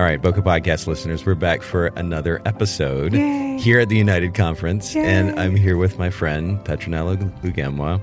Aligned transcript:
All 0.00 0.06
right, 0.06 0.22
Bokeh 0.22 0.42
Podcast 0.42 0.86
listeners, 0.86 1.26
we're 1.26 1.34
back 1.34 1.60
for 1.60 1.88
another 1.88 2.40
episode 2.46 3.12
Yay. 3.12 3.58
here 3.58 3.80
at 3.80 3.90
the 3.90 3.98
United 3.98 4.32
Conference, 4.32 4.94
Yay. 4.94 5.04
and 5.04 5.38
I'm 5.38 5.54
here 5.54 5.76
with 5.76 5.98
my 5.98 6.08
friend 6.08 6.58
Petronella 6.60 7.18
Lugemwa, 7.42 8.00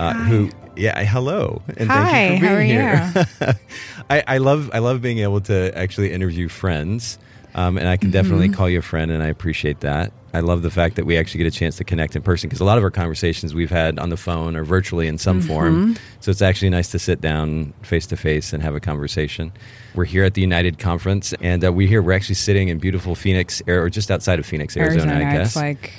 uh, 0.00 0.14
who, 0.14 0.48
yeah, 0.76 1.02
hello, 1.02 1.60
and 1.76 1.90
Hi, 1.90 2.04
thank 2.12 2.34
you 2.34 2.38
for 2.38 2.46
how 2.46 2.58
being 2.60 2.76
are 2.78 2.96
here. 3.02 3.58
I, 4.10 4.22
I 4.28 4.38
love, 4.38 4.70
I 4.72 4.78
love 4.78 5.02
being 5.02 5.18
able 5.18 5.40
to 5.40 5.76
actually 5.76 6.12
interview 6.12 6.46
friends, 6.46 7.18
um, 7.54 7.78
and 7.78 7.88
I 7.88 7.96
can 7.96 8.10
definitely 8.10 8.46
Mm-hmm. 8.48 8.54
call 8.56 8.68
you 8.68 8.78
a 8.78 8.82
friend, 8.82 9.10
and 9.10 9.22
I 9.22 9.28
appreciate 9.28 9.80
that. 9.80 10.12
I 10.32 10.40
love 10.40 10.62
the 10.62 10.70
fact 10.70 10.96
that 10.96 11.06
we 11.06 11.16
actually 11.16 11.38
get 11.44 11.46
a 11.54 11.56
chance 11.56 11.76
to 11.76 11.84
connect 11.84 12.16
in 12.16 12.22
person 12.22 12.48
because 12.48 12.60
a 12.60 12.64
lot 12.64 12.76
of 12.76 12.82
our 12.82 12.90
conversations 12.90 13.54
we've 13.54 13.70
had 13.70 14.00
on 14.00 14.08
the 14.10 14.16
phone 14.16 14.56
or 14.56 14.64
virtually 14.64 15.06
in 15.06 15.16
some 15.18 15.38
Mm-hmm. 15.38 15.48
form. 15.48 15.96
So 16.20 16.30
it's 16.32 16.42
actually 16.42 16.70
nice 16.70 16.90
to 16.90 16.98
sit 16.98 17.20
down 17.20 17.72
face 17.82 18.06
to 18.08 18.16
face 18.16 18.52
and 18.52 18.60
have 18.62 18.74
a 18.74 18.80
conversation. 18.80 19.52
We're 19.94 20.04
here 20.06 20.24
at 20.24 20.34
the 20.34 20.40
United 20.40 20.78
Conference, 20.80 21.32
and 21.40 21.64
uh, 21.64 21.72
we 21.72 21.86
here 21.86 22.02
we're 22.02 22.12
actually 22.14 22.34
sitting 22.34 22.68
in 22.68 22.78
beautiful 22.78 23.14
Phoenix, 23.14 23.62
or 23.68 23.88
just 23.90 24.10
outside 24.10 24.40
of 24.40 24.46
Phoenix, 24.46 24.76
Arizona, 24.76 25.14
I 25.14 25.20
guess. 25.36 25.46
It's 25.48 25.56
like, 25.56 25.92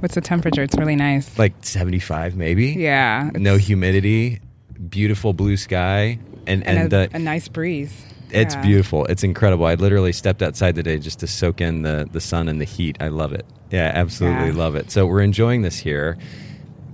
what's 0.00 0.14
the 0.14 0.22
temperature? 0.22 0.62
It's 0.62 0.76
really 0.76 0.96
nice. 0.96 1.38
like 1.38 1.52
75 1.60 2.36
maybe. 2.36 2.68
yeah. 2.68 3.28
No 3.34 3.56
humidity, 3.58 4.40
beautiful 4.88 5.34
blue 5.34 5.58
sky, 5.58 6.18
and 6.46 6.66
and, 6.66 6.78
and, 6.78 6.92
a, 6.94 7.00
uh, 7.02 7.08
a 7.12 7.18
nice 7.18 7.48
breeze. 7.48 7.92
It's 8.30 8.54
Yeah. 8.54 8.62
beautiful. 8.62 9.04
It's 9.06 9.22
incredible. 9.24 9.66
I 9.66 9.74
literally 9.74 10.12
stepped 10.12 10.42
outside 10.42 10.74
today 10.74 10.98
just 10.98 11.20
to 11.20 11.26
soak 11.26 11.60
in 11.60 11.82
the 11.82 12.08
the 12.10 12.20
sun 12.20 12.48
and 12.48 12.60
the 12.60 12.64
heat. 12.64 12.96
I 13.00 13.08
love 13.08 13.32
it. 13.32 13.46
Yeah, 13.70 13.90
absolutely 13.94 14.48
Yeah. 14.48 14.54
love 14.56 14.76
it. 14.76 14.90
So 14.90 15.06
we're 15.06 15.20
enjoying 15.22 15.62
this 15.62 15.78
here. 15.78 16.16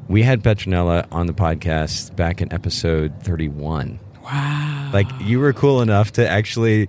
We 0.09 0.23
had 0.23 0.43
Petronella 0.43 1.07
on 1.13 1.27
the 1.27 1.33
podcast 1.33 2.15
back 2.17 2.43
in 2.43 2.53
episode 2.53 3.13
31. 3.23 3.99
Wow. 4.25 4.91
Like 4.93 5.07
you 5.21 5.39
were 5.41 5.53
cool 5.53 5.81
enough 5.83 6.13
to 6.13 6.29
actually 6.29 6.89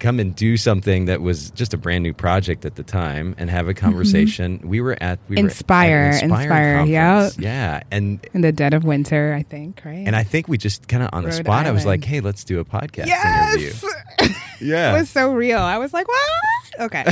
come 0.00 0.20
and 0.20 0.34
do 0.34 0.56
something 0.56 1.06
that 1.06 1.20
was 1.20 1.50
just 1.52 1.74
a 1.74 1.76
brand 1.76 2.02
new 2.02 2.12
project 2.14 2.64
at 2.64 2.76
the 2.76 2.82
time 2.82 3.34
and 3.38 3.50
have 3.50 3.68
a 3.68 3.74
conversation. 3.74 4.60
We 4.64 4.80
were 4.80 4.96
at 5.00 5.18
we 5.28 5.36
Mm-hmm. 5.36 5.46
Inspire, 5.46 5.88
were 5.96 6.14
at 6.16 6.22
Inspire, 6.22 6.42
Inspire, 6.80 6.86
yeah. 6.86 7.30
yeah, 7.38 7.82
and 7.90 8.24
in 8.34 8.40
the 8.42 8.52
dead 8.52 8.74
of 8.74 8.84
winter, 8.84 9.34
I 9.36 9.42
think, 9.42 9.82
right? 9.84 10.06
and 10.06 10.14
I 10.16 10.22
think 10.24 10.48
we 10.48 10.58
just 10.58 10.88
kind 10.88 11.02
of 11.02 11.10
on 11.12 11.22
the 11.22 11.30
Rhode 11.30 11.44
spot. 11.44 11.66
I 11.66 11.70
was 11.72 11.84
like, 11.86 12.04
"Hey, 12.04 12.20
let's 12.20 12.44
do 12.44 12.60
a 12.60 12.64
podcast 12.64 13.08
interview." 13.08 13.72
Yeah, 14.60 14.92
it 14.96 14.98
was 14.98 15.08
so 15.08 15.32
real. 15.32 15.60
I 15.60 15.78
was 15.78 15.92
like, 15.92 16.08
what? 16.08 16.80
Okay. 16.80 17.04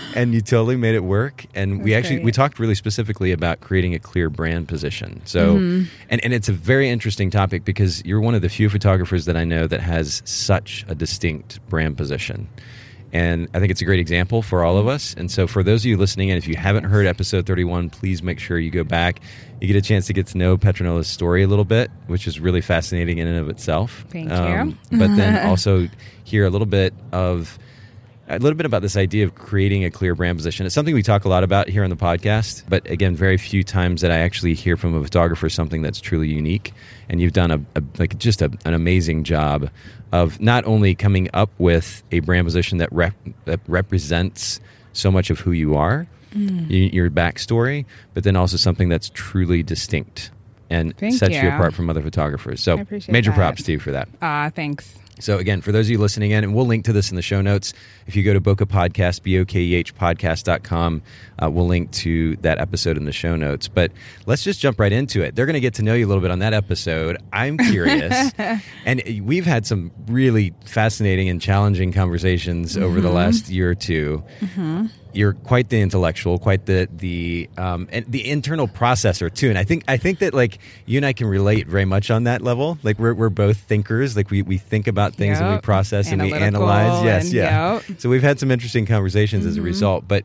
and 0.14 0.32
you 0.32 0.40
totally 0.40 0.76
made 0.76 0.94
it 0.94 1.02
work. 1.02 1.46
And 1.52 1.82
we 1.82 1.94
actually 1.96 2.16
great. 2.16 2.24
we 2.26 2.30
talked 2.32 2.60
really 2.60 2.76
specifically 2.76 3.32
about 3.32 3.58
creating 3.60 3.92
a 3.94 3.98
clear 3.98 4.30
brand 4.30 4.68
position. 4.68 5.20
So, 5.24 5.56
Mm-hmm. 5.56 5.84
and 6.10 6.24
and 6.24 6.32
it's 6.32 6.48
a 6.48 6.52
very 6.52 6.88
interesting 6.88 7.28
topic 7.28 7.64
because 7.64 8.04
you're 8.04 8.20
one 8.20 8.36
of 8.36 8.42
the 8.42 8.48
few 8.48 8.70
photographers 8.70 9.24
that 9.24 9.36
I 9.36 9.42
know 9.42 9.66
that 9.66 9.80
has 9.80 10.22
such 10.24 10.84
a 10.86 10.94
distinct 10.94 11.58
brand 11.68 11.96
position. 11.96 12.46
And 13.14 13.48
I 13.54 13.60
think 13.60 13.70
it's 13.70 13.80
a 13.80 13.84
great 13.84 14.00
example 14.00 14.42
for 14.42 14.64
all 14.64 14.76
of 14.76 14.88
us. 14.88 15.14
And 15.14 15.30
so, 15.30 15.46
for 15.46 15.62
those 15.62 15.82
of 15.82 15.86
you 15.86 15.96
listening 15.96 16.30
and 16.32 16.36
if 16.36 16.48
you 16.48 16.56
haven't 16.56 16.84
heard 16.84 17.06
episode 17.06 17.46
31, 17.46 17.88
please 17.90 18.22
make 18.24 18.40
sure 18.40 18.58
you 18.58 18.70
go 18.72 18.82
back. 18.82 19.20
You 19.60 19.68
get 19.68 19.76
a 19.76 19.82
chance 19.82 20.06
to 20.08 20.12
get 20.12 20.26
to 20.28 20.36
know 20.38 20.58
Petronella's 20.58 21.06
story 21.06 21.44
a 21.44 21.46
little 21.46 21.64
bit, 21.64 21.92
which 22.08 22.26
is 22.26 22.40
really 22.40 22.60
fascinating 22.60 23.18
in 23.18 23.28
and 23.28 23.38
of 23.38 23.48
itself. 23.48 24.04
Thank 24.10 24.32
Um, 24.32 24.76
you. 24.90 24.98
but 24.98 25.14
then 25.16 25.46
also 25.48 25.88
hear 26.24 26.44
a 26.44 26.50
little 26.50 26.66
bit 26.66 26.92
of 27.12 27.56
a 28.28 28.38
little 28.38 28.56
bit 28.56 28.64
about 28.66 28.80
this 28.82 28.96
idea 28.96 29.24
of 29.26 29.34
creating 29.34 29.84
a 29.84 29.90
clear 29.90 30.14
brand 30.14 30.36
position. 30.38 30.64
It's 30.66 30.74
something 30.74 30.94
we 30.94 31.02
talk 31.02 31.24
a 31.24 31.28
lot 31.28 31.44
about 31.44 31.68
here 31.68 31.84
on 31.84 31.90
the 31.90 31.96
podcast, 31.96 32.64
but 32.68 32.88
again, 32.90 33.14
very 33.14 33.36
few 33.36 33.62
times 33.62 34.00
that 34.00 34.10
I 34.10 34.18
actually 34.20 34.54
hear 34.54 34.76
from 34.78 34.94
a 34.94 35.02
photographer 35.04 35.48
something 35.50 35.82
that's 35.82 36.00
truly 36.00 36.28
unique. 36.28 36.72
And 37.08 37.20
you've 37.20 37.32
done 37.32 37.50
a, 37.50 37.60
a 37.76 37.82
like 37.98 38.18
just 38.18 38.40
a, 38.42 38.46
an 38.64 38.74
amazing 38.74 39.24
job 39.24 39.70
of 40.12 40.40
not 40.40 40.64
only 40.64 40.94
coming 40.94 41.28
up 41.34 41.50
with 41.58 42.02
a 42.12 42.20
brand 42.20 42.46
position 42.46 42.78
that, 42.78 42.92
rep, 42.92 43.14
that 43.44 43.60
represents 43.66 44.60
so 44.92 45.10
much 45.10 45.30
of 45.30 45.40
who 45.40 45.52
you 45.52 45.74
are, 45.76 46.06
Mm. 46.34 46.92
your 46.92 47.10
backstory, 47.10 47.84
but 48.12 48.24
then 48.24 48.34
also 48.34 48.56
something 48.56 48.88
that's 48.88 49.08
truly 49.14 49.62
distinct 49.62 50.32
and 50.68 50.96
Thank 50.98 51.14
sets 51.14 51.32
you. 51.36 51.42
you. 51.42 51.48
apart 51.48 51.74
from 51.74 51.88
other 51.88 52.02
photographers. 52.02 52.60
So 52.60 52.78
major 53.08 53.30
that. 53.30 53.36
props 53.36 53.62
to 53.62 53.70
you 53.72 53.78
for 53.78 53.92
that. 53.92 54.08
Ah, 54.20 54.50
thanks. 54.52 54.96
So 55.20 55.38
again, 55.38 55.60
for 55.60 55.72
those 55.72 55.86
of 55.86 55.90
you 55.90 55.98
listening 55.98 56.32
in, 56.32 56.44
and 56.44 56.54
we'll 56.54 56.66
link 56.66 56.84
to 56.86 56.92
this 56.92 57.10
in 57.10 57.16
the 57.16 57.22
show 57.22 57.40
notes. 57.40 57.72
If 58.06 58.16
you 58.16 58.22
go 58.22 58.32
to 58.32 58.40
Bokeh 58.40 58.66
Podcast, 58.66 59.22
B-O-K-E-H 59.22 59.94
podcast.com, 59.94 61.02
uh, 61.42 61.50
we'll 61.50 61.66
link 61.66 61.90
to 61.92 62.36
that 62.36 62.58
episode 62.58 62.96
in 62.96 63.04
the 63.04 63.12
show 63.12 63.36
notes. 63.36 63.68
But 63.68 63.92
let's 64.26 64.42
just 64.42 64.60
jump 64.60 64.80
right 64.80 64.92
into 64.92 65.22
it. 65.22 65.34
They're 65.34 65.46
going 65.46 65.54
to 65.54 65.60
get 65.60 65.74
to 65.74 65.82
know 65.82 65.94
you 65.94 66.06
a 66.06 66.08
little 66.08 66.22
bit 66.22 66.30
on 66.30 66.40
that 66.40 66.52
episode. 66.52 67.18
I'm 67.32 67.58
curious. 67.58 68.32
and 68.84 69.02
we've 69.22 69.46
had 69.46 69.66
some 69.66 69.92
really 70.06 70.52
fascinating 70.64 71.28
and 71.28 71.40
challenging 71.40 71.92
conversations 71.92 72.76
over 72.76 73.00
the 73.00 73.10
last 73.10 73.48
year 73.48 73.70
or 73.70 73.74
2 73.74 74.22
You're 75.14 75.32
quite 75.34 75.68
the 75.68 75.80
intellectual, 75.80 76.38
quite 76.38 76.66
the 76.66 76.88
the 76.94 77.48
um, 77.56 77.88
and 77.92 78.04
the 78.08 78.28
internal 78.28 78.66
processor 78.68 79.32
too. 79.32 79.48
And 79.48 79.56
I 79.56 79.64
think 79.64 79.84
I 79.88 79.96
think 79.96 80.18
that 80.18 80.34
like 80.34 80.58
you 80.86 80.98
and 80.98 81.06
I 81.06 81.12
can 81.12 81.26
relate 81.28 81.66
very 81.68 81.84
much 81.84 82.10
on 82.10 82.24
that 82.24 82.42
level. 82.42 82.78
Like 82.82 82.98
we're 82.98 83.14
we're 83.14 83.28
both 83.30 83.56
thinkers. 83.58 84.16
Like 84.16 84.30
we, 84.30 84.42
we 84.42 84.58
think 84.58 84.86
about 84.86 85.14
things 85.14 85.38
and 85.38 85.48
we 85.48 85.54
Yep. 85.54 85.62
process 85.62 86.10
and 86.10 86.20
we 86.22 86.32
analyze. 86.32 87.04
Yes, 87.04 87.24
and- 87.26 87.32
yeah. 87.34 87.74
yep. 87.88 88.00
So 88.00 88.08
we've 88.08 88.22
had 88.22 88.40
some 88.40 88.50
interesting 88.50 88.86
conversations 88.86 89.42
Mm-hmm. 89.44 89.50
as 89.50 89.56
a 89.56 89.62
result. 89.62 90.08
But 90.08 90.24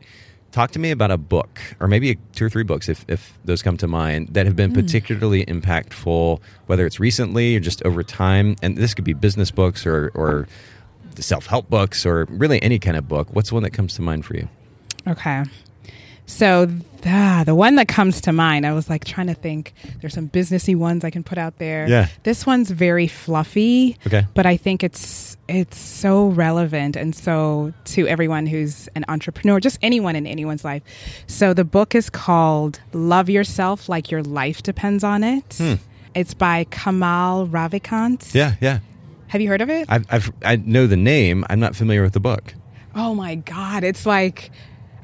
talk 0.52 0.72
to 0.72 0.80
me 0.80 0.90
about 0.90 1.12
a 1.12 1.16
book 1.16 1.60
or 1.78 1.86
maybe 1.86 2.18
two 2.34 2.44
or 2.44 2.50
three 2.50 2.64
books 2.64 2.88
if, 2.88 3.04
if 3.06 3.38
those 3.44 3.62
come 3.62 3.76
to 3.76 3.86
mind 3.86 4.30
that 4.32 4.46
have 4.46 4.54
Mm. 4.54 4.56
been 4.56 4.72
particularly 4.72 5.46
impactful, 5.46 6.40
whether 6.66 6.84
it's 6.86 6.98
recently 6.98 7.54
or 7.56 7.60
just 7.60 7.80
over 7.86 8.02
time. 8.02 8.56
And 8.60 8.76
this 8.76 8.92
could 8.94 9.04
be 9.04 9.12
business 9.12 9.52
books 9.52 9.86
or 9.86 10.10
or 10.14 10.48
self 11.18 11.46
help 11.46 11.68
books 11.70 12.04
or 12.04 12.24
really 12.28 12.60
any 12.62 12.78
kind 12.80 12.96
of 12.96 13.06
book. 13.06 13.28
What's 13.32 13.52
one 13.52 13.62
that 13.62 13.70
comes 13.70 13.94
to 13.94 14.02
mind 14.02 14.24
for 14.24 14.34
you? 14.34 14.48
Okay. 15.06 15.44
So 16.26 16.66
the, 16.66 17.42
the 17.44 17.54
one 17.56 17.74
that 17.74 17.88
comes 17.88 18.20
to 18.22 18.32
mind, 18.32 18.64
I 18.64 18.72
was 18.72 18.88
like 18.88 19.04
trying 19.04 19.26
to 19.26 19.34
think. 19.34 19.72
There's 20.00 20.14
some 20.14 20.28
businessy 20.28 20.76
ones 20.76 21.02
I 21.04 21.10
can 21.10 21.24
put 21.24 21.38
out 21.38 21.58
there. 21.58 21.88
Yeah. 21.88 22.06
This 22.22 22.46
one's 22.46 22.70
very 22.70 23.08
fluffy. 23.08 23.96
Okay. 24.06 24.26
But 24.34 24.46
I 24.46 24.56
think 24.56 24.84
it's 24.84 25.36
it's 25.48 25.76
so 25.76 26.28
relevant 26.28 26.94
and 26.94 27.16
so 27.16 27.72
to 27.86 28.06
everyone 28.06 28.46
who's 28.46 28.86
an 28.94 29.04
entrepreneur, 29.08 29.58
just 29.58 29.78
anyone 29.82 30.14
in 30.14 30.24
anyone's 30.24 30.64
life. 30.64 30.82
So 31.26 31.52
the 31.52 31.64
book 31.64 31.96
is 31.96 32.08
called 32.08 32.78
Love 32.92 33.28
Yourself 33.28 33.88
Like 33.88 34.12
Your 34.12 34.22
Life 34.22 34.62
Depends 34.62 35.02
on 35.02 35.24
It. 35.24 35.60
It's 36.14 36.34
by 36.34 36.64
Kamal 36.70 37.48
Ravikant. 37.48 38.30
Hmm. 38.30 38.38
Yeah, 38.38 38.54
yeah. 38.60 38.78
Have 39.28 39.40
you 39.40 39.48
heard 39.48 39.60
of 39.62 39.70
it? 39.70 39.86
I've, 39.88 40.06
I've, 40.10 40.32
I 40.44 40.56
know 40.56 40.86
the 40.86 40.96
name. 40.96 41.44
I'm 41.50 41.58
not 41.60 41.74
familiar 41.74 42.02
with 42.02 42.12
the 42.12 42.20
book. 42.20 42.54
oh 42.94 43.14
my 43.14 43.34
God. 43.36 43.82
It's 43.84 44.06
like, 44.06 44.50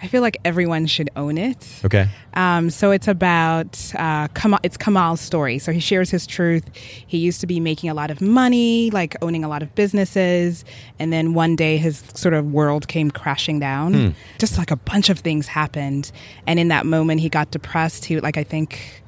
I 0.02 0.08
feel 0.08 0.22
like 0.22 0.38
everyone 0.44 0.86
should 0.86 1.10
own 1.16 1.38
it. 1.38 1.66
Okay. 1.84 2.08
Um, 2.34 2.68
so 2.70 2.90
it's 2.90 3.08
about 3.08 3.92
uh, 3.96 4.28
Kamal, 4.28 4.60
it's 4.62 4.76
Kamal's 4.76 5.20
story. 5.20 5.58
So 5.58 5.72
he 5.72 5.80
shares 5.80 6.10
his 6.10 6.26
truth. 6.26 6.64
He 6.74 7.18
used 7.18 7.40
to 7.40 7.46
be 7.46 7.60
making 7.60 7.88
a 7.88 7.94
lot 7.94 8.10
of 8.10 8.20
money, 8.20 8.90
like 8.90 9.16
owning 9.22 9.42
a 9.42 9.48
lot 9.48 9.62
of 9.62 9.74
businesses, 9.74 10.64
and 10.98 11.12
then 11.12 11.34
one 11.34 11.56
day 11.56 11.78
his 11.78 12.02
sort 12.14 12.34
of 12.34 12.52
world 12.52 12.88
came 12.88 13.10
crashing 13.10 13.58
down. 13.58 14.14
Just 14.38 14.58
like 14.58 14.70
a 14.70 14.76
bunch 14.76 15.08
of 15.08 15.18
things 15.20 15.46
happened, 15.46 16.12
and 16.46 16.58
in 16.58 16.68
that 16.68 16.84
moment 16.86 17.20
he 17.20 17.28
got 17.28 17.50
depressed. 17.50 18.04
He 18.04 18.20
like 18.20 18.36
I 18.36 18.44
think 18.44 19.02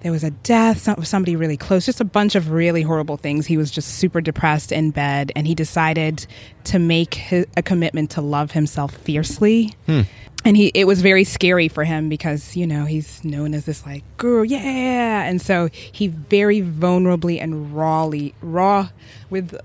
there 0.00 0.12
was 0.12 0.22
a 0.24 0.30
death, 0.30 0.88
somebody 1.06 1.36
really 1.36 1.56
close, 1.56 1.86
just 1.86 2.00
a 2.00 2.04
bunch 2.04 2.34
of 2.34 2.50
really 2.50 2.82
horrible 2.82 3.16
things. 3.16 3.46
He 3.46 3.56
was 3.56 3.70
just 3.70 3.94
super 3.94 4.20
depressed 4.20 4.70
in 4.70 4.90
bed, 4.90 5.32
and 5.34 5.46
he 5.46 5.54
decided 5.54 6.26
to 6.64 6.78
make 6.78 7.32
a 7.32 7.62
commitment 7.62 8.10
to 8.10 8.20
love 8.20 8.52
himself 8.52 8.94
fiercely. 8.94 9.74
Hmm. 9.86 10.02
And 10.44 10.56
he, 10.56 10.70
it 10.74 10.84
was 10.86 11.02
very 11.02 11.24
scary 11.24 11.66
for 11.66 11.82
him 11.82 12.08
because 12.08 12.56
you 12.56 12.66
know 12.68 12.84
he's 12.84 13.24
known 13.24 13.52
as 13.52 13.64
this 13.64 13.84
like 13.84 14.04
guru, 14.16 14.42
yeah, 14.44 15.22
and 15.24 15.42
so 15.42 15.70
he 15.72 16.06
very 16.06 16.60
vulnerably 16.62 17.42
and 17.42 17.74
rawly, 17.74 18.32
raw, 18.42 18.88
with 19.28 19.58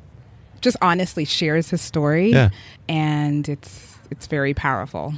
just 0.61 0.77
honestly 0.81 1.25
shares 1.25 1.69
his 1.69 1.81
story, 1.81 2.31
Yeah. 2.31 2.49
and 2.89 3.47
it's 3.47 3.95
it's 4.09 4.25
very 4.27 4.55
powerful. 4.55 5.13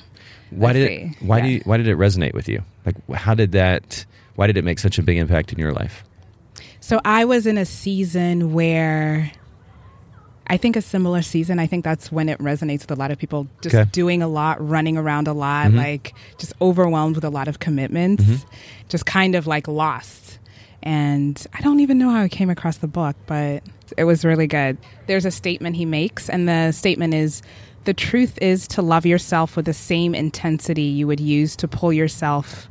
Why 0.49 0.67
Let's 0.67 0.79
did 0.79 0.91
it, 0.91 1.09
why 1.21 1.37
Yeah. 1.37 1.43
do 1.43 1.49
you, 1.49 1.61
why 1.63 1.77
did 1.77 1.87
it 1.87 1.97
resonate 1.97 2.33
with 2.33 2.49
you? 2.49 2.63
Like 2.85 2.95
how 3.15 3.33
did 3.33 3.53
that 3.53 4.05
why 4.35 4.47
did 4.47 4.57
it 4.57 4.63
make 4.63 4.79
such 4.79 4.97
a 4.97 5.03
big 5.03 5.17
impact 5.17 5.53
in 5.53 5.59
your 5.59 5.71
life? 5.71 6.03
So 6.79 6.99
I 7.05 7.25
was 7.25 7.47
in 7.47 7.57
a 7.57 7.65
season 7.65 8.53
where 8.53 9.31
I 10.47 10.57
think 10.57 10.75
a 10.75 10.81
similar 10.81 11.21
season. 11.21 11.57
I 11.57 11.67
think 11.67 11.85
that's 11.85 12.11
when 12.11 12.27
it 12.27 12.37
resonates 12.39 12.81
with 12.81 12.91
a 12.91 12.95
lot 12.95 13.11
of 13.11 13.17
people. 13.17 13.47
Just 13.61 13.75
Okay. 13.75 13.89
doing 13.91 14.21
a 14.21 14.27
lot, 14.27 14.57
running 14.67 14.97
around 14.97 15.27
a 15.27 15.33
lot, 15.33 15.67
mm-hmm. 15.67 15.77
like 15.77 16.13
just 16.37 16.53
overwhelmed 16.61 17.15
with 17.15 17.23
a 17.23 17.29
lot 17.29 17.47
of 17.47 17.59
commitments, 17.59 18.23
mm-hmm. 18.23 18.45
just 18.89 19.05
kind 19.05 19.35
of 19.35 19.47
like 19.47 19.67
lost. 19.67 20.39
And 20.81 21.41
I 21.53 21.61
don't 21.61 21.79
even 21.79 21.97
know 21.97 22.09
how 22.09 22.21
I 22.23 22.27
came 22.27 22.49
across 22.49 22.77
the 22.77 22.89
book, 22.89 23.15
but 23.25 23.63
it 23.97 24.03
was 24.03 24.25
really 24.25 24.47
good. 24.47 24.77
There's 25.07 25.23
a 25.23 25.31
statement 25.31 25.77
he 25.77 25.85
makes, 25.85 26.29
and 26.29 26.49
the 26.49 26.73
statement 26.73 27.13
is 27.13 27.41
The 27.85 27.93
truth 27.93 28.37
is 28.41 28.67
to 28.69 28.81
love 28.81 29.05
yourself 29.05 29.55
with 29.57 29.65
the 29.65 29.73
same 29.73 30.15
intensity 30.15 30.83
you 30.83 31.05
would 31.07 31.19
use 31.19 31.55
to 31.57 31.67
pull 31.67 31.91
yourself 31.91 32.69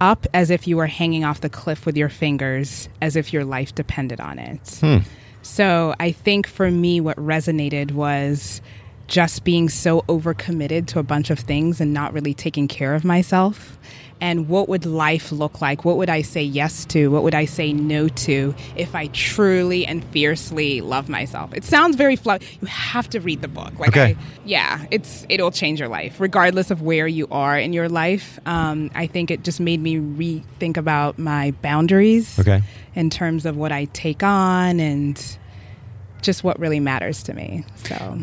up 0.00 0.26
as 0.34 0.50
if 0.50 0.66
you 0.66 0.76
were 0.76 0.86
hanging 0.86 1.24
off 1.24 1.40
the 1.40 1.48
cliff 1.48 1.86
with 1.86 1.96
your 1.96 2.08
fingers, 2.08 2.88
as 3.00 3.16
if 3.16 3.32
your 3.32 3.44
life 3.44 3.74
depended 3.74 4.20
on 4.20 4.38
it. 4.38 4.78
Hmm. 4.80 4.98
So 5.42 5.94
I 6.00 6.12
think 6.12 6.46
for 6.46 6.70
me, 6.70 7.00
what 7.00 7.16
resonated 7.16 7.92
was 7.92 8.60
just 9.06 9.44
being 9.44 9.68
so 9.68 10.00
overcommitted 10.02 10.86
to 10.86 10.98
a 10.98 11.02
bunch 11.02 11.30
of 11.30 11.38
things 11.38 11.80
and 11.80 11.92
not 11.92 12.12
really 12.12 12.34
taking 12.34 12.68
care 12.68 12.94
of 12.94 13.04
myself. 13.04 13.78
And 14.20 14.48
what 14.48 14.68
would 14.70 14.86
life 14.86 15.32
look 15.32 15.60
like? 15.60 15.84
What 15.84 15.96
would 15.98 16.08
I 16.08 16.22
say 16.22 16.42
yes 16.42 16.84
to? 16.86 17.08
What 17.10 17.22
would 17.24 17.34
I 17.34 17.44
say 17.44 17.72
no 17.74 18.08
to 18.08 18.54
if 18.74 18.94
I 18.94 19.08
truly 19.08 19.84
and 19.86 20.02
fiercely 20.06 20.80
love 20.80 21.08
myself? 21.10 21.52
It 21.52 21.62
sounds 21.64 21.96
very 21.96 22.16
flow. 22.16 22.38
You 22.60 22.66
have 22.68 23.10
to 23.10 23.20
read 23.20 23.42
the 23.42 23.48
book. 23.48 23.78
Like, 23.78 23.90
Okay. 23.90 24.12
I, 24.12 24.16
yeah, 24.46 24.86
it's 24.90 25.26
it'll 25.28 25.50
change 25.50 25.78
your 25.80 25.88
life, 25.88 26.20
regardless 26.20 26.70
of 26.70 26.80
where 26.80 27.06
you 27.06 27.26
are 27.30 27.58
in 27.58 27.72
your 27.74 27.88
life. 27.88 28.38
Um, 28.46 28.90
I 28.94 29.06
think 29.08 29.30
it 29.30 29.44
just 29.44 29.60
made 29.60 29.80
me 29.82 29.96
rethink 29.96 30.76
about 30.78 31.18
my 31.18 31.50
boundaries 31.60 32.38
Okay. 32.38 32.62
in 32.94 33.10
terms 33.10 33.44
of 33.44 33.56
what 33.56 33.72
I 33.72 33.86
take 33.86 34.22
on 34.22 34.80
and 34.80 35.38
just 36.22 36.42
what 36.44 36.58
really 36.58 36.80
matters 36.80 37.22
to 37.24 37.34
me. 37.34 37.64
So, 37.74 38.20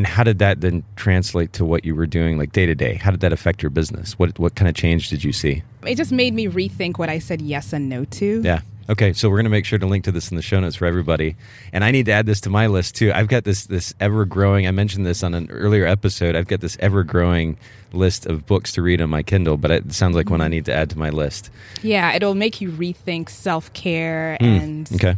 And 0.00 0.06
how 0.06 0.24
did 0.24 0.38
that 0.38 0.62
then 0.62 0.82
translate 0.96 1.52
to 1.52 1.64
what 1.66 1.84
you 1.84 1.94
were 1.94 2.06
doing 2.06 2.38
like 2.38 2.52
day 2.52 2.64
to 2.64 2.74
day? 2.74 2.94
How 2.94 3.10
did 3.10 3.20
that 3.20 3.34
affect 3.34 3.62
your 3.62 3.68
business? 3.68 4.18
What 4.18 4.38
what 4.38 4.54
kind 4.54 4.66
of 4.66 4.74
change 4.74 5.10
did 5.10 5.22
you 5.22 5.30
see? 5.30 5.62
it 5.86 5.96
just 5.96 6.10
made 6.10 6.32
me 6.32 6.48
rethink 6.48 6.96
what 6.96 7.10
I 7.10 7.18
said 7.18 7.42
yes 7.42 7.74
and 7.74 7.90
no 7.90 8.06
to. 8.06 8.40
Yeah. 8.42 8.62
Okay, 8.88 9.12
so 9.12 9.28
we're 9.28 9.36
going 9.36 9.44
to 9.44 9.50
make 9.50 9.66
sure 9.66 9.78
to 9.78 9.86
link 9.86 10.04
to 10.04 10.12
this 10.12 10.30
in 10.30 10.36
the 10.36 10.42
show 10.42 10.58
notes 10.58 10.76
for 10.76 10.86
everybody. 10.86 11.36
And 11.70 11.84
I 11.84 11.90
need 11.90 12.06
to 12.06 12.12
add 12.12 12.24
this 12.24 12.40
to 12.40 12.50
my 12.50 12.66
list 12.66 12.94
too. 12.94 13.12
I've 13.14 13.28
got 13.28 13.44
this 13.44 13.66
this 13.66 13.92
ever 14.00 14.24
growing. 14.24 14.66
I 14.66 14.70
mentioned 14.70 15.04
this 15.04 15.22
on 15.22 15.34
an 15.34 15.50
earlier 15.50 15.84
episode. 15.84 16.34
I've 16.34 16.48
got 16.48 16.62
this 16.62 16.78
ever 16.80 17.04
growing 17.04 17.58
list 17.92 18.24
of 18.24 18.46
books 18.46 18.72
to 18.72 18.82
read 18.82 19.02
on 19.02 19.10
my 19.10 19.22
Kindle, 19.22 19.58
but 19.58 19.70
it 19.70 19.92
sounds 19.92 20.16
like 20.16 20.30
one 20.30 20.40
I 20.40 20.44
mm-hmm. 20.44 20.52
need 20.52 20.64
to 20.64 20.72
add 20.72 20.88
to 20.90 20.98
my 20.98 21.10
list. 21.10 21.50
Yeah, 21.82 22.14
it'll 22.14 22.34
make 22.34 22.62
you 22.62 22.70
rethink 22.70 23.28
self 23.28 23.70
care 23.74 24.38
hmm. 24.40 24.46
and. 24.46 24.92
Okay. 24.94 25.16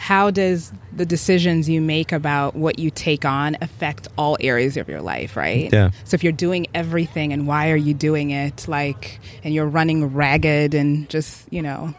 How 0.00 0.30
does 0.30 0.72
the 0.96 1.04
decisions 1.04 1.68
you 1.68 1.78
make 1.78 2.10
about 2.10 2.56
what 2.56 2.78
you 2.78 2.90
take 2.90 3.26
on 3.26 3.54
affect 3.60 4.08
all 4.16 4.38
areas 4.40 4.78
of 4.78 4.88
your 4.88 5.02
life, 5.02 5.36
right? 5.36 5.70
Yeah. 5.70 5.90
So 6.04 6.14
if 6.14 6.24
you're 6.24 6.32
doing 6.32 6.66
everything 6.72 7.34
and 7.34 7.46
why 7.46 7.70
are 7.70 7.76
you 7.76 7.92
doing 7.92 8.30
it, 8.30 8.66
like, 8.66 9.20
and 9.44 9.52
you're 9.52 9.68
running 9.68 10.14
ragged 10.14 10.72
and 10.72 11.06
just, 11.10 11.46
you 11.52 11.60
know, 11.60 11.94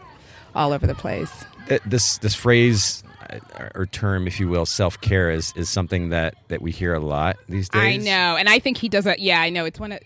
all 0.52 0.72
over 0.72 0.84
the 0.84 0.96
place. 0.96 1.30
This 1.86 2.18
this 2.18 2.34
phrase 2.34 3.04
uh, 3.30 3.68
or 3.76 3.86
term, 3.86 4.26
if 4.26 4.40
you 4.40 4.48
will, 4.48 4.66
self 4.66 5.00
care 5.00 5.30
is 5.30 5.52
is 5.54 5.68
something 5.68 6.08
that 6.08 6.34
that 6.48 6.60
we 6.60 6.72
hear 6.72 6.94
a 6.94 7.00
lot 7.00 7.36
these 7.48 7.68
days. 7.68 7.82
I 7.82 7.96
know, 7.98 8.36
and 8.36 8.48
I 8.48 8.58
think 8.58 8.78
he 8.78 8.88
does 8.88 9.06
a. 9.06 9.14
Yeah, 9.16 9.40
I 9.40 9.48
know. 9.48 9.64
It's 9.64 9.78
one 9.78 9.92
of. 9.92 10.00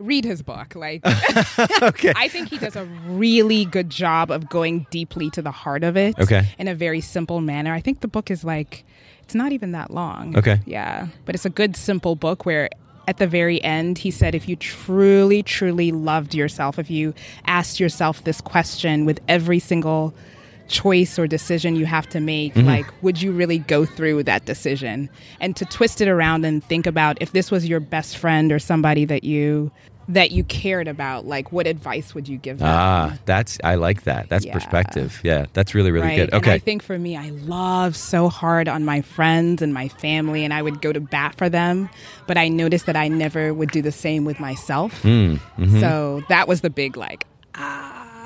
Read 0.00 0.24
his 0.24 0.42
book. 0.42 0.74
Like, 0.74 1.02
Okay. 1.82 2.12
I 2.16 2.28
think 2.28 2.48
he 2.48 2.58
does 2.58 2.74
a 2.74 2.84
really 3.06 3.64
good 3.66 3.90
job 3.90 4.30
of 4.30 4.48
going 4.48 4.86
deeply 4.90 5.30
to 5.30 5.42
the 5.42 5.50
heart 5.52 5.84
of 5.84 5.96
it. 5.96 6.18
Okay. 6.18 6.48
In 6.58 6.66
a 6.68 6.74
very 6.74 7.00
simple 7.00 7.40
manner. 7.40 7.72
I 7.72 7.80
think 7.80 8.00
the 8.00 8.08
book 8.08 8.30
is 8.30 8.42
like, 8.42 8.84
it's 9.22 9.34
not 9.34 9.52
even 9.52 9.72
that 9.72 9.90
long. 9.92 10.36
Okay. 10.36 10.58
Yeah, 10.66 11.08
but 11.24 11.34
it's 11.34 11.44
a 11.44 11.50
good 11.50 11.76
simple 11.76 12.16
book 12.16 12.44
where. 12.44 12.68
At 13.08 13.16
the 13.16 13.26
very 13.26 13.60
end, 13.64 13.98
he 13.98 14.12
said, 14.12 14.36
if 14.36 14.48
you 14.48 14.54
truly, 14.54 15.42
truly 15.42 15.90
loved 15.90 16.32
yourself, 16.32 16.78
if 16.78 16.90
you 16.90 17.12
asked 17.44 17.80
yourself 17.80 18.22
this 18.22 18.40
question 18.40 19.04
with 19.04 19.18
every 19.26 19.58
single 19.58 20.14
choice 20.68 21.18
or 21.18 21.26
decision 21.26 21.74
you 21.74 21.86
have 21.86 22.08
to 22.10 22.20
make 22.20 22.54
Mm-hmm. 22.54 22.68
like 22.68 22.86
would 23.02 23.20
you 23.20 23.32
really 23.32 23.58
go 23.58 23.84
through 23.84 24.22
that 24.22 24.44
decision 24.44 25.10
and 25.40 25.56
to 25.56 25.64
twist 25.64 26.00
it 26.00 26.06
around 26.06 26.44
and 26.44 26.62
think 26.62 26.86
about 26.86 27.18
if 27.20 27.32
this 27.32 27.50
was 27.50 27.66
your 27.68 27.80
best 27.80 28.16
friend 28.16 28.52
or 28.52 28.60
somebody 28.60 29.04
that 29.06 29.24
you 29.24 29.72
that 30.14 30.30
you 30.30 30.44
cared 30.44 30.88
about 30.88 31.26
like 31.26 31.52
what 31.52 31.66
advice 31.66 32.14
would 32.14 32.28
you 32.28 32.36
give 32.38 32.58
them 32.58 32.68
Ah, 32.68 33.16
that's 33.26 33.58
I 33.64 33.74
like 33.76 34.02
that. 34.04 34.28
That's 34.28 34.44
Yeah. 34.44 34.52
perspective. 34.52 35.20
Yeah, 35.22 35.46
that's 35.52 35.74
really 35.74 35.90
really 35.90 36.06
right 36.08 36.16
good. 36.16 36.30
and 36.32 36.42
Okay. 36.42 36.54
i 36.54 36.58
think 36.58 36.82
for 36.82 36.98
me 36.98 37.16
i 37.16 37.30
love 37.30 37.94
so 37.96 38.28
hard 38.28 38.68
on 38.68 38.84
my 38.84 39.00
friends 39.02 39.62
and 39.62 39.72
my 39.74 39.88
family 39.88 40.44
and 40.44 40.52
i 40.54 40.60
would 40.62 40.80
go 40.82 40.92
to 40.92 41.00
bat 41.00 41.34
for 41.36 41.48
them 41.48 41.88
but 42.26 42.36
i 42.38 42.48
noticed 42.48 42.86
that 42.86 42.96
i 42.96 43.08
never 43.08 43.52
would 43.54 43.70
do 43.70 43.82
the 43.82 43.92
same 43.92 44.24
with 44.24 44.38
myself 44.40 45.00
Hmm, 45.02 45.34
mm-hmm. 45.58 45.80
so 45.80 46.22
that 46.28 46.48
was 46.48 46.60
the 46.62 46.70
big 46.70 46.96
like 46.96 47.26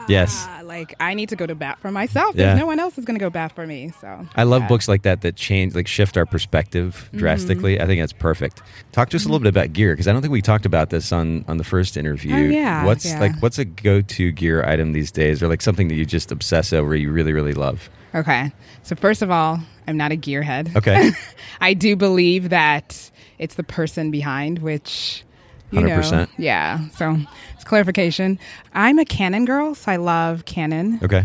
yes. 0.08 0.48
like 0.64 0.94
i 1.00 1.14
need 1.14 1.28
to 1.28 1.36
go 1.36 1.46
to 1.46 1.54
bat 1.54 1.78
for 1.80 1.90
myself 1.90 2.34
there's 2.34 2.54
Yeah. 2.54 2.58
no 2.60 2.66
one 2.66 2.78
else 2.80 2.98
is 2.98 3.04
going 3.04 3.18
to 3.18 3.24
go 3.24 3.30
bat 3.30 3.52
for 3.54 3.66
me 3.66 3.92
so 4.00 4.26
I 4.34 4.42
love 4.44 4.62
yeah. 4.62 4.68
books 4.68 4.88
like 4.88 5.02
that 5.02 5.20
that 5.22 5.36
change, 5.36 5.74
like 5.74 5.86
shift 5.86 6.16
our 6.16 6.26
perspective 6.26 6.84
Mm-hmm. 6.94 7.18
drastically. 7.18 7.80
I 7.80 7.86
think 7.86 8.00
that's 8.02 8.12
perfect. 8.12 8.62
Talk 8.92 9.10
to 9.10 9.16
us 9.16 9.24
a 9.24 9.28
little 9.28 9.38
bit 9.40 9.48
about 9.48 9.72
gear 9.72 9.92
because 9.94 10.08
I 10.08 10.12
don't 10.12 10.20
think 10.22 10.32
we 10.32 10.42
talked 10.42 10.66
about 10.66 10.90
this 10.90 11.12
on 11.12 11.44
on 11.48 11.56
the 11.58 11.64
first 11.64 11.96
interview. 11.96 12.34
Oh, 12.34 12.38
yeah, 12.38 12.84
what's 12.84 13.04
yeah. 13.06 13.20
like 13.20 13.40
what's 13.42 13.58
a 13.58 13.64
go 13.64 14.00
to 14.00 14.32
gear 14.32 14.64
item 14.64 14.92
these 14.92 15.10
days, 15.10 15.42
or 15.42 15.48
like 15.48 15.62
something 15.62 15.88
that 15.88 15.94
you 15.94 16.04
just 16.04 16.30
obsess 16.32 16.72
over, 16.72 16.94
you 16.96 17.10
really 17.12 17.32
really 17.32 17.54
love? 17.54 17.88
Okay. 18.14 18.52
So 18.82 18.94
first 18.96 19.22
of 19.22 19.30
all, 19.30 19.60
I'm 19.86 19.96
not 19.96 20.12
a 20.12 20.16
gearhead. 20.16 20.74
Okay, 20.76 21.10
I 21.60 21.74
do 21.74 21.96
believe 21.96 22.50
that 22.50 23.10
it's 23.38 23.54
the 23.56 23.64
person 23.64 24.10
behind, 24.10 24.58
which 24.60 25.24
you 25.74 25.80
know, 25.86 25.98
100%. 26.00 26.28
yeah. 26.38 26.88
So 26.90 27.16
it's 27.54 27.64
clarification. 27.64 28.38
I'm 28.74 28.98
a 28.98 29.04
Canon 29.04 29.44
girl, 29.44 29.74
so 29.74 29.92
I 29.92 29.96
love 29.96 30.44
Canon. 30.44 30.98
okay, 31.02 31.24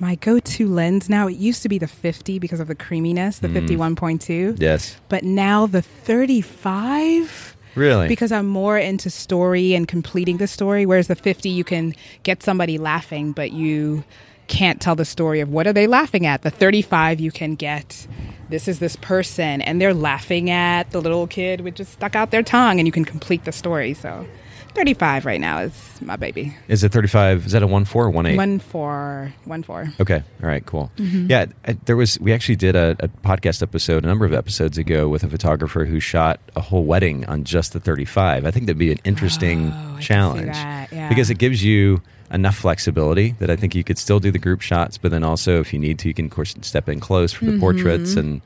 My 0.00 0.14
go-to 0.16 0.68
lens 0.68 1.08
now 1.10 1.26
it 1.28 1.36
used 1.36 1.62
to 1.62 1.68
be 1.68 1.78
the 1.78 1.88
50 1.88 2.38
because 2.38 2.60
of 2.60 2.68
the 2.68 2.74
creaminess, 2.74 3.40
Mm. 3.40 3.42
the 3.42 3.48
51.2, 3.60 4.56
yes, 4.60 4.96
but 5.08 5.24
now 5.24 5.66
the 5.66 5.82
35 5.82 7.56
really, 7.74 8.08
because 8.08 8.32
I'm 8.32 8.46
more 8.46 8.78
into 8.78 9.10
story 9.10 9.74
and 9.74 9.86
completing 9.86 10.38
the 10.38 10.46
story. 10.46 10.86
Whereas 10.86 11.06
the 11.08 11.14
50, 11.16 11.48
you 11.48 11.64
can 11.64 11.94
get 12.22 12.42
somebody 12.42 12.78
laughing, 12.78 13.32
but 13.32 13.52
you 13.52 14.04
can't 14.48 14.80
tell 14.80 14.96
the 14.96 15.04
story 15.04 15.40
of 15.40 15.48
what 15.50 15.66
are 15.66 15.72
they 15.72 15.86
laughing 15.86 16.26
at. 16.26 16.42
The 16.42 16.50
35, 16.50 17.20
you 17.20 17.30
can 17.30 17.54
get 17.54 18.06
this 18.48 18.66
is 18.66 18.78
this 18.78 18.96
person, 18.96 19.60
and 19.62 19.80
they're 19.80 19.94
laughing 19.94 20.48
at 20.50 20.90
the 20.90 21.00
little 21.00 21.26
kid 21.26 21.60
with 21.60 21.74
just 21.74 21.92
stuck 21.92 22.16
out 22.16 22.30
their 22.30 22.42
tongue, 22.42 22.80
and 22.80 22.86
you 22.88 22.92
can 22.92 23.04
complete 23.04 23.44
the 23.44 23.52
story. 23.52 23.92
So 23.94 24.26
35 24.74 25.26
right 25.26 25.40
now 25.40 25.58
is 25.60 25.98
my 26.00 26.16
baby. 26.16 26.56
is 26.68 26.84
it 26.84 26.92
thirty 26.92 27.08
five? 27.08 27.46
Is 27.46 27.52
that 27.52 27.62
a 27.62 27.66
one 27.66 27.84
four 27.84 28.04
or 28.06 28.10
one 28.10 28.26
eight? 28.26 28.36
One 28.36 28.58
four, 28.58 29.34
one 29.44 29.62
four. 29.62 29.92
Okay. 30.00 30.22
All 30.42 30.48
right. 30.48 30.64
Cool. 30.64 30.90
Mm-hmm. 30.96 31.26
Yeah. 31.28 31.46
There 31.86 31.96
was. 31.96 32.18
We 32.20 32.32
actually 32.32 32.56
did 32.56 32.76
a, 32.76 32.96
a 33.00 33.08
podcast 33.08 33.60
episode 33.62 34.04
a 34.04 34.06
number 34.06 34.24
of 34.24 34.32
episodes 34.32 34.78
ago 34.78 35.08
with 35.08 35.24
a 35.24 35.28
photographer 35.28 35.84
who 35.84 35.98
shot 36.00 36.38
a 36.56 36.60
whole 36.60 36.84
wedding 36.84 37.26
on 37.26 37.44
just 37.44 37.72
the 37.72 37.80
35. 37.80 38.46
I 38.46 38.50
think 38.50 38.66
that'd 38.66 38.78
be 38.78 38.92
an 38.92 39.00
interesting 39.04 39.72
Oh, 39.72 39.76
I 39.76 39.92
could 39.94 40.02
see 40.02 40.06
challenge 40.06 40.52
that, 40.52 40.92
yeah. 40.92 41.08
because 41.08 41.28
it 41.30 41.38
gives 41.38 41.64
you 41.64 42.00
enough 42.30 42.56
flexibility 42.56 43.32
that 43.38 43.50
I 43.50 43.56
think 43.56 43.74
you 43.74 43.84
could 43.84 43.98
still 43.98 44.20
do 44.20 44.30
the 44.30 44.38
group 44.38 44.60
shots, 44.60 44.98
but 44.98 45.10
then 45.10 45.24
also 45.24 45.60
if 45.60 45.72
you 45.72 45.78
need 45.78 45.98
to, 46.00 46.08
you 46.08 46.14
can 46.14 46.26
of 46.26 46.30
course 46.32 46.54
step 46.62 46.88
in 46.88 47.00
close 47.00 47.32
for 47.32 47.44
the 47.44 47.52
Mm-hmm. 47.52 47.60
portraits 47.60 48.14
and. 48.16 48.40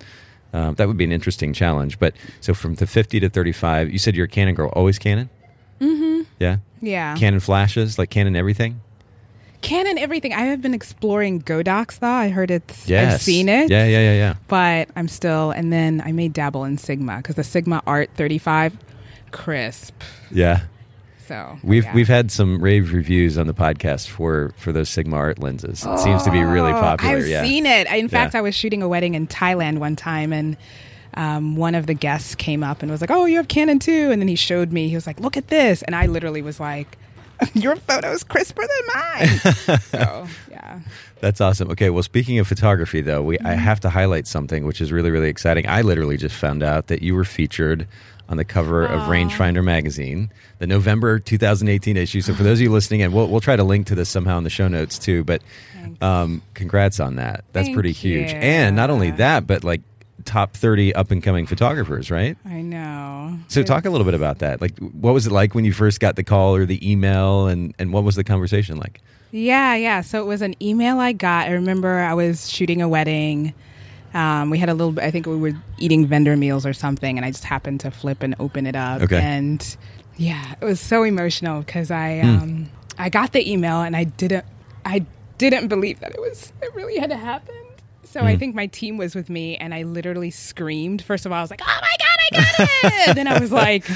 Um, 0.55 0.75
that 0.75 0.87
would 0.87 0.99
be 0.99 1.05
an 1.05 1.13
interesting 1.13 1.55
challenge, 1.55 1.99
but 1.99 2.13
so 2.43 2.53
from 2.53 2.75
the 2.75 2.87
50 2.87 3.21
to 3.21 3.31
35, 3.31 3.91
you 3.91 3.99
said 3.99 4.15
you're 4.15 4.27
a 4.27 4.29
Canon 4.29 4.55
girl. 4.55 4.69
Always 4.77 4.99
Canon? 4.99 5.31
Mm-hmm. 5.81 6.25
Yeah. 6.41 6.59
Yeah. 6.83 7.17
Canon 7.17 7.41
flashes, 7.41 7.99
like 7.99 8.11
Canon 8.11 8.37
everything. 8.37 8.83
Canon, 9.63 9.97
everything. 9.97 10.35
I 10.35 10.41
have 10.43 10.61
been 10.61 10.75
exploring 10.75 11.41
Godox 11.41 12.01
though. 12.01 12.07
I 12.07 12.29
heard 12.29 12.51
it's, 12.51 12.87
Yes. 12.87 13.15
I've 13.15 13.23
seen 13.23 13.49
it. 13.49 13.71
Yeah, 13.71 13.87
yeah, 13.87 14.01
yeah, 14.01 14.13
yeah. 14.15 14.35
but 14.49 14.91
I'm 14.95 15.09
still, 15.09 15.53
and 15.53 15.73
then 15.73 16.03
I 16.05 16.13
may 16.13 16.29
dabble 16.29 16.65
in 16.65 16.77
Sigma 16.77 17.17
because 17.17 17.37
the 17.37 17.45
Sigma 17.45 17.83
Art 17.87 18.11
35, 18.17 18.77
crisp. 19.31 20.03
Yeah. 20.31 20.65
So 21.33 21.59
We've 21.63 21.85
yeah. 21.85 21.95
we've 21.95 22.09
had 22.09 22.31
some 22.31 22.61
rave 22.63 22.93
reviews 22.93 23.39
on 23.39 23.47
the 23.47 23.55
podcast 23.55 24.09
for 24.09 24.53
for 24.59 24.71
those 24.71 24.91
Sigma 24.91 25.17
art 25.17 25.39
lenses. 25.39 25.83
It 25.85 25.99
seems 25.99 26.23
to 26.25 26.31
be 26.31 26.43
really 26.43 26.73
Oh, 26.73 26.81
popular. 26.81 27.17
I've 27.17 27.27
yeah. 27.27 27.43
seen 27.43 27.65
it. 27.65 27.87
In 27.91 28.09
fact, 28.09 28.35
Yeah. 28.35 28.41
I 28.41 28.43
was 28.43 28.55
shooting 28.55 28.83
a 28.83 28.89
wedding 28.89 29.15
in 29.15 29.27
Thailand 29.27 29.79
one 29.79 29.97
time, 29.97 30.35
and 30.35 30.59
um, 31.15 31.57
one 31.57 31.75
of 31.75 31.87
the 31.87 31.95
guests 31.95 32.35
came 32.35 32.63
up 32.63 32.83
and 32.83 32.91
was 32.91 33.01
like, 33.01 33.11
"Oh, 33.11 33.25
you 33.25 33.37
have 33.39 33.49
Canon 33.49 33.79
too," 33.79 34.11
and 34.11 34.21
then 34.21 34.29
he 34.29 34.37
showed 34.37 34.73
me. 34.73 34.89
He 34.91 34.95
was 34.95 35.07
like, 35.07 35.21
"Look 35.21 35.39
at 35.39 35.49
this," 35.49 35.81
and 35.83 35.97
I 35.97 36.05
literally 36.07 36.43
was 36.43 36.61
like. 36.61 36.99
Your 37.55 37.75
photo's 37.75 38.23
crisper 38.23 38.63
than 38.63 38.95
mine. 38.95 39.79
so, 39.81 40.29
yeah. 40.49 40.79
That's 41.21 41.41
awesome. 41.41 41.71
Okay, 41.73 41.91
well, 41.91 42.05
speaking 42.05 42.39
of 42.39 42.47
photography, 42.47 43.01
though, 43.01 43.21
we 43.21 43.37
Mm-hmm. 43.39 43.47
I 43.49 43.55
have 43.55 43.81
to 43.81 43.91
highlight 43.91 44.29
something 44.29 44.65
which 44.65 44.81
is 44.81 44.93
really 44.93 45.11
really 45.11 45.29
exciting. 45.29 45.67
I 45.67 45.81
literally 45.83 46.17
just 46.17 46.37
found 46.37 46.63
out 46.63 46.87
that 46.87 47.03
you 47.03 47.17
were 47.17 47.25
featured 47.25 47.89
on 48.33 48.39
the 48.39 48.45
cover 48.47 48.87
of 48.87 49.03
Rangefinder 49.03 49.63
magazine, 49.63 50.33
the 50.59 50.67
November 50.67 51.19
2018 51.19 51.99
issue. 51.99 52.23
So 52.23 52.33
for 52.33 52.43
those 52.43 52.59
of 52.59 52.63
you 52.63 52.73
listening, 52.73 53.03
and 53.03 53.13
we'll 53.13 53.29
we'll 53.29 53.43
try 53.43 53.57
to 53.57 53.63
link 53.63 53.89
to 53.89 53.95
this 53.95 54.09
somehow 54.09 54.39
in 54.39 54.45
the 54.45 54.51
show 54.51 54.69
notes 54.69 54.99
too. 54.99 55.23
But 55.23 55.43
um, 56.01 56.41
congrats 56.55 56.99
on 56.99 57.17
that. 57.17 57.45
That's 57.53 57.67
Thank 57.67 57.77
pretty 57.77 57.93
huge. 57.93 58.33
you. 58.33 58.39
And 58.39 58.75
not 58.75 58.89
only 58.89 59.11
that, 59.13 59.47
but 59.47 59.65
like 59.65 59.83
top 60.25 60.55
30 60.55 60.95
up 60.95 61.11
and 61.11 61.23
coming 61.23 61.47
photographers, 61.47 62.11
right? 62.11 62.39
I 62.47 62.63
know. 62.63 63.37
So 63.49 63.63
talk 63.63 63.85
a 63.85 63.91
little 63.91 64.07
bit 64.07 64.15
about 64.15 64.39
that. 64.39 64.63
Like 64.63 64.79
what 64.79 65.13
was 65.13 65.27
it 65.27 65.33
like 65.33 65.55
when 65.55 65.67
you 65.67 65.75
first 65.75 66.01
got 66.01 66.17
the 66.17 66.25
call 66.25 66.57
or 66.57 66.65
the 66.65 66.91
email 66.91 67.49
and 67.49 67.75
and 67.79 67.93
what 67.93 68.03
was 68.03 68.17
the 68.17 68.25
conversation 68.25 68.79
like? 68.79 69.03
Yeah, 69.31 69.75
yeah. 69.75 70.01
So 70.01 70.23
it 70.23 70.27
was 70.27 70.41
an 70.41 70.55
email 70.63 71.01
I 71.01 71.13
got. 71.13 71.49
I 71.49 71.53
remember 71.53 71.99
I 71.99 72.15
was 72.15 72.49
shooting 72.49 72.81
a 72.81 72.89
wedding. 72.89 73.53
Um, 74.15 74.51
we 74.51 74.59
had 74.59 74.69
a 74.69 74.75
little. 74.75 74.93
bit, 74.93 75.05
I 75.05 75.11
think 75.11 75.27
we 75.27 75.37
were 75.37 75.53
eating 75.79 76.07
vendor 76.07 76.37
meals 76.37 76.67
or 76.67 76.73
something, 76.73 77.17
and 77.19 77.25
I 77.25 77.31
just 77.31 77.45
happened 77.45 77.81
to 77.81 77.91
flip 77.91 78.23
and 78.23 78.35
open 78.39 78.67
it 78.67 78.77
up. 78.77 79.03
Okay. 79.03 79.21
And 79.21 79.77
yeah, 80.17 80.55
it 80.61 80.65
was 80.65 80.81
so 80.81 81.03
emotional 81.03 81.61
because 81.61 81.91
I 81.91 82.21
um, 82.21 82.69
I 82.99 83.09
got 83.09 83.33
the 83.33 83.51
email 83.51 83.81
and 83.83 83.97
I 83.97 84.05
didn't 84.05 84.45
I 84.85 85.07
didn't 85.39 85.69
believe 85.69 86.01
that 86.01 86.13
it 86.15 86.21
was 86.21 86.53
it 86.63 86.75
really 86.75 86.99
had 86.99 87.11
happened. 87.11 87.57
So 88.05 88.21
I 88.21 88.37
think 88.37 88.55
my 88.55 88.67
team 88.67 88.99
was 88.99 89.15
with 89.15 89.31
me, 89.31 89.57
and 89.57 89.73
I 89.73 89.85
literally 89.85 90.31
screamed. 90.31 91.01
First 91.01 91.25
of 91.25 91.33
all, 91.33 91.39
I 91.39 91.41
was 91.41 91.51
like, 91.51 91.63
"Oh 91.65 91.81
my 91.81 91.97
god, 91.99 92.19
I 92.21 92.69
got 92.93 93.09
it!" 93.09 93.15
then 93.17 93.27
I 93.27 93.39
was 93.39 93.51
like, 93.51 93.87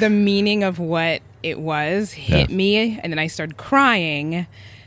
the 0.00 0.08
meaning 0.08 0.64
of 0.64 0.78
what 0.78 1.20
it 1.42 1.60
was 1.60 2.12
hit 2.12 2.48
Yeah. 2.48 2.56
me, 2.56 2.98
and 3.02 3.12
then 3.12 3.18
I 3.18 3.26
started 3.26 3.58
crying. 3.58 4.46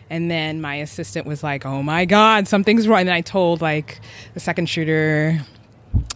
And 0.10 0.32
then 0.32 0.62
my 0.62 0.76
assistant 0.76 1.26
was 1.26 1.44
like, 1.44 1.66
"Oh 1.66 1.84
my 1.84 2.06
god, 2.06 2.48
something's 2.48 2.88
wrong." 2.88 3.02
And 3.02 3.12
I 3.12 3.22
told 3.22 3.62
like 3.62 4.00
the 4.34 4.40
second 4.40 4.70
shooter 4.70 5.42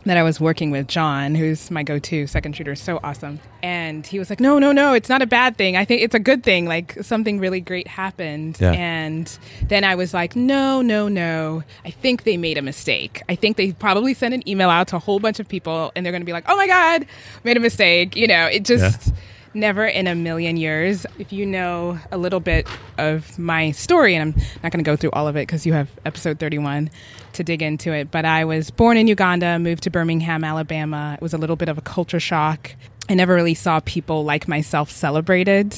that 0.06 0.18
I 0.18 0.24
was 0.24 0.40
working 0.40 0.72
with, 0.72 0.88
John, 0.88 1.36
who's 1.36 1.70
my 1.70 1.84
go-to 1.84 2.26
second 2.28 2.56
shooter, 2.56 2.76
so 2.76 3.00
awesome. 3.04 3.40
And 3.62 4.06
he 4.06 4.18
was 4.18 4.30
like, 4.30 4.40
"No, 4.40 4.58
no, 4.60 4.72
no, 4.72 4.94
it's 4.94 5.10
not 5.10 5.22
a 5.22 5.28
bad 5.28 5.58
thing. 5.58 5.78
I 5.78 5.86
think 5.86 6.02
it's 6.02 6.16
a 6.16 6.20
good 6.20 6.44
thing. 6.44 6.66
Like 6.66 6.98
something 7.02 7.40
really 7.40 7.62
great 7.62 7.88
happened." 7.88 8.58
Yeah. 8.60 8.72
And 8.72 9.38
then 9.68 9.84
I 9.84 9.96
was 9.96 10.14
like, 10.14 10.36
"No, 10.36 10.82
no, 10.82 11.08
no. 11.08 11.64
I 11.86 11.92
think 11.92 12.24
they 12.24 12.38
made 12.38 12.58
a 12.58 12.62
mistake. 12.62 13.22
I 13.30 13.36
think 13.36 13.58
they 13.58 13.74
probably 13.74 14.14
sent 14.14 14.34
an 14.34 14.48
email 14.48 14.70
out 14.70 14.88
to 14.90 14.96
a 14.96 15.00
whole 15.00 15.20
bunch 15.20 15.40
of 15.40 15.48
people 15.48 15.92
and 15.96 16.06
they're 16.06 16.14
going 16.14 16.22
to 16.24 16.26
be 16.26 16.34
like, 16.34 16.46
"Oh 16.48 16.56
my 16.56 16.68
god, 16.68 17.06
made 17.44 17.58
a 17.58 17.62
mistake." 17.62 18.16
You 18.16 18.28
know, 18.28 18.46
it 18.46 18.66
just 18.66 19.14
never 19.54 19.86
in 19.86 20.08
a 20.08 20.16
million 20.16 20.58
years. 20.58 21.06
If 21.20 21.34
you 21.34 21.46
know 21.46 22.00
a 22.12 22.18
little 22.18 22.40
bit 22.40 22.68
of 22.98 23.38
my 23.38 23.72
story, 23.72 24.16
and 24.16 24.34
I'm 24.34 24.42
not 24.64 24.72
going 24.72 24.84
to 24.84 24.90
go 24.90 24.96
through 24.96 25.12
all 25.12 25.28
of 25.28 25.36
it 25.36 25.48
because 25.48 25.66
you 25.66 25.74
have 25.74 25.90
episode 26.06 26.40
31 26.40 26.90
to 27.34 27.44
dig 27.44 27.62
into 27.62 27.94
it, 27.94 28.12
but 28.12 28.26
I 28.26 28.46
was 28.46 28.72
born 28.72 28.98
in 28.98 29.08
Uganda, 29.08 29.60
moved 29.60 29.84
to 29.84 29.90
Birmingham, 29.90 30.44
Alabama. 30.44 31.14
It 31.16 31.22
was 31.22 31.34
a 31.34 31.38
little 31.38 31.56
bit 31.56 31.70
of 31.70 31.78
a 31.78 31.82
culture 31.82 32.20
shock. 32.20 32.76
I 33.10 33.14
never 33.14 33.36
really 33.36 33.56
saw 33.56 33.80
people 33.82 34.24
like 34.24 34.48
myself 34.48 34.90
celebrated, 34.90 35.76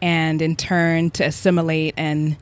and 0.00 0.40
in 0.40 0.56
turn, 0.56 1.10
to 1.12 1.24
assimilate 1.24 1.94
and 1.96 2.36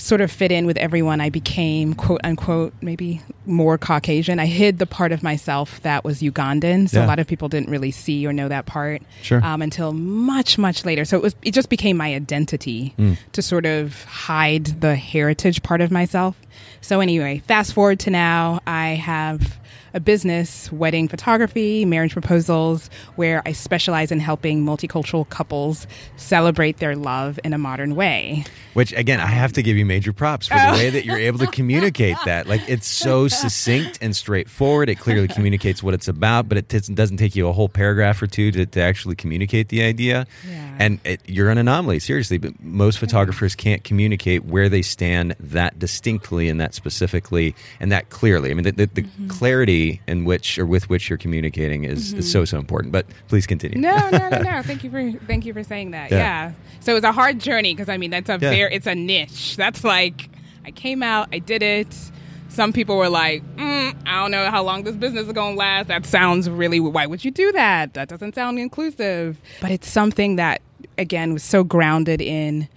sort 0.00 0.20
of 0.20 0.30
fit 0.30 0.50
in 0.50 0.66
with 0.66 0.76
everyone, 0.78 1.20
I 1.20 1.30
became 1.30 1.94
quote 1.94 2.20
unquote 2.24 2.72
maybe 2.80 3.20
more 3.46 3.76
Caucasian. 3.78 4.38
I 4.38 4.46
hid 4.46 4.78
the 4.78 4.86
part 4.86 5.12
of 5.12 5.22
myself 5.22 5.80
that 5.82 6.04
was 6.04 6.20
Ugandan, 6.22 6.88
so 6.88 7.00
Yeah. 7.00 7.06
a 7.06 7.08
lot 7.08 7.18
of 7.18 7.26
people 7.26 7.48
didn't 7.48 7.68
really 7.70 7.90
see 7.90 8.26
or 8.26 8.32
know 8.32 8.48
that 8.48 8.66
part 8.66 9.02
Sure. 9.22 9.44
um, 9.44 9.60
until 9.62 9.92
much 9.92 10.56
much 10.58 10.84
later. 10.84 11.04
So 11.04 11.16
it 11.16 11.22
was 11.22 11.34
it 11.42 11.52
just 11.54 11.68
became 11.68 11.96
my 11.96 12.14
identity 12.14 12.94
to 13.32 13.42
sort 13.42 13.66
of 13.66 14.04
hide 14.04 14.64
the 14.80 14.96
heritage 14.96 15.62
part 15.62 15.80
of 15.80 15.90
myself. 15.90 16.36
So 16.80 17.00
anyway, 17.00 17.42
fast 17.46 17.72
forward 17.74 17.98
to 18.00 18.10
now, 18.10 18.60
I 18.66 18.90
have 18.94 19.58
a 19.94 20.00
business, 20.00 20.70
wedding 20.72 21.08
photography, 21.08 21.84
marriage 21.84 22.12
proposals, 22.12 22.90
where 23.16 23.42
I 23.46 23.52
specialize 23.52 24.12
in 24.12 24.20
helping 24.20 24.64
multicultural 24.64 25.28
couples 25.28 25.86
celebrate 26.16 26.78
their 26.78 26.96
love 26.96 27.38
in 27.44 27.52
a 27.52 27.58
modern 27.58 27.94
way. 27.94 28.44
Which 28.74 28.92
again, 28.92 29.20
I 29.20 29.26
have 29.26 29.52
to 29.54 29.62
give 29.62 29.76
you 29.76 29.84
major 29.84 30.12
props 30.12 30.46
for 30.46 30.54
the 30.54 30.70
oh. 30.70 30.72
way 30.72 30.90
that 30.90 31.04
you're 31.04 31.18
able 31.18 31.38
to 31.40 31.46
communicate 31.46 32.16
that. 32.24 32.46
Like 32.46 32.68
it's 32.68 32.86
so 32.86 33.26
succinct 33.28 33.98
and 34.00 34.14
straightforward. 34.14 34.88
It 34.88 34.98
clearly 34.98 35.28
communicates 35.28 35.82
what 35.82 35.94
it's 35.94 36.08
about, 36.08 36.48
but 36.48 36.58
it 36.58 36.68
t- 36.68 36.94
doesn't 36.94 37.16
take 37.16 37.34
you 37.34 37.48
a 37.48 37.52
whole 37.52 37.68
paragraph 37.68 38.22
or 38.22 38.26
two 38.26 38.52
to, 38.52 38.66
to 38.66 38.80
actually 38.80 39.16
communicate 39.16 39.68
the 39.68 39.82
idea. 39.82 40.26
Yeah. 40.48 40.76
And 40.78 41.00
it, 41.04 41.20
you're 41.26 41.50
an 41.50 41.58
anomaly, 41.58 41.98
seriously. 41.98 42.38
But 42.38 42.62
most 42.62 42.98
photographers 42.98 43.54
can't 43.54 43.82
communicate 43.82 44.44
where 44.44 44.68
they 44.68 44.82
stand 44.82 45.34
that 45.40 45.78
distinctly 45.78 46.48
and 46.48 46.60
that 46.60 46.74
specifically 46.74 47.54
and 47.80 47.90
that 47.90 48.10
clearly. 48.10 48.50
I 48.50 48.54
mean, 48.54 48.64
the, 48.64 48.72
the, 48.72 48.86
the 48.86 49.02
mm-hmm. 49.02 49.28
clarity 49.28 49.79
in 50.06 50.24
which 50.24 50.58
or 50.58 50.66
with 50.66 50.88
which 50.90 51.08
you're 51.08 51.18
communicating 51.18 51.84
is, 51.84 52.12
is 52.12 52.30
so 52.30 52.44
so 52.44 52.58
important. 52.58 52.92
But 52.92 53.06
please 53.28 53.46
continue. 53.46 53.78
No, 53.78 53.96
no, 54.10 54.28
no, 54.28 54.42
no. 54.42 54.62
Thank 54.70 54.84
you 54.84 54.90
for 54.90 55.12
thank 55.26 55.44
you 55.46 55.52
for 55.52 55.62
saying 55.62 55.92
that. 55.92 56.10
Yeah. 56.10 56.18
Yeah. 56.18 56.52
So 56.80 56.92
it 56.92 56.94
was 56.96 57.04
a 57.04 57.12
hard 57.12 57.38
journey 57.38 57.74
because 57.74 57.88
I 57.88 57.96
mean 57.96 58.10
that's 58.10 58.28
a 58.28 58.32
Yeah. 58.40 58.50
very 58.50 58.74
it's 58.74 58.86
a 58.86 58.94
niche. 58.94 59.56
That's 59.56 59.82
like 59.84 60.28
I 60.64 60.70
came 60.70 61.02
out, 61.02 61.28
I 61.32 61.38
did 61.38 61.62
it. 61.62 61.94
Some 62.48 62.72
people 62.72 62.96
were 62.96 63.08
like, 63.08 63.42
mm, 63.56 63.94
I 64.06 64.20
don't 64.20 64.32
know 64.32 64.50
how 64.50 64.62
long 64.64 64.82
this 64.82 64.96
business 64.96 65.26
is 65.28 65.32
going 65.32 65.54
to 65.54 65.58
last. 65.58 65.86
That 65.86 66.04
sounds 66.04 66.50
really. 66.50 66.80
Why 66.80 67.06
would 67.06 67.24
you 67.24 67.30
do 67.30 67.52
that? 67.52 67.94
That 67.94 68.08
doesn't 68.08 68.34
sound 68.34 68.58
inclusive. 68.58 69.38
But 69.60 69.70
it's 69.70 69.88
something 69.88 70.34
that 70.36 70.60
again 70.98 71.32
was 71.32 71.42
so 71.44 71.62
grounded 71.64 72.20
in 72.20 72.68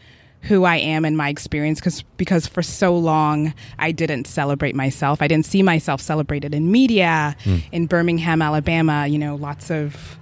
who 0.43 0.65
I 0.65 0.75
am 0.75 1.05
and 1.05 1.15
my 1.15 1.29
experience 1.29 1.79
because 1.79 2.01
because 2.17 2.47
for 2.47 2.61
so 2.61 2.95
long 2.95 3.53
I 3.79 3.91
didn't 3.91 4.27
celebrate 4.27 4.75
myself. 4.75 5.21
I 5.21 5.27
didn't 5.27 5.45
see 5.45 5.63
myself 5.63 6.01
celebrated 6.01 6.53
in 6.53 6.71
media 6.71 7.35
hmm. 7.43 7.57
in 7.71 7.87
Birmingham, 7.87 8.41
Alabama, 8.41 9.07
you 9.07 9.17
know, 9.17 9.35
lots 9.35 9.71
of 9.71 10.17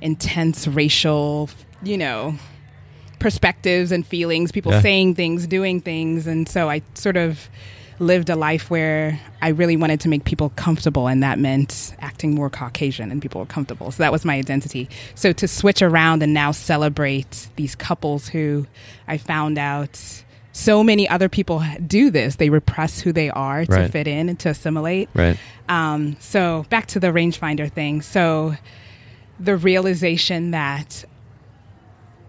intense 0.00 0.66
racial, 0.68 1.48
you 1.82 1.96
know, 1.96 2.34
perspectives 3.18 3.92
and 3.92 4.06
feelings, 4.06 4.52
people 4.52 4.72
Yeah. 4.72 4.82
saying 4.82 5.14
things, 5.14 5.46
doing 5.46 5.80
things, 5.80 6.26
and 6.26 6.48
so 6.48 6.68
I 6.68 6.82
sort 6.94 7.16
of 7.16 7.48
lived 8.02 8.28
a 8.28 8.36
life 8.36 8.70
where 8.70 9.18
I 9.40 9.48
really 9.48 9.76
wanted 9.76 10.00
to 10.00 10.08
make 10.08 10.24
people 10.24 10.50
comfortable 10.50 11.06
and 11.06 11.22
that 11.22 11.38
meant 11.38 11.94
acting 12.00 12.34
more 12.34 12.50
Caucasian 12.50 13.10
and 13.10 13.22
people 13.22 13.40
were 13.40 13.46
comfortable. 13.46 13.90
So 13.90 14.02
that 14.02 14.12
was 14.12 14.24
my 14.24 14.34
identity. 14.36 14.88
So 15.14 15.32
to 15.32 15.48
switch 15.48 15.80
around 15.82 16.22
and 16.22 16.34
now 16.34 16.50
celebrate 16.52 17.48
these 17.56 17.74
couples 17.74 18.28
who 18.28 18.66
I 19.08 19.18
found 19.18 19.56
out 19.58 19.98
so 20.52 20.84
many 20.84 21.08
other 21.08 21.30
people 21.30 21.64
do 21.86 22.10
this. 22.10 22.36
They 22.36 22.50
repress 22.50 23.00
who 23.00 23.10
they 23.12 23.30
are 23.30 23.64
to 23.64 23.72
Right. 23.72 23.90
fit 23.90 24.06
in 24.06 24.28
and 24.28 24.38
to 24.40 24.50
assimilate. 24.50 25.08
Right. 25.14 25.38
Um, 25.68 26.16
so 26.20 26.66
back 26.68 26.86
to 26.88 27.00
the 27.00 27.06
rangefinder 27.08 27.72
thing. 27.72 28.02
So 28.02 28.56
the 29.40 29.56
realization 29.56 30.50
that 30.50 31.04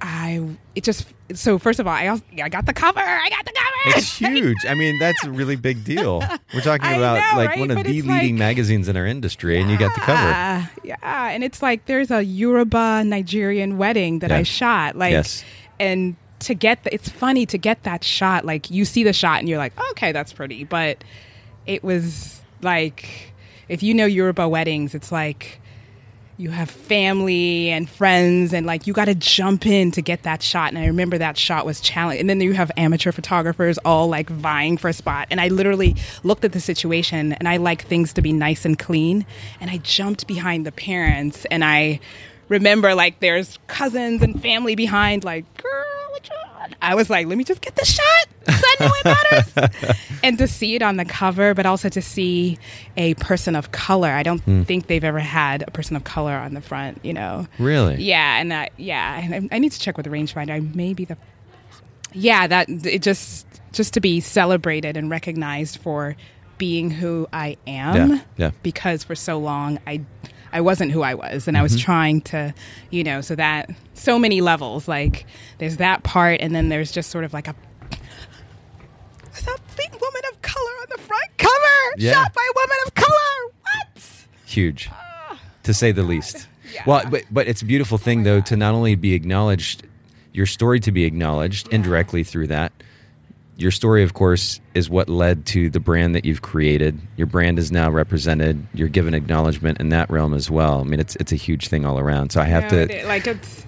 I 0.01 0.41
it 0.75 0.83
just 0.83 1.07
so 1.33 1.57
first 1.59 1.79
of 1.79 1.87
all 1.87 1.93
I 1.93 2.07
also, 2.07 2.23
I 2.41 2.49
got 2.49 2.65
the 2.65 2.73
cover. 2.73 2.99
I 2.99 3.29
got 3.29 3.45
the 3.45 3.51
cover. 3.53 3.97
It's 3.97 4.17
huge. 4.17 4.57
I 4.67 4.73
mean, 4.75 4.97
that's 4.99 5.23
a 5.23 5.31
really 5.31 5.55
big 5.55 5.83
deal. 5.83 6.23
We're 6.53 6.61
talking 6.61 6.87
about 6.87 7.15
know, 7.33 7.37
like 7.37 7.49
right? 7.49 7.59
one 7.59 7.69
of 7.71 7.77
But 7.77 7.85
the 7.85 8.01
leading 8.01 8.07
like- 8.09 8.33
magazines 8.35 8.87
in 8.87 8.97
our 8.97 9.05
industry, 9.05 9.59
and 9.61 9.69
you 9.69 9.77
got 9.77 9.93
the 9.93 10.01
cover. 10.01 10.21
Yeah, 10.21 10.67
yeah, 10.83 11.29
and 11.29 11.43
it's 11.43 11.61
like 11.61 11.85
there's 11.85 12.11
a 12.11 12.23
Yoruba 12.23 13.03
Nigerian 13.05 13.77
wedding 13.77 14.19
that 14.19 14.29
Yeah. 14.31 14.37
I 14.37 14.43
shot. 14.43 14.95
Like, 14.95 15.11
Yes. 15.11 15.43
and 15.79 16.15
to 16.39 16.53
get 16.53 16.83
the, 16.83 16.93
it's 16.93 17.07
funny 17.09 17.45
to 17.45 17.57
get 17.57 17.83
that 17.83 18.03
shot. 18.03 18.45
Like 18.45 18.69
you 18.71 18.83
see 18.85 19.03
the 19.03 19.13
shot 19.13 19.39
and 19.39 19.47
you're 19.49 19.57
like, 19.57 19.73
okay, 19.91 20.11
that's 20.11 20.33
pretty, 20.33 20.63
but 20.63 21.03
it 21.65 21.83
was 21.83 22.41
like 22.61 23.33
if 23.69 23.81
you 23.83 23.93
know 23.93 24.05
Yoruba 24.05 24.47
weddings, 24.49 24.93
it's 24.95 25.11
like 25.11 25.59
you 26.43 26.49
have 26.49 26.69
family 26.69 27.69
and 27.69 27.89
friends 27.89 28.53
and 28.53 28.65
like 28.65 28.85
you 28.85 28.91
got 28.91 29.05
to 29.05 29.15
jump 29.15 29.65
in 29.65 29.91
to 29.91 30.01
get 30.01 30.23
that 30.23 30.43
shot. 30.43 30.67
And 30.67 30.77
i 30.77 30.87
remember 30.87 31.17
that 31.17 31.37
shot 31.37 31.65
was 31.65 31.79
challenging 31.79 32.19
and 32.19 32.29
then 32.29 32.41
you 32.41 32.51
have 32.51 32.69
amateur 32.75 33.13
photographers 33.13 33.77
all 33.85 34.09
like 34.09 34.29
vying 34.29 34.75
for 34.75 34.89
a 34.89 34.93
spot. 34.93 35.29
And 35.31 35.39
i 35.39 35.47
literally 35.47 35.95
looked 36.21 36.43
at 36.43 36.51
the 36.51 36.59
situation 36.59 37.31
and 37.31 37.47
i 37.47 37.55
like 37.55 37.83
things 37.83 38.11
to 38.13 38.21
be 38.21 38.33
nice 38.33 38.65
and 38.65 38.77
clean. 38.77 39.25
And 39.61 39.71
i 39.71 39.77
jumped 39.77 40.27
behind 40.27 40.65
the 40.65 40.73
parents 40.73 41.45
and 41.45 41.63
i 41.63 42.01
remember 42.49 42.93
like 42.93 43.21
there's 43.21 43.57
cousins 43.67 44.21
and 44.21 44.41
family 44.41 44.75
behind 44.75 45.23
like 45.23 45.45
girl 45.55 45.71
what 45.71 45.71
you 45.73 45.87
on?" 45.87 45.92
I 46.81 46.95
was 46.95 47.09
like 47.09 47.27
let 47.27 47.37
me 47.37 47.43
just 47.43 47.61
get 47.61 47.75
the 47.75 47.85
shot. 47.85 48.27
I 48.47 48.75
know 48.79 48.91
it 48.93 49.05
matters 49.05 49.97
and 50.23 50.37
to 50.37 50.47
see 50.47 50.75
it 50.75 50.81
on 50.81 50.97
the 50.97 51.05
cover, 51.05 51.53
but 51.53 51.65
also 51.65 51.89
to 51.89 52.01
see 52.01 52.57
a 52.97 53.13
person 53.15 53.55
of 53.55 53.71
color. 53.71 54.09
I 54.09 54.23
don't 54.23 54.41
hmm. 54.41 54.63
think 54.63 54.87
they've 54.87 55.03
ever 55.03 55.19
had 55.19 55.63
a 55.67 55.71
person 55.71 55.95
of 55.95 56.03
color 56.03 56.33
on 56.33 56.53
the 56.53 56.61
front, 56.61 56.99
you 57.03 57.13
know. 57.13 57.47
Really? 57.59 58.01
Yeah, 58.03 58.39
and 58.39 58.53
I, 58.53 58.69
yeah, 58.77 59.21
I, 59.31 59.47
I 59.51 59.59
need 59.59 59.71
to 59.71 59.79
check 59.79 59.97
with 59.97 60.05
the 60.05 60.09
rangefinder. 60.09 60.51
I 60.51 60.59
may 60.59 60.93
be 60.93 61.05
the 61.05 61.17
yeah 62.15 62.45
that 62.45 62.69
it 62.69 63.01
just 63.01 63.47
just 63.71 63.93
to 63.93 63.99
be 63.99 64.19
celebrated 64.19 64.95
and 64.97 65.09
recognized 65.09 65.77
for 65.77 66.15
being 66.57 66.91
who 66.91 67.27
I 67.33 67.57
am. 67.65 68.11
Yeah, 68.11 68.19
yeah. 68.37 68.51
Because 68.61 69.03
for 69.03 69.15
so 69.15 69.37
long 69.37 69.79
I 69.87 70.01
I 70.53 70.61
wasn't 70.61 70.91
who 70.91 71.01
I 71.01 71.15
was, 71.15 71.47
and 71.47 71.57
I 71.57 71.63
was 71.63 71.73
mm-hmm. 71.73 71.85
trying 71.85 72.21
to, 72.21 72.53
you 72.91 73.03
know, 73.03 73.19
so 73.19 73.35
that 73.35 73.69
so 73.95 74.17
many 74.17 74.39
levels. 74.39 74.87
Like 74.87 75.25
there's 75.57 75.77
that 75.77 76.03
part, 76.03 76.39
and 76.39 76.55
then 76.55 76.69
there's 76.69 76.91
just 76.91 77.09
sort 77.09 77.25
of 77.25 77.33
like 77.33 77.47
a 77.47 77.55
big 79.75 79.91
woman 80.01 80.21
of 80.31 80.41
color 80.41 80.71
on 80.81 80.87
the 80.89 80.97
front 80.99 81.37
cover, 81.37 81.93
Yeah. 81.97 82.13
shot 82.13 82.33
by 82.33 82.41
a 82.41 82.53
woman 82.55 82.77
of 82.85 82.93
color. 82.93 83.53
What? 83.61 84.27
Huge, 84.45 84.89
ah. 84.91 85.39
to 85.63 85.73
say 85.73 85.91
the 85.91 86.03
least. 86.03 86.47
Yeah. 86.73 86.83
Well, 86.85 87.03
but 87.09 87.23
but 87.31 87.47
it's 87.47 87.61
a 87.61 87.65
beautiful 87.65 87.97
thing 87.97 88.23
though 88.23 88.41
to 88.41 88.55
not 88.55 88.73
only 88.73 88.95
be 88.95 89.13
acknowledged, 89.13 89.83
your 90.31 90.45
story 90.45 90.79
to 90.81 90.91
be 90.91 91.03
acknowledged 91.03 91.67
indirectly 91.69 92.23
through 92.23 92.47
that, 92.47 92.71
your 93.57 93.71
story, 93.71 94.03
of 94.03 94.13
course, 94.13 94.59
is 94.73 94.89
what 94.89 95.07
led 95.09 95.45
to 95.47 95.69
the 95.69 95.79
brand 95.79 96.15
that 96.15 96.25
you've 96.25 96.41
created. 96.41 96.99
Your 97.17 97.27
brand 97.27 97.59
is 97.59 97.71
now 97.71 97.89
represented. 97.91 98.65
You're 98.73 98.87
given 98.87 99.13
acknowledgement 99.13 99.79
in 99.79 99.89
that 99.89 100.09
realm 100.09 100.33
as 100.33 100.49
well. 100.49 100.79
I 100.81 100.83
mean, 100.83 100.99
it's 100.99 101.15
it's 101.17 101.31
a 101.31 101.35
huge 101.35 101.67
thing 101.67 101.85
all 101.85 101.99
around. 101.99 102.31
So 102.31 102.41
I 102.41 102.45
have 102.45 102.63
Yeah, 102.63 102.85
to. 102.87 102.93
it- 102.99 103.05
like 103.07 103.27
it's 103.27 103.65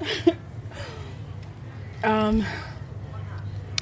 um 2.04 2.44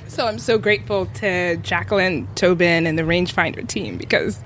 so 0.09 0.27
I'm 0.27 0.39
so 0.39 0.57
grateful 0.59 1.07
to 1.07 1.57
Jacqueline 1.59 2.27
Tobin 2.35 2.87
and 2.87 2.99
the 2.99 3.03
Rangefinder 3.03 3.67
team 3.69 3.97
because 3.99 4.39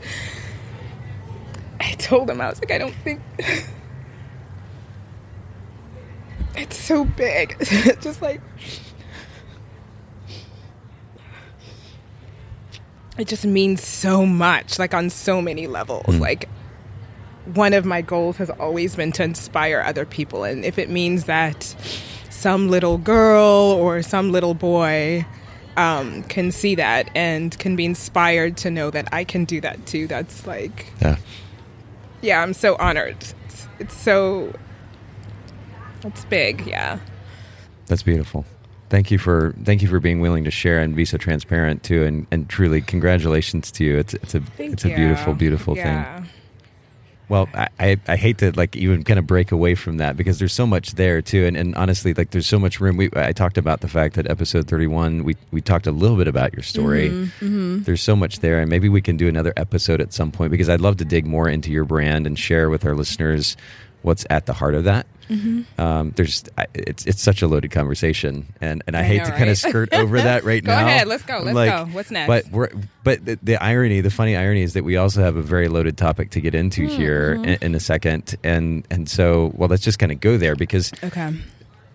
I 1.78 1.92
told 1.92 2.28
them 2.28 2.40
I 2.40 2.48
was 2.50 2.58
like 2.60 2.72
I 2.72 2.78
don't 2.78 2.94
think 3.04 3.20
it's 6.56 6.76
so 6.76 7.04
big. 7.04 7.56
Just 8.00 8.20
like 8.22 8.40
it 13.20 13.28
just 13.28 13.44
means 13.44 13.82
so 13.86 14.24
much 14.24 14.78
like 14.78 14.94
on 14.94 15.10
so 15.10 15.42
many 15.42 15.66
levels. 15.66 16.16
Like 16.18 16.48
one 17.54 17.72
of 17.72 17.84
my 17.84 18.00
goals 18.02 18.36
has 18.38 18.50
always 18.50 18.96
been 18.96 19.12
to 19.12 19.22
inspire 19.22 19.80
other 19.80 20.04
people. 20.06 20.44
And 20.44 20.64
if 20.64 20.78
it 20.78 20.88
means 20.88 21.24
that 21.24 21.74
some 22.30 22.68
little 22.68 22.96
girl 22.98 23.76
or 23.78 24.02
some 24.02 24.32
little 24.32 24.54
boy 24.54 25.26
um, 25.76 26.22
can 26.24 26.52
see 26.52 26.74
that 26.76 27.10
and 27.14 27.56
can 27.58 27.76
be 27.76 27.84
inspired 27.84 28.56
to 28.58 28.70
know 28.70 28.90
that 28.90 29.08
I 29.12 29.24
can 29.24 29.44
do 29.44 29.60
that 29.60 29.86
too, 29.86 30.06
that's 30.06 30.46
like, 30.46 30.86
Yeah. 31.00 31.16
yeah, 32.22 32.42
I'm 32.42 32.54
so 32.54 32.76
honored. 32.76 33.16
It's, 33.44 33.68
it's 33.78 33.96
so, 33.96 34.54
it's 36.04 36.24
big, 36.26 36.66
yeah. 36.66 37.00
That's 37.86 38.02
beautiful. 38.02 38.44
Thank 38.90 39.10
you 39.10 39.18
for 39.18 39.54
thank 39.62 39.82
you 39.82 39.88
for 39.88 40.00
being 40.00 40.20
willing 40.20 40.44
to 40.44 40.50
share 40.50 40.80
and 40.80 40.94
be 40.96 41.04
so 41.04 41.16
transparent 41.16 41.82
too, 41.84 42.02
and, 42.04 42.26
and 42.30 42.48
truly 42.48 42.82
congratulations 42.82 43.70
to 43.72 43.84
you. 43.84 43.98
It's 43.98 44.14
it's 44.14 44.34
a 44.34 44.40
Thank 44.40 44.72
it's 44.74 44.84
you. 44.84 44.92
a 44.92 44.96
beautiful 44.96 45.34
beautiful 45.34 45.74
thing. 45.76 46.04
Well, 47.28 47.48
I, 47.54 47.68
I, 47.78 47.96
I 48.08 48.16
hate 48.16 48.38
to 48.38 48.50
like 48.56 48.74
even 48.74 49.04
kind 49.04 49.16
of 49.20 49.24
break 49.28 49.52
away 49.52 49.76
from 49.76 49.98
that 49.98 50.16
because 50.16 50.40
there's 50.40 50.52
so 50.52 50.66
much 50.66 50.94
there 50.96 51.22
too, 51.22 51.46
and, 51.46 51.56
and 51.56 51.76
honestly, 51.76 52.12
like 52.12 52.30
there's 52.30 52.48
so 52.48 52.58
much 52.58 52.80
room. 52.80 52.96
We 52.96 53.08
I 53.14 53.30
talked 53.30 53.56
about 53.56 53.82
the 53.82 53.88
fact 53.88 54.16
that 54.16 54.28
episode 54.28 54.66
31, 54.66 55.22
we 55.22 55.36
we 55.52 55.60
talked 55.60 55.86
a 55.86 55.92
little 55.92 56.16
bit 56.16 56.26
about 56.26 56.52
your 56.52 56.64
story. 56.64 57.10
Mm-hmm, 57.10 57.84
There's 57.84 58.02
so 58.02 58.16
much 58.16 58.40
there, 58.40 58.58
and 58.58 58.68
maybe 58.68 58.88
we 58.88 59.00
can 59.00 59.16
do 59.16 59.28
another 59.28 59.52
episode 59.56 60.00
at 60.00 60.12
some 60.12 60.32
point 60.32 60.50
because 60.50 60.68
I'd 60.68 60.80
love 60.80 60.96
to 60.96 61.04
dig 61.04 61.24
more 61.24 61.48
into 61.48 61.70
your 61.70 61.84
brand 61.84 62.26
and 62.26 62.36
share 62.36 62.68
with 62.68 62.84
our 62.84 62.96
listeners 62.96 63.56
what's 64.02 64.26
at 64.28 64.46
the 64.46 64.52
heart 64.54 64.74
of 64.74 64.82
that. 64.82 65.06
Mm-hmm. 65.30 65.80
Um, 65.80 66.10
there's 66.16 66.44
it's 66.74 67.06
it's 67.06 67.22
such 67.22 67.40
a 67.42 67.46
loaded 67.46 67.70
conversation, 67.70 68.46
and 68.60 68.82
and 68.86 68.96
I, 68.96 69.00
I 69.00 69.02
hate 69.04 69.18
know, 69.18 69.24
to 69.26 69.30
kind 69.32 69.48
of 69.48 69.56
skirt 69.56 69.88
over 69.94 70.20
that 70.20 70.44
right 70.44 70.62
Go 70.62 70.72
now. 70.72 70.80
Go 70.80 70.86
ahead, 70.86 71.06
let's 71.08 71.22
go, 71.22 71.38
let's 71.38 71.70
go. 71.70 71.86
What's 71.92 72.10
next? 72.10 72.26
But 72.28 72.48
we're 72.50 72.70
but 73.04 73.24
the, 73.24 73.38
the 73.42 73.56
irony, 73.62 74.00
the 74.00 74.10
funny 74.10 74.36
irony 74.36 74.62
is 74.62 74.74
that 74.74 74.84
we 74.84 74.96
also 74.96 75.22
have 75.22 75.36
a 75.36 75.42
very 75.42 75.68
loaded 75.68 75.96
topic 75.96 76.30
to 76.30 76.40
get 76.40 76.54
into 76.54 76.82
Mm-hmm. 76.82 76.96
here 76.96 77.32
in, 77.34 77.58
in 77.62 77.74
a 77.74 77.80
second, 77.80 78.34
and 78.42 78.86
and 78.90 79.08
so 79.08 79.52
well, 79.54 79.68
let's 79.68 79.82
just 79.84 79.98
kind 79.98 80.12
of 80.12 80.20
go 80.20 80.36
there 80.36 80.56
because 80.56 80.92
Okay. 81.04 81.32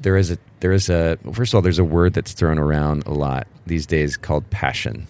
there 0.02 0.16
is 0.18 0.32
a 0.32 0.38
there 0.62 0.72
is 0.72 0.90
a 0.90 1.18
well, 1.24 1.34
first 1.34 1.54
of 1.54 1.56
all 1.58 1.62
there's 1.62 1.80
a 1.80 1.84
word 1.84 2.14
that's 2.14 2.34
thrown 2.34 2.58
around 2.58 3.06
a 3.06 3.12
lot 3.14 3.48
these 3.68 3.86
days 3.86 4.16
called 4.18 4.50
passion 4.50 5.08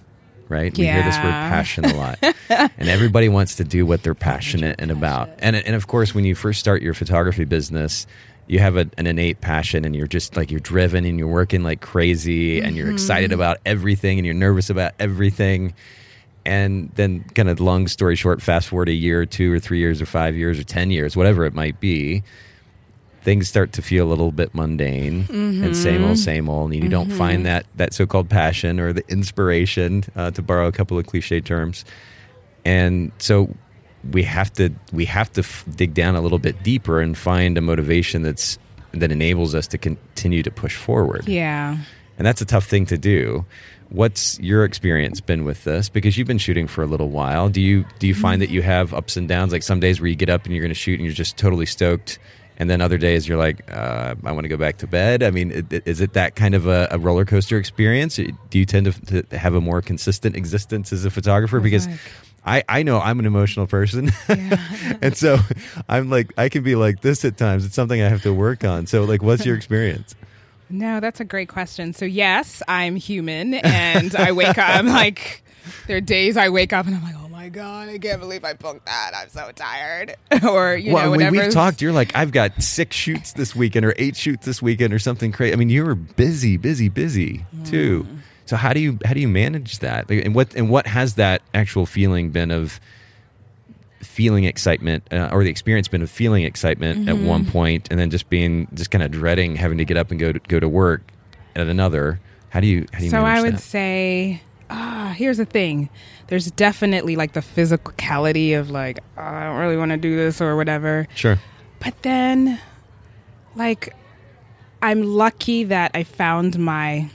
right 0.50 0.78
we 0.78 0.86
hear 0.86 1.02
this 1.04 1.16
word 1.18 1.32
passion 1.32 1.86
a 1.86 1.94
lot 1.96 2.20
and 2.50 2.90
everybody 2.90 3.30
wants 3.30 3.56
to 3.56 3.64
do 3.64 3.86
what 3.86 4.04
they're 4.04 4.16
passionate 4.16 4.76
and 4.80 4.92
about. 4.92 5.30
And 5.40 5.56
and 5.56 5.76
of 5.76 5.88
course 5.88 6.14
when 6.14 6.26
you 6.26 6.36
first 6.36 6.60
start 6.60 6.82
your 6.82 6.94
photography 6.94 7.46
business 7.46 8.08
you 8.48 8.60
have 8.60 8.78
a, 8.78 8.88
an 8.98 9.08
innate 9.08 9.42
passion 9.42 9.86
and 9.86 9.96
you're 9.96 10.08
just 10.08 10.38
like 10.38 10.52
you're 10.52 10.60
driven 10.60 11.06
and 11.06 11.18
you're 11.18 11.28
working 11.28 11.64
like 11.64 11.82
crazy 11.82 12.62
and 12.62 12.76
you're 12.76 12.92
excited 12.92 13.32
mm-hmm. 13.32 13.40
about 13.40 13.58
everything 13.66 14.20
and 14.20 14.26
you're 14.26 14.36
nervous 14.36 14.70
about 14.70 14.94
everything. 15.00 15.74
And 16.46 16.92
then 16.94 17.24
kind 17.34 17.50
of 17.50 17.60
long 17.60 17.88
story 17.88 18.16
short 18.16 18.42
fast 18.42 18.68
forward 18.68 18.88
a 18.88 18.94
year 18.94 19.22
or 19.22 19.26
two 19.26 19.52
or 19.52 19.60
three 19.60 19.80
years 19.80 20.00
or 20.00 20.06
five 20.06 20.36
years 20.36 20.60
or 20.60 20.64
ten 20.64 20.92
years 20.92 21.18
whatever 21.18 21.46
it 21.46 21.56
might 21.56 21.80
be 21.80 22.24
things 23.24 23.50
start 23.50 23.74
to 23.74 23.82
feel 23.82 24.08
a 24.08 24.10
little 24.10 24.32
bit 24.32 24.54
mundane 24.54 25.26
and 25.30 25.76
same 25.76 26.04
old 26.04 26.12
mm-hmm. 26.12 26.16
same 26.16 26.48
old. 26.48 26.72
And 26.72 26.84
you 26.84 26.90
don't 26.90 27.10
find 27.10 27.38
mm-hmm. 27.38 27.44
that 27.46 27.66
that 27.76 27.94
so-called 27.96 28.30
passion 28.30 28.80
or 28.80 28.94
the 28.94 29.04
inspiration 29.10 30.04
uh, 30.16 30.30
to 30.32 30.44
borrow 30.44 30.68
a 30.68 30.72
couple 30.72 31.00
of 31.00 31.08
cliche 31.08 31.42
terms 31.42 31.84
and 32.66 33.12
so 33.20 33.54
we 34.12 34.24
have 34.24 34.52
to 34.54 34.70
we 34.92 35.06
have 35.06 35.32
to 35.34 35.42
f- 35.42 35.64
dig 35.76 35.94
down 35.94 36.16
a 36.16 36.22
little 36.22 36.40
bit 36.40 36.62
deeper 36.64 37.00
and 37.02 37.18
find 37.18 37.58
a 37.58 37.62
motivation 37.62 38.22
that's 38.24 38.58
that 38.92 39.12
enables 39.12 39.54
us 39.56 39.68
to 39.68 39.78
continue 39.78 40.42
to 40.44 40.52
push 40.52 40.76
forward. 40.76 41.28
Yeah. 41.28 41.78
and 42.18 42.26
that's 42.26 42.42
a 42.42 42.46
tough 42.46 42.66
thing 42.66 42.86
to 42.88 42.98
do. 42.98 43.46
What's 43.90 44.40
your 44.40 44.64
experience 44.66 45.22
been 45.22 45.44
with 45.46 45.64
this? 45.64 45.90
Because 45.90 46.18
you've 46.18 46.28
been 46.28 46.38
shooting 46.40 46.66
for 46.68 46.82
a 46.82 46.88
little 46.88 47.10
while. 47.10 47.50
Do 47.50 47.62
you 47.62 47.86
do 48.00 48.08
you 48.08 48.16
find 48.16 48.42
that 48.42 48.50
you 48.50 48.62
have 48.62 48.94
ups 48.94 49.16
and 49.18 49.28
downs? 49.28 49.52
Like 49.52 49.64
some 49.64 49.80
days 49.80 50.00
where 50.02 50.10
you 50.10 50.16
get 50.16 50.30
up 50.30 50.46
and 50.46 50.54
you're 50.54 50.62
going 50.64 50.70
to 50.74 50.76
shoot 50.76 50.96
and 51.00 51.04
you're 51.06 51.14
just 51.14 51.38
totally 51.38 51.66
stoked 51.68 52.18
and 52.58 52.70
then 52.70 52.80
other 52.82 52.98
days 52.98 53.28
you're 53.28 53.38
like 53.38 53.70
uh, 53.70 54.16
i 54.24 54.32
want 54.32 54.46
to 54.46 54.48
go 54.50 54.58
back 54.58 54.78
to 54.78 54.88
bed? 54.88 55.22
I 55.24 55.30
mean 55.30 55.68
is 55.86 56.00
it 56.02 56.14
that 56.14 56.36
kind 56.36 56.56
of 56.56 56.68
a, 56.68 56.88
a 56.92 56.98
roller 56.98 57.26
coaster 57.26 57.58
experience? 57.58 58.16
Do 58.16 58.58
you 58.60 58.66
tend 58.66 58.86
to, 58.92 59.22
to 59.24 59.38
have 59.38 59.56
a 59.56 59.62
more 59.62 59.82
consistent 59.82 60.36
existence 60.36 60.94
as 60.94 61.06
a 61.06 61.10
photographer? 61.12 61.60
Because 61.60 61.88
Like- 61.88 62.00
I, 62.46 62.64
I 62.70 62.84
know 62.84 63.00
I'm 63.00 63.20
an 63.20 63.26
emotional 63.26 63.68
person. 63.68 64.12
and 65.02 65.18
so 65.18 65.40
I'm 65.90 66.10
like, 66.10 66.32
I 66.38 66.50
can 66.50 66.64
be 66.64 66.76
like 66.76 67.02
this 67.02 67.26
at 67.26 67.38
times. 67.38 67.66
It's 67.66 67.76
something 67.76 68.02
I 68.02 68.10
have 68.10 68.22
to 68.24 68.34
work 68.34 68.64
on. 68.64 68.86
So, 68.88 69.04
like, 69.04 69.24
what's 69.24 69.46
your 69.46 69.56
experience? 69.56 70.16
No, 70.70 71.00
that's 71.00 71.20
a 71.20 71.26
great 71.26 71.50
question. 71.50 71.94
So 71.94 72.06
yes, 72.06 72.64
I'm 72.68 72.96
human, 72.96 73.54
and 73.54 74.16
I 74.16 74.32
wake 74.32 74.58
up. 74.58 74.70
I'm 74.70 74.88
like, 74.88 75.44
there 75.88 75.98
are 75.98 76.02
days 76.02 76.38
I 76.38 76.50
wake 76.50 76.74
up 76.74 76.86
and 76.86 76.96
I'm 76.96 77.04
like, 77.04 77.16
oh 77.18 77.28
my 77.28 77.50
god, 77.50 77.90
I 77.90 77.98
can't 77.98 78.20
believe 78.20 78.44
I 78.44 78.54
booked 78.54 78.86
that. 78.86 79.12
I'm 79.16 79.30
so 79.30 79.52
tired. 79.52 80.16
or 80.48 80.76
you 80.76 80.94
well, 80.94 81.06
know, 81.06 81.12
when 81.12 81.20
whatever. 81.20 81.46
we've 81.46 81.54
talked, 81.54 81.82
you're 81.82 81.94
like, 81.94 82.16
I've 82.16 82.32
got 82.32 82.62
six 82.62 82.96
shoots 82.96 83.34
this 83.34 83.56
weekend 83.56 83.86
or 83.86 83.94
eight 83.98 84.16
shoots 84.16 84.46
this 84.46 84.62
weekend 84.62 84.94
or 84.94 85.00
something 85.00 85.32
crazy. 85.32 85.54
I 85.54 85.56
mean, 85.56 85.70
you 85.70 85.86
were 85.86 85.96
busy, 85.96 86.58
busy, 86.58 86.90
busy 86.90 87.46
too. 87.66 88.04
Mm. 88.04 88.18
So 88.46 88.56
how 88.56 88.74
do 88.74 88.80
you 88.80 89.00
how 89.06 89.14
do 89.14 89.20
you 89.20 89.28
manage 89.28 89.80
that? 89.80 90.10
Like, 90.10 90.26
And 90.26 90.36
what 90.36 90.56
and 90.56 90.70
what 90.70 90.88
has 90.88 91.16
that 91.16 91.42
actual 91.54 91.86
feeling 91.86 92.30
been 92.30 92.52
of 92.52 92.80
feeling 94.02 94.44
excitement 94.44 95.04
uh, 95.12 95.30
or 95.32 95.44
the 95.44 95.50
experience 95.50 95.88
been 95.88 96.02
of 96.02 96.10
feeling 96.12 96.44
excitement 96.44 97.10
at 97.10 97.16
Mm-hmm. 97.16 97.26
one 97.26 97.46
point 97.46 97.88
and 97.90 98.00
then 98.00 98.10
just 98.10 98.30
being 98.30 98.68
just 98.74 98.92
kind 98.92 99.04
of 99.04 99.12
dreading 99.12 99.56
having 99.56 99.78
to 99.80 99.86
get 99.86 99.98
up 99.98 100.12
and 100.12 100.20
go 100.20 100.32
to, 100.32 100.40
go 100.40 100.60
to 100.60 100.70
work 100.70 101.02
at 101.56 101.68
another? 101.68 102.20
How 102.50 102.60
do 102.60 102.68
you 102.68 102.86
how 102.94 103.00
do 103.00 103.06
you 103.06 103.12
so 103.12 103.24
I 103.26 103.42
would 103.42 103.56
that? 103.56 103.62
say, 103.62 104.42
ah, 104.70 105.14
here's 105.18 105.38
the 105.38 105.46
thing. 105.46 105.90
There's 106.28 106.50
definitely 106.52 107.16
like 107.16 107.34
the 107.34 107.42
physicality 107.42 108.58
of 108.60 108.70
like, 108.70 109.00
oh, 109.18 109.22
I 109.22 109.44
don't 109.44 109.58
really 109.58 109.78
want 109.78 109.92
to 109.92 109.98
do 109.98 110.16
this 110.16 110.40
or 110.40 110.56
whatever. 110.56 111.08
Sure. 111.16 111.38
But 111.80 112.02
then, 112.04 112.60
like, 113.56 113.94
I'm 114.82 115.04
lucky 115.04 115.66
that 115.66 115.92
I 115.94 116.04
found 116.04 116.58
my 116.58 117.10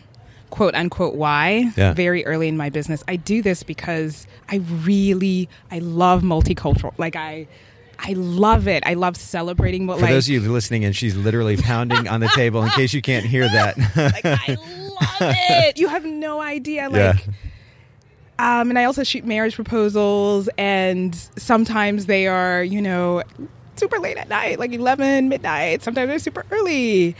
quote 0.51 0.75
unquote 0.75 1.15
why 1.15 1.71
Yeah. 1.77 1.95
very 1.95 2.25
early 2.27 2.49
in 2.49 2.57
my 2.57 2.69
business. 2.71 3.03
I 3.09 3.17
do 3.17 3.43
this 3.43 3.63
because 3.63 4.27
I 4.49 4.57
really 4.85 5.49
I 5.71 5.79
love 5.79 6.23
multicultural. 6.23 6.93
Like 6.99 7.17
I 7.17 7.47
I 7.99 8.15
love 8.15 8.67
it. 8.67 8.83
I 8.87 8.95
love 8.95 9.17
celebrating 9.17 9.87
what 9.87 9.99
For 9.99 10.05
like 10.07 10.13
those 10.15 10.27
of 10.29 10.33
you 10.33 10.41
listening, 10.53 10.85
and 10.87 10.97
she's 10.97 11.15
literally 11.17 11.57
pounding 11.57 12.09
on 12.09 12.21
the 12.21 12.29
table 12.35 12.63
in 12.63 12.71
case 12.71 12.93
you 12.95 13.03
can't 13.03 13.27
hear 13.27 13.47
that. 13.49 13.77
like 13.97 14.25
I 14.25 14.57
love 14.59 15.17
it. 15.21 15.79
You 15.79 15.89
have 15.89 16.05
no 16.05 16.41
idea 16.41 16.89
like 16.89 17.27
Yeah. 17.27 17.33
Um, 18.39 18.71
and 18.71 18.79
I 18.79 18.85
also 18.85 19.05
shoot 19.05 19.27
marriage 19.27 19.55
proposals, 19.55 20.49
and 20.57 21.15
sometimes 21.37 22.07
they 22.07 22.27
are, 22.27 22.65
you 22.65 22.81
know, 22.81 23.23
super 23.77 23.99
late 23.99 24.17
at 24.17 24.31
night, 24.31 24.59
like 24.59 24.73
11, 24.73 25.29
midnight. 25.29 25.83
Sometimes 25.83 26.09
they're 26.09 26.19
super 26.19 26.47
early. 26.51 27.15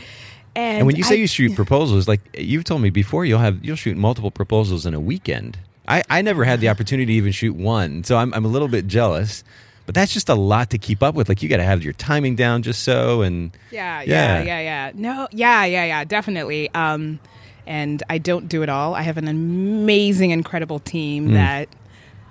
And, 0.55 0.79
And 0.79 0.87
when 0.87 0.95
you 0.95 1.03
say 1.03 1.15
I- 1.15 1.19
you 1.19 1.27
shoot 1.27 1.55
proposals, 1.55 2.07
like 2.07 2.21
you've 2.37 2.63
told 2.63 2.81
me 2.81 2.89
before, 2.89 3.25
you'll 3.25 3.39
have 3.39 3.63
you'll 3.63 3.75
shoot 3.77 3.97
multiple 3.97 4.31
proposals 4.31 4.85
in 4.85 4.93
a 4.93 4.99
weekend. 4.99 5.57
I, 5.87 6.03
I 6.09 6.21
never 6.21 6.43
had 6.43 6.61
the 6.61 6.69
opportunity 6.69 7.07
to 7.07 7.13
even 7.13 7.31
shoot 7.31 7.55
one, 7.55 8.03
so 8.03 8.17
I'm 8.17 8.33
I'm 8.33 8.45
a 8.45 8.49
little 8.49 8.67
bit 8.67 8.87
jealous. 8.87 9.43
But 9.87 9.95
that's 9.95 10.13
just 10.13 10.29
a 10.29 10.35
lot 10.35 10.69
to 10.69 10.77
keep 10.77 11.01
up 11.01 11.15
with. 11.15 11.27
Like 11.27 11.41
you 11.41 11.49
got 11.49 11.57
to 11.57 11.63
have 11.63 11.83
your 11.83 11.93
timing 11.93 12.35
down 12.35 12.61
just 12.61 12.83
so, 12.83 13.23
and 13.23 13.51
Yeah, 13.71 14.01
Yeah. 14.03 14.37
yeah, 14.39 14.43
yeah, 14.43 14.59
yeah. 14.61 14.91
No, 14.93 15.27
yeah, 15.31 15.65
yeah, 15.65 15.85
yeah, 15.85 16.03
definitely. 16.03 16.69
Um, 16.73 17.19
and 17.65 18.01
I 18.09 18.17
don't 18.19 18.47
do 18.47 18.61
it 18.61 18.69
all. 18.69 18.93
I 18.93 19.01
have 19.01 19.17
an 19.17 19.27
amazing, 19.27 20.31
incredible 20.31 20.79
team 20.79 21.29
Mm. 21.29 21.33
that 21.33 21.69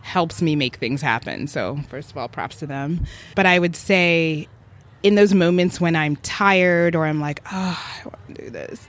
helps 0.03 0.41
me 0.41 0.57
make 0.57 0.77
things 0.77 1.03
happen. 1.03 1.47
So, 1.49 1.81
first 1.89 2.11
of 2.11 2.17
all, 2.17 2.29
props 2.29 2.57
to 2.61 2.67
them. 2.67 3.05
But 3.35 3.47
I 3.47 3.59
would 3.59 3.77
say 3.77 4.49
in 5.03 5.15
those 5.15 5.35
moments 5.35 5.81
when 5.81 5.97
I'm 5.97 6.17
tired 6.17 6.95
or 6.95 7.07
I'm 7.07 7.21
like, 7.21 7.41
oh, 7.51 7.83
I 7.87 8.01
don't 8.03 8.13
want 8.15 8.37
to 8.37 8.45
do 8.45 8.51
this, 8.51 8.89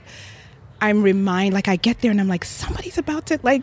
I'm 0.80 1.02
remind 1.02 1.54
like 1.54 1.68
I 1.68 1.76
get 1.76 2.00
there 2.00 2.10
and 2.10 2.20
I'm 2.20 2.28
like, 2.28 2.44
somebody's 2.44 2.98
about 2.98 3.26
to 3.26 3.38
like, 3.42 3.62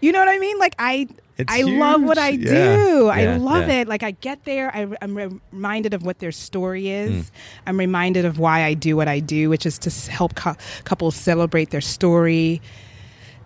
you 0.00 0.12
know 0.12 0.18
what 0.20 0.28
I 0.28 0.38
mean? 0.38 0.58
Like 0.58 0.74
I. 0.78 1.08
It's 1.38 1.50
I 1.50 1.62
love 1.62 2.02
what. 2.02 2.18
I 2.18 2.30
Yeah, 2.30 2.76
do. 2.76 3.08
I 3.08 3.36
love 3.38 3.66
yeah. 3.66 3.80
it. 3.80 3.88
Like 3.88 4.02
I 4.02 4.10
get 4.10 4.44
there, 4.44 4.70
I, 4.76 4.86
I'm 5.00 5.14
re- 5.16 5.30
reminded 5.52 5.94
of 5.94 6.02
what 6.02 6.18
their 6.18 6.32
story 6.32 6.90
is. 6.90 7.28
Hmm. 7.30 7.34
I'm 7.66 7.78
reminded 7.78 8.26
of 8.26 8.38
why 8.38 8.64
I 8.64 8.74
do 8.74 8.94
what 8.94 9.08
I 9.08 9.20
do, 9.20 9.48
which 9.48 9.64
is 9.64 9.78
to 9.78 10.10
help 10.10 10.34
cou- 10.34 10.56
couples 10.84 11.16
celebrate 11.16 11.70
their 11.70 11.80
story. 11.80 12.60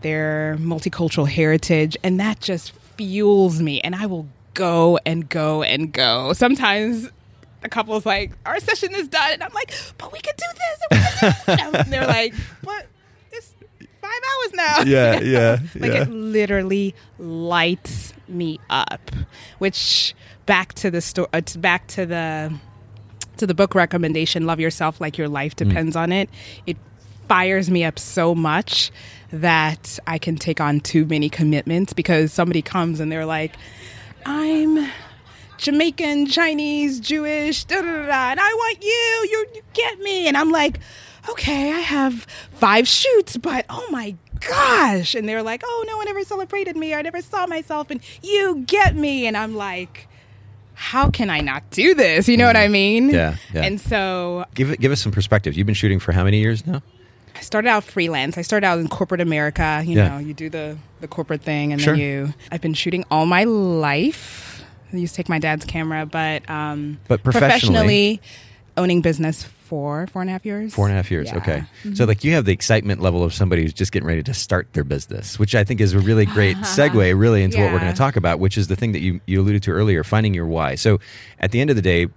their 0.02 0.56
multicultural 0.58 1.28
heritage, 1.28 1.96
and 2.02 2.18
that 2.18 2.40
just 2.40 2.72
fuels 2.96 3.62
me. 3.62 3.80
And 3.82 3.94
I 3.94 4.06
will 4.06 4.26
go 4.54 4.98
and 5.06 5.28
go 5.28 5.62
and 5.62 5.92
go. 5.92 6.32
Sometimes 6.32 7.08
the 7.64 7.68
couple's 7.70 8.06
like, 8.06 8.30
"Our 8.46 8.60
session 8.60 8.94
is 8.94 9.08
done," 9.08 9.32
and 9.32 9.42
I'm 9.42 9.52
like, 9.52 9.74
"But 9.98 10.12
we 10.12 10.20
can 10.20 10.34
do 10.36 10.46
this." 10.54 10.78
And, 10.90 11.34
do 11.34 11.56
this. 11.72 11.84
and 11.84 11.92
they're 11.92 12.06
like, 12.06 12.34
"What? 12.62 12.86
It's 13.32 13.52
five 14.00 14.10
hours 14.12 14.52
now." 14.54 14.80
Yeah, 14.86 15.20
yeah, 15.20 15.58
like 15.74 15.92
yeah. 15.92 16.02
it 16.02 16.10
literally 16.10 16.94
lights 17.18 18.12
me 18.28 18.60
up. 18.70 19.10
Which 19.58 20.14
back 20.46 20.74
to 20.74 20.90
the 20.90 21.00
story. 21.00 21.28
Uh, 21.32 21.40
back 21.58 21.88
to 21.88 22.06
the 22.06 22.52
to 23.38 23.46
the 23.46 23.54
book 23.54 23.74
recommendation. 23.74 24.46
Love 24.46 24.60
yourself 24.60 25.00
like 25.00 25.18
your 25.18 25.28
life 25.28 25.56
Mm. 25.56 25.68
depends 25.68 25.96
on 25.96 26.12
it. 26.12 26.30
It 26.66 26.76
fires 27.28 27.70
me 27.70 27.82
up 27.84 27.98
so 27.98 28.34
much 28.34 28.92
that 29.32 29.98
I 30.06 30.18
can 30.18 30.36
take 30.36 30.60
on 30.60 30.80
too 30.80 31.06
many 31.06 31.28
commitments 31.30 31.92
because 31.94 32.32
somebody 32.32 32.60
comes 32.62 33.00
and 33.00 33.10
they're 33.10 33.26
like, 33.26 33.56
"I'm." 34.26 34.86
Jamaican, 35.58 36.26
Chinese, 36.26 37.00
Jewish, 37.00 37.64
da 37.64 37.80
da 37.80 38.06
da, 38.06 38.30
and 38.32 38.40
I 38.40 38.52
want 38.54 38.82
you. 38.82 39.28
You, 39.30 39.46
you 39.54 39.62
get 39.72 39.98
me, 40.00 40.26
and 40.26 40.36
I'm 40.36 40.50
like, 40.50 40.80
okay, 41.30 41.72
I 41.72 41.78
have 41.80 42.26
five 42.52 42.86
shoots, 42.88 43.36
but 43.36 43.64
oh 43.70 43.86
my 43.90 44.14
gosh! 44.40 45.14
And 45.14 45.28
they're 45.28 45.42
like, 45.42 45.62
oh, 45.64 45.84
no 45.86 45.96
one 45.96 46.08
ever 46.08 46.22
celebrated 46.24 46.76
me. 46.76 46.92
I 46.94 47.02
never 47.02 47.22
saw 47.22 47.46
myself, 47.46 47.90
and 47.90 48.00
you 48.22 48.64
get 48.66 48.96
me, 48.96 49.26
and 49.26 49.36
I'm 49.36 49.54
like, 49.54 50.08
how 50.74 51.08
can 51.10 51.30
I 51.30 51.40
not 51.40 51.70
do 51.70 51.94
this? 51.94 52.28
You 52.28 52.36
know 52.36 52.46
what 52.46 52.56
I 52.56 52.68
mean? 52.68 53.10
Mm. 53.10 53.14
Yeah, 53.14 53.36
yeah. 53.54 53.62
And 53.62 53.80
so 53.80 54.44
Give 54.54 54.70
it, 54.72 54.80
give 54.80 54.90
us 54.92 55.00
some 55.00 55.12
perspective. 55.12 55.54
You've 55.56 55.66
been 55.66 55.74
shooting 55.76 56.00
for 56.00 56.12
how 56.12 56.24
many 56.24 56.40
years 56.40 56.66
now? 56.66 56.82
I 57.36 57.40
started 57.40 57.68
out 57.68 57.84
freelance. 57.84 58.38
I 58.38 58.42
started 58.42 58.66
out 58.66 58.78
in 58.78 58.88
corporate 58.88 59.20
America. 59.20 59.82
You 59.84 59.96
Yeah. 59.96 60.08
know, 60.08 60.18
you 60.18 60.34
do 60.34 60.50
the 60.50 60.76
the 61.00 61.08
corporate 61.08 61.42
thing, 61.42 61.72
and 61.72 61.80
Sure. 61.80 61.94
then 61.94 62.02
you. 62.02 62.34
I've 62.50 62.60
been 62.60 62.74
shooting 62.74 63.04
all 63.10 63.24
my 63.26 63.44
life. 63.44 64.43
I 64.98 65.00
used 65.00 65.14
to 65.14 65.16
take 65.16 65.28
my 65.28 65.38
dad's 65.38 65.64
camera, 65.64 66.06
but 66.06 66.48
um, 66.48 66.98
But 67.08 67.22
professionally? 67.22 68.20
owning 68.76 69.00
business 69.02 69.44
for 69.44 70.06
four 70.08 70.20
and 70.20 70.28
a 70.28 70.32
half 70.32 70.44
years. 70.44 70.74
Four 70.74 70.86
and 70.86 70.92
a 70.92 70.96
half 70.96 71.10
years. 71.10 71.28
Yeah. 71.28 71.38
Okay. 71.38 71.64
So, 71.94 72.04
like, 72.04 72.24
you 72.24 72.34
have 72.34 72.44
the 72.44 72.52
excitement 72.52 73.00
level 73.00 73.22
of 73.22 73.32
somebody 73.32 73.62
who's 73.62 73.72
just 73.72 73.92
getting 73.92 74.06
ready 74.06 74.22
to 74.24 74.34
start 74.34 74.72
their 74.72 74.84
business, 74.84 75.38
which 75.38 75.54
I 75.54 75.64
think 75.64 75.80
is 75.80 75.94
a 75.94 76.00
really 76.00 76.26
great 76.26 76.56
segue, 76.58 77.18
really, 77.18 77.42
into 77.42 77.58
what 77.60 77.72
we're 77.72 77.78
going 77.78 77.92
to 77.92 77.96
talk 77.96 78.16
about, 78.16 78.40
which 78.40 78.58
is 78.58 78.66
the 78.66 78.76
thing 78.76 78.92
that 78.92 79.00
you, 79.00 79.20
you 79.26 79.40
alluded 79.40 79.62
to 79.64 79.70
earlier 79.70 80.04
finding 80.04 80.34
your 80.34 80.46
why. 80.46 80.74
So, 80.74 81.00
at 81.40 81.52
the 81.52 81.60
end 81.60 81.70
of 81.70 81.76
the 81.76 81.82
day, 81.82 82.08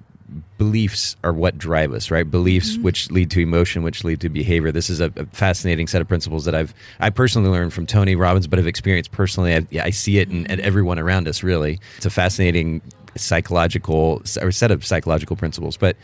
beliefs 0.58 1.16
are 1.24 1.32
what 1.32 1.58
drive 1.58 1.94
us, 1.94 2.12
right? 2.12 2.30
Beliefs 2.30 2.74
Mm-hmm. 2.74 2.84
which 2.84 3.12
lead 3.12 3.32
to 3.32 3.40
emotion, 3.40 3.84
which 3.84 4.04
lead 4.04 4.20
to 4.22 4.30
behavior. 4.30 4.72
This 4.72 4.90
is 4.90 5.00
a, 5.00 5.12
a 5.16 5.26
fascinating 5.28 5.88
set 5.88 6.02
of 6.02 6.08
principles 6.08 6.46
that 6.46 6.54
I've 6.56 6.74
I 7.00 7.10
personally 7.10 7.50
learned 7.50 7.74
from 7.74 7.86
Tony 7.86 8.16
Robbins, 8.16 8.48
but 8.48 8.60
have 8.60 8.68
experienced 8.68 9.12
personally. 9.12 9.56
I, 9.56 9.66
I 9.82 9.90
see 9.92 10.20
it 10.20 10.30
in, 10.30 10.44
Mm-hmm. 10.46 10.60
everyone 10.62 11.00
around 11.00 11.28
us. 11.28 11.44
Really, 11.44 11.80
it's 11.98 12.06
a 12.06 12.10
fascinating 12.10 12.82
psychological 13.16 14.22
or 14.42 14.52
set 14.52 14.72
of 14.72 14.86
psychological 14.86 15.36
principles, 15.36 15.78
but 15.78 15.96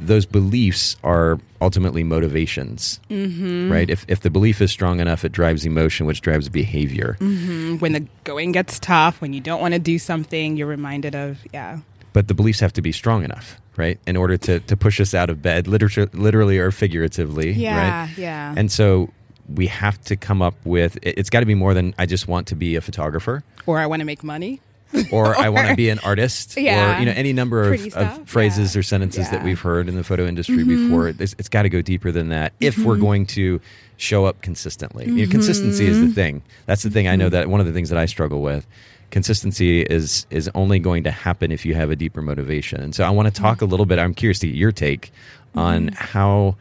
those 0.00 0.26
beliefs 0.26 0.96
are 1.04 1.38
ultimately 1.60 2.02
motivations, 2.04 3.00
Mm-hmm. 3.10 3.70
right? 3.72 3.88
If, 3.88 4.04
if 4.08 4.20
the 4.20 4.30
belief 4.30 4.60
is 4.60 4.70
strong 4.70 5.00
enough, 5.00 5.24
it 5.24 5.32
drives 5.32 5.64
emotion, 5.64 6.06
which 6.06 6.20
drives 6.20 6.48
behavior. 6.48 7.16
Mm-hmm. 7.20 7.76
When 7.78 7.92
the 7.92 8.06
going 8.24 8.52
gets 8.52 8.78
tough, 8.78 9.20
when 9.20 9.32
you 9.32 9.40
don't 9.40 9.60
want 9.60 9.74
to 9.74 9.80
do 9.80 9.98
something, 9.98 10.56
you're 10.56 10.66
reminded 10.66 11.14
of 11.14 11.38
yeah. 11.52 11.78
But 12.16 12.28
the 12.28 12.34
beliefs 12.34 12.60
have 12.60 12.72
to 12.72 12.80
be 12.80 12.92
strong 12.92 13.24
enough, 13.24 13.60
right? 13.76 13.98
In 14.06 14.16
order 14.16 14.38
to, 14.38 14.60
to 14.60 14.74
push 14.76 15.00
us 15.02 15.12
out 15.12 15.28
of 15.28 15.42
bed, 15.42 15.68
liter- 15.68 16.08
literally 16.14 16.56
or 16.56 16.70
figuratively, 16.70 17.52
Yeah, 17.52 18.04
right? 18.06 18.10
yeah. 18.16 18.54
And 18.56 18.72
so 18.72 19.10
we 19.54 19.66
have 19.66 20.00
to 20.08 20.16
come 20.16 20.40
up 20.40 20.54
with 20.64 20.96
it- 21.02 21.18
it's 21.18 21.28
got 21.28 21.40
to 21.40 21.46
be 21.46 21.54
more 21.54 21.74
than 21.74 21.94
I 21.98 22.06
just 22.06 22.26
want 22.26 22.46
to 22.46 22.54
be 22.56 22.74
a 22.76 22.80
photographer 22.80 23.44
Or 23.66 23.78
I 23.78 23.84
want 23.86 24.00
to 24.00 24.06
make 24.06 24.24
money. 24.24 24.60
or 25.12 25.36
I 25.38 25.50
want 25.50 25.68
to 25.68 25.74
be 25.76 25.90
an 25.90 25.98
artist 26.04 26.56
Yeah. 26.56 26.96
or 26.96 27.00
you 27.00 27.04
know 27.06 27.12
any 27.12 27.34
number 27.34 27.70
of, 27.74 27.94
of 27.96 28.26
phrases 28.26 28.74
yeah. 28.74 28.78
or 28.78 28.82
sentences 28.82 29.24
that 29.26 29.32
Yeah. 29.32 29.38
Mm-hmm. 29.40 29.46
we've 29.48 29.60
heard 29.60 29.88
in 29.90 29.96
the 29.96 30.04
photo 30.04 30.24
industry 30.26 30.64
before. 30.64 31.08
It's, 31.08 31.34
it's 31.38 31.50
got 31.50 31.64
to 31.64 31.68
go 31.68 31.82
deeper 31.82 32.10
than 32.12 32.28
that 32.30 32.54
if 32.60 32.78
we're 32.78 32.96
going 32.96 33.26
to 33.38 33.60
show 33.98 34.24
up 34.24 34.40
consistently. 34.40 35.04
You 35.04 35.26
know, 35.26 35.30
consistency 35.30 35.84
is 35.86 35.98
the 35.98 36.04
Mm-hmm. 36.06 36.12
thing. 36.14 36.42
That's 36.64 36.82
the 36.82 36.90
thing 36.90 37.08
I 37.08 37.16
know 37.16 37.28
that 37.28 37.48
one 37.50 37.60
of 37.60 37.66
the 37.66 37.72
things 37.74 37.90
that 37.90 37.98
I 37.98 38.06
struggle 38.06 38.40
with. 38.40 38.66
Consistency 39.10 39.82
is 39.82 40.26
is 40.30 40.50
only 40.54 40.78
going 40.78 41.04
to 41.04 41.10
happen 41.10 41.52
if 41.52 41.64
you 41.64 41.74
have 41.74 41.90
a 41.90 41.96
deeper 41.96 42.22
motivation. 42.22 42.80
And 42.80 42.94
so 42.94 43.04
I 43.04 43.10
want 43.10 43.32
to 43.32 43.40
talk 43.40 43.62
a 43.62 43.64
little 43.64 43.86
bit. 43.86 43.98
I'm 43.98 44.14
curious 44.14 44.38
to 44.40 44.46
get 44.46 44.56
your 44.56 44.72
take 44.72 45.12
on 45.54 45.90
mm-hmm. 45.90 45.94
how 45.94 46.56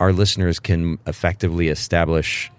our 0.00 0.12
listeners 0.12 0.58
can 0.58 0.98
effectively 1.06 1.68
establish 1.68 2.50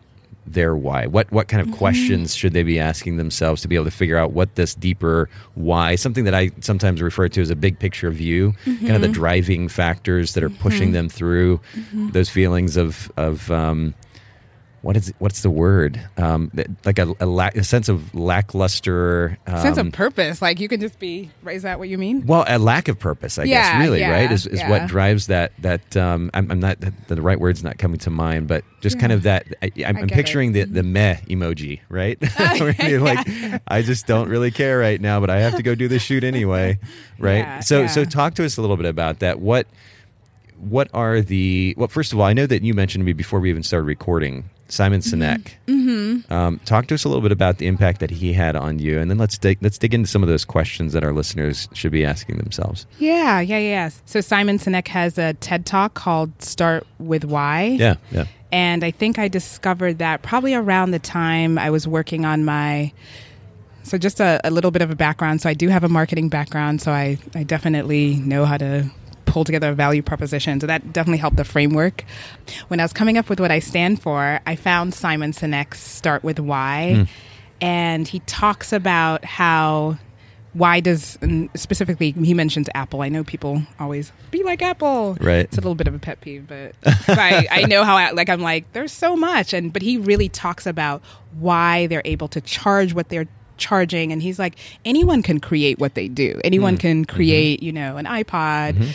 their 0.46 0.76
why. 0.76 1.08
What 1.08 1.32
what 1.32 1.48
kind 1.48 1.62
of 1.62 1.68
mm-hmm. 1.68 1.78
questions 1.78 2.36
should 2.36 2.54
they 2.54 2.64
be 2.64 2.80
asking 2.80 3.18
themselves 3.18 3.62
to 3.62 3.68
be 3.68 3.76
able 3.76 3.86
to 3.86 3.92
figure 3.92 4.18
out 4.18 4.32
what 4.32 4.56
this 4.56 4.74
deeper 4.74 5.30
why, 5.56 5.96
something 5.96 6.24
that 6.24 6.34
I 6.34 6.52
sometimes 6.62 7.02
refer 7.02 7.28
to 7.30 7.42
as 7.42 7.50
a 7.50 7.56
big 7.56 7.80
picture 7.80 8.10
view, 8.12 8.54
kind 8.64 8.92
of 8.92 9.02
the 9.02 9.08
mm-hmm. 9.08 9.14
driving 9.14 9.68
factors 9.68 10.34
that 10.34 10.44
are 10.44 10.50
pushing 10.50 10.94
them 10.94 11.10
through 11.10 11.60
those 11.94 12.30
feelings 12.30 12.78
of 12.78 13.12
of 13.18 13.52
um, 13.52 13.94
what 14.88 14.96
is 14.96 15.14
what's 15.20 15.42
the 15.42 15.50
word 15.50 16.00
um, 16.16 16.50
like 16.86 16.98
a, 16.98 17.14
a, 17.20 17.26
lack, 17.26 17.58
a 17.58 17.64
sense 17.66 17.90
of 17.90 18.16
lackluster 18.16 19.38
um, 19.46 19.62
Sense 19.62 19.78
of 19.78 19.92
purpose. 19.92 20.42
Like 20.42 20.62
you 20.62 20.70
can 20.70 20.80
just 20.80 20.98
be. 20.98 21.30
Is 21.46 21.64
that 21.64 21.78
what 21.78 21.90
you 21.90 21.98
mean? 21.98 22.26
well, 22.26 22.46
a 22.48 22.58
lack 22.58 22.88
of 22.88 22.98
purpose, 22.98 23.38
I 23.38 23.48
guess, 23.48 23.84
really, 23.84 24.00
yeah, 24.00 24.12
right? 24.12 24.32
Is, 24.32 24.48
is 24.48 24.60
yeah. 24.60 24.70
what 24.70 24.88
drives 24.88 25.28
that. 25.28 25.52
That 25.60 25.98
um, 25.98 26.32
I'm, 26.34 26.50
I'm 26.50 26.62
not 26.62 26.80
the, 26.80 26.94
the 27.08 27.22
right 27.22 27.38
word's 27.38 27.66
not 27.66 27.78
coming 27.78 28.00
to 28.00 28.10
mind, 28.10 28.48
but 28.48 28.64
just 28.80 28.98
kind 28.98 29.12
of 29.12 29.24
that. 29.24 29.46
I, 29.62 29.72
I'm, 29.86 29.98
I 29.98 30.00
I'm 30.00 30.08
get 30.08 30.16
picturing 30.16 30.54
the 30.54 30.64
the 30.64 30.84
meh 30.84 31.18
emoji, 31.28 31.82
right? 31.90 32.18
Like, 33.08 33.28
I 33.68 33.82
just 33.82 34.08
don't 34.08 34.30
really 34.30 34.52
care 34.52 34.78
right 34.78 35.00
now, 35.00 35.20
but 35.20 35.30
I 35.30 35.40
have 35.42 35.56
to 35.56 35.64
go 35.64 35.76
do 35.76 35.88
the 35.88 36.00
shoot 36.00 36.24
anyway, 36.24 36.80
right? 37.20 37.40
Yeah, 37.40 37.60
so, 37.60 37.82
yeah. 37.82 37.88
so 37.88 38.06
talk 38.06 38.36
to 38.36 38.46
us 38.46 38.58
a 38.58 38.62
little 38.62 38.78
bit 38.78 38.86
about 38.86 39.20
that. 39.20 39.40
What 39.40 39.68
what 40.58 40.90
are 40.94 41.22
the 41.22 41.76
well? 41.78 41.88
First 41.88 42.14
of 42.14 42.20
all, 42.20 42.26
I 42.26 42.34
know 42.34 42.46
that 42.46 42.64
you 42.64 42.74
mentioned 42.74 43.02
to 43.02 43.06
me 43.06 43.14
before 43.14 43.40
we 43.40 43.50
even 43.50 43.64
started 43.64 43.86
recording. 43.86 44.50
Simon 44.70 45.02
Sinek. 45.02 45.54
Mm-hmm. 45.68 46.32
Um, 46.32 46.60
talk 46.66 46.88
to 46.88 46.96
us 46.96 47.04
a 47.04 47.08
little 47.08 47.22
bit 47.22 47.32
about 47.32 47.58
the 47.58 47.68
impact 47.68 48.00
that 48.02 48.12
he 48.12 48.34
had 48.34 48.56
on 48.56 48.80
you, 48.80 49.00
and 49.00 49.10
then 49.10 49.18
let's 49.18 49.38
dig, 49.38 49.58
let's 49.62 49.78
dig 49.78 49.94
into 49.94 50.08
some 50.08 50.24
of 50.24 50.30
those 50.30 50.46
questions 50.46 50.94
that 50.94 51.04
our 51.04 51.14
listeners 51.14 51.70
should 51.74 51.92
be 51.92 52.04
asking 52.04 52.38
themselves. 52.38 52.86
Yeah, 53.00 53.40
yeah, 53.40 53.60
yeah. 53.60 53.90
So 54.06 54.22
Simon 54.22 54.58
Sinek 54.58 54.88
has 54.90 55.18
a 55.18 55.34
TED 55.36 55.66
talk 55.66 55.94
called 55.94 56.42
"Start 56.42 56.86
with 57.00 57.24
Why." 57.24 57.78
Yeah, 57.80 57.96
yeah. 58.12 58.26
And 58.52 58.84
I 58.84 58.92
think 58.92 59.20
I 59.20 59.28
discovered 59.28 59.98
that 60.00 60.22
probably 60.22 60.54
around 60.54 60.92
the 60.92 61.00
time 61.00 61.58
I 61.58 61.70
was 61.70 61.88
working 61.88 62.26
on 62.26 62.46
my. 62.46 62.94
So, 63.84 63.98
just 63.98 64.20
a, 64.20 64.42
a 64.44 64.52
little 64.52 64.72
bit 64.72 64.82
of 64.82 64.92
a 64.92 64.96
background. 64.96 65.42
So, 65.42 65.50
I 65.50 65.54
do 65.54 65.70
have 65.70 65.86
a 65.86 65.90
marketing 65.90 66.28
background. 66.28 66.82
So, 66.82 66.92
I, 66.92 67.18
I 67.36 67.44
definitely 67.44 68.16
know 68.18 68.44
how 68.44 68.58
to 68.58 68.92
pull 69.38 69.44
together 69.44 69.70
a 69.70 69.76
value 69.76 70.02
proposition. 70.02 70.60
So, 70.60 70.66
that 70.66 70.92
definitely 70.92 71.20
helped 71.20 71.38
the 71.38 71.44
framework. 71.44 72.04
When 72.70 72.80
I 72.80 72.84
was 72.84 72.92
coming 72.92 73.20
up 73.20 73.30
with 73.30 73.40
what 73.40 73.52
I 73.52 73.60
stand 73.60 74.02
for, 74.02 74.40
I 74.48 74.56
found 74.56 74.96
Simon 74.96 75.32
Sinek's 75.32 75.80
Start 75.80 76.24
with 76.24 76.40
Why. 76.40 76.96
Hmm. 76.96 77.04
And 77.62 78.08
he 78.08 78.20
talks 78.22 78.74
about 78.74 79.24
how 79.26 80.00
why 80.54 80.80
does 80.80 81.20
and 81.22 81.52
specifically 81.56 82.12
he 82.14 82.34
mentions 82.34 82.68
apple. 82.74 83.04
I 83.04 83.10
know 83.10 83.24
people 83.24 83.62
always 83.80 84.12
be 84.32 84.42
like 84.42 84.64
apple. 84.64 85.16
Right. 85.22 85.42
it's 85.42 85.58
a 85.58 85.62
little 85.62 85.76
bit 85.76 85.88
of 85.88 85.94
a 85.94 86.00
pet 86.00 86.20
peeve 86.22 86.48
but, 86.48 86.74
I, 87.08 87.48
I 87.52 87.62
know 87.66 87.84
how 87.84 87.96
I, 87.96 88.10
like 88.12 88.30
i'm 88.30 88.42
like 88.42 88.72
there's 88.74 88.92
so 88.92 89.16
much. 89.16 89.54
And 89.54 89.72
but 89.72 89.84
he 89.84 89.98
really 89.98 90.30
talks 90.30 90.66
about 90.66 91.04
why 91.38 91.86
they're 91.88 92.02
able 92.06 92.28
to 92.30 92.42
charge 92.42 92.96
what 92.96 93.10
they're 93.10 93.28
charging. 93.58 94.12
And 94.12 94.22
he's 94.22 94.40
like 94.40 94.58
anyone 94.86 95.22
can 95.22 95.40
create 95.40 95.80
what 95.80 95.94
they 95.96 96.08
do. 96.08 96.40
Anyone 96.44 96.76
hmm. 96.76 96.80
can 96.80 97.06
mm-hmm. 97.06 97.16
create 97.16 97.62
you 97.62 97.72
know 97.72 97.98
an 97.98 98.06
ipod 98.06 98.74
mm-hmm. 98.74 98.92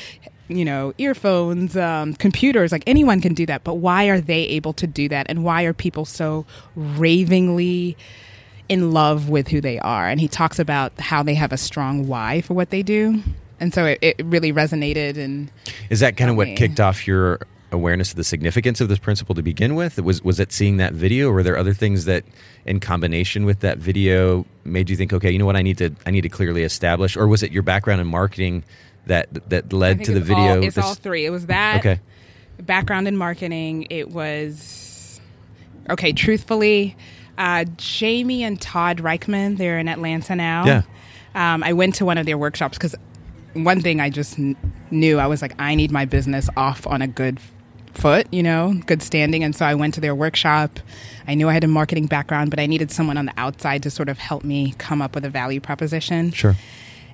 You 0.56 0.64
know 0.64 0.92
earphones 0.98 1.76
um, 1.76 2.14
computers 2.14 2.72
like 2.72 2.84
anyone 2.86 3.20
can 3.20 3.34
do 3.34 3.46
that. 3.46 3.64
But 3.64 3.74
why 3.74 4.06
are 4.06 4.20
they 4.20 4.42
able 4.44 4.72
to 4.74 4.86
do 4.86 5.08
that? 5.08 5.26
And 5.28 5.44
why 5.44 5.62
are 5.62 5.72
people 5.72 6.04
so 6.04 6.46
ravingly 6.74 7.96
in 8.68 8.92
love 8.92 9.28
with 9.28 9.48
who 9.48 9.60
they 9.60 9.78
are? 9.78 10.08
And 10.08 10.20
he 10.20 10.28
talks 10.28 10.58
about 10.58 10.98
how 10.98 11.22
they 11.22 11.34
have 11.34 11.52
a 11.52 11.56
strong 11.58 12.06
why 12.06 12.40
for 12.40 12.54
what 12.54 12.70
they 12.70 12.82
do. 12.82 13.22
And 13.60 13.72
so 13.72 13.86
it, 13.86 13.98
it 14.02 14.16
really 14.24 14.52
resonated 14.52 15.16
and 15.16 15.50
Is 15.88 16.00
that 16.00 16.16
kind 16.16 16.30
of 16.30 16.36
what 16.36 16.48
me. 16.48 16.56
kicked 16.56 16.80
off 16.80 17.06
your 17.06 17.40
awareness 17.72 18.10
of 18.10 18.16
the 18.16 18.24
significance 18.24 18.80
of 18.80 18.88
this 18.88 18.98
principle 18.98 19.34
to 19.34 19.42
begin 19.42 19.74
with? 19.74 19.98
Was 20.00 20.22
was 20.22 20.38
it 20.38 20.52
seeing 20.52 20.76
that 20.76 20.92
video, 20.92 21.28
or 21.30 21.32
were 21.34 21.42
there 21.42 21.56
other 21.56 21.74
things 21.74 22.04
that, 22.04 22.24
in 22.66 22.78
combination 22.80 23.44
with 23.44 23.60
that 23.60 23.78
video, 23.78 24.46
made 24.64 24.88
you 24.90 24.96
think, 24.96 25.12
okay, 25.12 25.30
you 25.30 25.38
know 25.38 25.46
what, 25.46 25.56
I 25.56 25.62
need 25.62 25.78
to 25.78 25.90
I 26.06 26.10
need 26.10 26.20
to 26.22 26.28
clearly 26.28 26.62
establish, 26.62 27.16
or 27.16 27.26
was 27.26 27.42
it 27.42 27.50
your 27.52 27.62
background 27.62 28.00
in 28.00 28.06
marketing 28.06 28.62
that 29.06 29.28
that 29.50 29.72
led 29.72 30.04
to 30.04 30.12
the 30.12 30.20
video? 30.20 30.58
all, 30.58 30.62
it's 30.62 30.76
This- 30.76 30.84
all 30.84 30.94
three 30.94 31.24
it 31.26 31.30
was 31.30 31.46
that 31.46 31.78
Okay. 31.78 32.00
background 32.62 33.08
in 33.08 33.16
marketing 33.16 33.86
it 33.90 34.10
was 34.10 35.20
okay 35.90 36.12
truthfully 36.12 36.96
uh, 37.38 37.64
jamie 37.76 38.44
and 38.44 38.60
todd 38.60 38.98
reichman 38.98 39.56
they're 39.56 39.78
in 39.80 39.88
atlanta 39.88 40.36
now 40.36 40.64
Yeah. 40.64 40.82
um, 41.34 41.64
i 41.64 41.72
went 41.72 41.96
to 41.96 42.04
one 42.04 42.18
of 42.18 42.26
their 42.26 42.38
workshops 42.38 42.78
because 42.78 42.94
one 43.54 43.80
thing 43.80 44.00
i 44.00 44.08
just 44.10 44.36
kn- 44.36 44.56
knew 44.92 45.18
i 45.18 45.26
was 45.26 45.42
like 45.42 45.54
i 45.58 45.74
need 45.74 45.90
my 45.90 46.04
business 46.04 46.48
off 46.56 46.86
on 46.86 47.02
a 47.02 47.08
good 47.08 47.40
foot, 47.94 48.26
you 48.32 48.42
know, 48.42 48.74
good 48.86 49.02
standing. 49.02 49.44
And 49.44 49.54
so 49.54 49.64
I 49.64 49.74
went 49.74 49.94
to 49.94 50.00
their 50.00 50.14
workshop. 50.14 50.80
I 51.26 51.34
knew 51.34 51.48
I 51.48 51.52
had 51.52 51.64
a 51.64 51.68
marketing 51.68 52.06
background, 52.06 52.50
but 52.50 52.58
I 52.58 52.66
needed 52.66 52.90
someone 52.90 53.16
on 53.16 53.26
the 53.26 53.34
outside 53.36 53.82
to 53.84 53.90
sort 53.90 54.08
of 54.08 54.18
help 54.18 54.44
me 54.44 54.74
come 54.78 55.00
up 55.00 55.14
with 55.14 55.24
a 55.24 55.30
value 55.30 55.60
proposition. 55.60 56.32
Sure. 56.32 56.56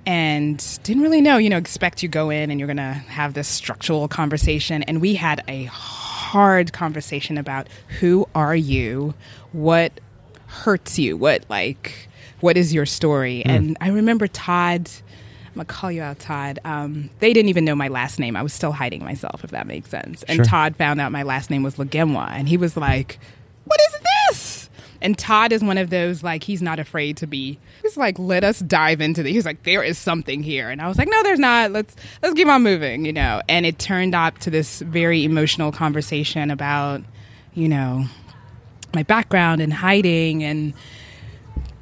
And 0.06 0.64
didn't 0.84 1.02
really 1.02 1.20
know, 1.20 1.36
you 1.36 1.50
know, 1.50 1.58
expect 1.58 2.02
you 2.02 2.08
go 2.08 2.30
in 2.30 2.50
and 2.50 2.58
you're 2.58 2.66
going 2.66 2.78
to 2.78 2.82
have 2.82 3.34
this 3.34 3.48
structural 3.48 4.08
conversation. 4.08 4.82
And 4.84 5.00
we 5.00 5.14
had 5.14 5.44
a 5.48 5.64
hard 5.64 6.72
conversation 6.72 7.36
about 7.36 7.68
who 8.00 8.26
are 8.34 8.56
you? 8.56 9.14
What 9.52 10.00
hurts 10.46 10.98
you? 10.98 11.16
What, 11.16 11.44
like, 11.50 12.08
what 12.40 12.56
is 12.56 12.72
your 12.72 12.86
story? 12.86 13.42
Hmm. 13.42 13.50
And 13.50 13.76
I 13.80 13.88
remember 13.88 14.26
Todd. 14.26 14.90
I'm 15.58 15.64
gonna 15.66 15.76
call 15.76 15.90
you 15.90 16.02
out, 16.02 16.20
Todd. 16.20 16.60
Um, 16.64 17.10
they 17.18 17.32
didn't 17.32 17.48
even 17.48 17.64
know 17.64 17.74
my 17.74 17.88
last 17.88 18.20
name. 18.20 18.36
I 18.36 18.42
was 18.42 18.52
still 18.52 18.70
hiding 18.70 19.02
myself, 19.02 19.42
if 19.42 19.50
that 19.50 19.66
makes 19.66 19.90
sense. 19.90 20.22
And 20.24 20.36
Sure. 20.36 20.44
Todd 20.44 20.76
found 20.76 21.00
out 21.00 21.10
my 21.10 21.24
last 21.24 21.50
name 21.50 21.64
was 21.64 21.74
Lugemwa, 21.76 22.28
and 22.30 22.48
he 22.48 22.56
was 22.56 22.76
like, 22.76 23.18
"What 23.64 23.80
is 23.80 23.98
this?" 24.30 24.70
And 25.02 25.18
Todd 25.18 25.50
is 25.50 25.64
one 25.64 25.76
of 25.76 25.90
those 25.90 26.22
like 26.22 26.44
he's 26.44 26.62
not 26.62 26.78
afraid 26.78 27.16
to 27.16 27.26
be. 27.26 27.58
He's 27.82 27.96
like, 27.96 28.20
"Let 28.20 28.44
us 28.44 28.60
dive 28.60 29.00
into 29.00 29.24
this." 29.24 29.32
He's 29.32 29.44
like, 29.44 29.64
"There 29.64 29.82
is 29.82 29.98
something 29.98 30.44
here," 30.44 30.70
and 30.70 30.80
I 30.80 30.86
was 30.86 30.96
like, 30.96 31.08
"No, 31.10 31.20
there's 31.24 31.40
not. 31.40 31.72
Let's 31.72 31.96
let's 32.22 32.36
keep 32.36 32.46
on 32.46 32.62
moving," 32.62 33.04
you 33.04 33.12
know. 33.12 33.42
And 33.48 33.66
it 33.66 33.80
turned 33.80 34.14
up 34.14 34.38
to 34.38 34.50
this 34.50 34.78
very 34.82 35.24
emotional 35.24 35.72
conversation 35.72 36.52
about, 36.52 37.02
you 37.54 37.68
know, 37.68 38.04
my 38.94 39.02
background 39.02 39.60
and 39.60 39.72
hiding 39.72 40.44
and 40.44 40.72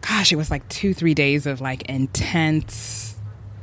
gosh, 0.00 0.32
it 0.32 0.36
was 0.36 0.50
like 0.50 0.66
two, 0.70 0.94
three 0.94 1.12
days 1.14 1.44
of 1.46 1.60
like 1.60 1.82
intense 1.90 3.05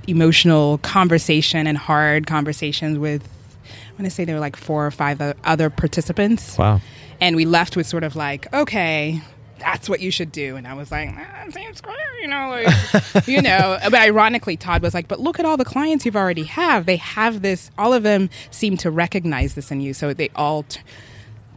emotional 0.07 0.77
conversation 0.79 1.67
and 1.67 1.77
hard 1.77 2.27
conversations 2.27 2.97
with, 2.97 3.27
I 3.65 3.91
want 3.93 4.05
to 4.05 4.09
say 4.09 4.25
there 4.25 4.35
were 4.35 4.41
like 4.41 4.55
four 4.55 4.85
or 4.85 4.91
five 4.91 5.21
other 5.43 5.69
participants. 5.69 6.57
Wow. 6.57 6.81
And 7.21 7.35
we 7.35 7.45
left 7.45 7.75
with 7.77 7.87
sort 7.87 8.03
of 8.03 8.15
like, 8.15 8.51
okay, 8.53 9.21
that's 9.59 9.87
what 9.87 10.01
you 10.01 10.11
should 10.11 10.31
do. 10.31 10.55
And 10.55 10.67
I 10.67 10.73
was 10.73 10.91
like, 10.91 11.09
ah, 11.13 11.45
seems 11.51 11.79
great, 11.79 11.95
you 12.21 12.27
know, 12.27 12.49
like, 12.49 13.27
you 13.27 13.41
know. 13.41 13.77
But 13.83 13.95
ironically, 13.95 14.57
Todd 14.57 14.81
was 14.81 14.93
like, 14.93 15.07
but 15.07 15.19
look 15.19 15.39
at 15.39 15.45
all 15.45 15.57
the 15.57 15.65
clients 15.65 16.05
you've 16.05 16.17
already 16.17 16.43
have. 16.43 16.85
They 16.85 16.97
have 16.97 17.41
this. 17.41 17.71
All 17.77 17.93
of 17.93 18.03
them 18.03 18.29
seem 18.51 18.77
to 18.77 18.91
recognize 18.91 19.55
this 19.55 19.71
in 19.71 19.79
you. 19.79 19.93
So 19.93 20.13
they 20.13 20.29
all, 20.35 20.63
t- 20.63 20.81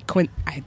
coin- 0.07 0.29
I, 0.47 0.63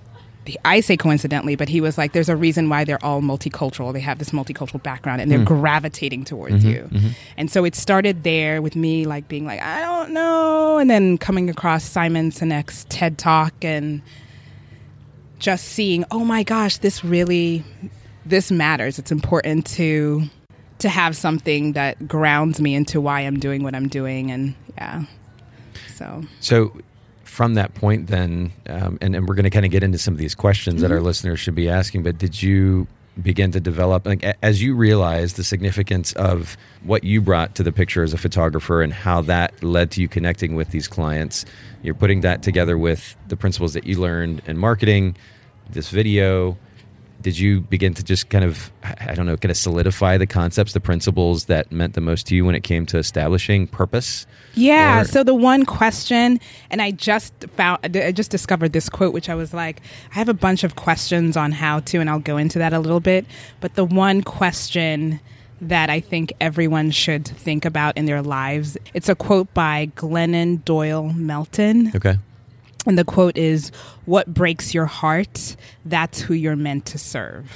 I 0.66 0.80
say 0.80 0.98
coincidentally, 0.98 1.56
but 1.56 1.70
he 1.70 1.82
was 1.82 1.98
like, 1.98 2.14
there's 2.14 2.30
a 2.30 2.36
reason 2.36 2.70
why 2.70 2.84
they're 2.84 3.04
all 3.04 3.22
multicultural. 3.22 3.94
They 3.94 4.00
have 4.00 4.20
this 4.20 4.30
multicultural 4.32 4.82
background 4.82 5.22
and 5.22 5.32
they're 5.32 5.40
mm. 5.40 5.46
gravitating 5.46 6.26
towards 6.26 6.64
mm-hmm, 6.64 6.70
you. 6.70 6.90
Mm-hmm. 6.92 7.08
And 7.38 7.52
so 7.52 7.66
it 7.66 7.76
started 7.76 8.24
there 8.24 8.62
with 8.62 8.76
me 8.76 9.06
like 9.06 9.28
being 9.28 9.46
like, 9.46 9.62
I 9.62 9.82
don't 9.82 10.12
know. 10.12 10.78
And 10.78 10.90
then 10.90 11.18
coming 11.18 11.50
across 11.50 11.84
Simon 11.84 12.32
Sinek's 12.32 12.86
TED 12.90 13.18
Talk 13.18 13.54
and 13.64 14.02
just 15.40 15.66
seeing, 15.66 16.06
oh 16.12 16.26
my 16.26 16.44
gosh, 16.44 16.78
this 16.78 17.04
really, 17.04 17.64
this 18.26 18.52
matters. 18.52 19.00
It's 19.00 19.12
important 19.12 19.66
to, 19.68 20.24
to 20.80 20.90
have 20.90 21.16
something 21.16 21.74
that 21.74 22.08
grounds 22.08 22.62
me 22.62 22.76
into 22.76 23.02
why 23.02 23.22
I'm 23.22 23.40
doing 23.40 23.64
what 23.64 23.76
I'm 23.76 23.88
doing. 23.88 24.32
And 24.32 24.56
yeah, 24.78 25.06
so. 25.96 26.24
So, 26.40 26.74
from 27.30 27.54
that 27.54 27.74
point, 27.76 28.08
then, 28.08 28.52
um, 28.68 28.98
and, 29.02 29.16
and 29.16 29.28
we're 29.28 29.36
going 29.36 29.44
to 29.44 29.50
kind 29.50 29.66
of 29.66 29.72
get 29.72 29.84
into 29.84 29.98
some 29.98 30.14
of 30.14 30.18
these 30.18 30.36
questions 30.36 30.82
that 30.82 30.92
our 30.92 31.00
listeners 31.00 31.40
should 31.40 31.56
be 31.56 31.70
asking, 31.70 32.04
but 32.04 32.18
did 32.18 32.42
you 32.42 32.88
begin 33.22 33.52
to 33.52 33.60
develop, 33.60 34.06
like, 34.06 34.24
as 34.42 34.62
you 34.62 34.76
realized 34.76 35.36
the 35.36 35.44
significance 35.44 36.14
of 36.14 36.58
what 36.84 37.04
you 37.04 37.22
brought 37.22 37.56
to 37.56 37.64
the 37.64 37.72
picture 37.72 38.04
as 38.04 38.14
a 38.14 38.18
photographer 38.18 38.82
and 38.82 38.94
how 38.94 39.22
that 39.22 39.62
led 39.64 39.92
to 39.92 40.02
you 40.02 40.08
connecting 40.08 40.56
with 40.56 40.72
these 40.72 40.88
clients? 40.88 41.46
You're 41.84 41.96
putting 41.96 42.22
that 42.22 42.44
together 42.44 42.78
with 42.78 43.16
the 43.28 43.38
principles 43.38 43.74
that 43.74 43.86
you 43.86 44.00
learned 44.00 44.42
in 44.48 44.58
marketing, 44.58 45.16
this 45.70 45.90
video. 45.90 46.58
Did 47.22 47.38
you 47.38 47.62
begin 47.62 47.94
to 47.96 48.04
just 48.04 48.30
kind 48.30 48.46
of, 48.46 48.72
I 48.84 49.14
don't 49.14 49.26
know, 49.26 49.36
kind 49.36 49.52
of 49.52 49.58
solidify 49.58 50.18
the 50.18 50.26
concepts, 50.26 50.72
the 50.72 50.80
principles 50.80 51.46
that 51.46 51.72
meant 51.72 51.94
the 51.94 52.02
most 52.02 52.28
to 52.28 52.36
you 52.36 52.46
when 52.46 52.56
it 52.56 52.64
came 52.64 52.86
to 52.88 52.98
establishing 52.98 53.68
purpose? 53.68 54.26
Yeah. 54.54 55.02
Or- 55.02 55.06
so 55.06 55.24
the 55.24 55.36
one 55.36 55.66
question, 55.66 56.40
and 56.72 56.82
I 56.82 56.92
just 56.92 57.34
found, 57.58 57.80
I 57.98 58.12
just 58.14 58.32
discovered 58.32 58.72
this 58.72 58.88
quote, 58.88 59.14
which 59.14 59.30
I 59.30 59.36
was 59.36 59.54
like, 59.54 59.82
I 60.12 60.16
have 60.16 60.30
a 60.30 60.34
bunch 60.34 60.64
of 60.64 60.76
questions 60.76 61.36
on 61.36 61.52
how 61.52 61.82
to, 61.82 62.00
and 62.00 62.10
I'll 62.10 62.20
go 62.20 62.38
into 62.38 62.58
that 62.60 62.72
a 62.72 62.80
little 62.80 63.02
bit. 63.02 63.26
But 63.60 63.76
the 63.76 63.86
one 63.86 64.22
question 64.22 65.20
that 65.62 65.90
I 65.90 66.00
think 66.00 66.32
everyone 66.40 66.92
should 66.92 67.28
think 67.28 67.66
about 67.66 67.98
in 67.98 68.06
their 68.06 68.22
lives, 68.22 68.78
it's 68.94 69.10
a 69.10 69.16
quote 69.16 69.54
by 69.54 69.92
Glennon 69.96 70.64
Doyle 70.64 71.12
Melton. 71.12 71.92
Okay. 71.94 72.18
And 72.86 72.98
the 72.98 73.04
quote 73.06 73.38
is, 73.38 73.72
What 74.06 74.34
breaks 74.34 74.74
your 74.74 74.86
heart, 74.86 75.56
that's 75.86 76.22
who 76.22 76.34
you're 76.34 76.56
meant 76.56 76.86
to 76.88 76.98
serve. 76.98 77.52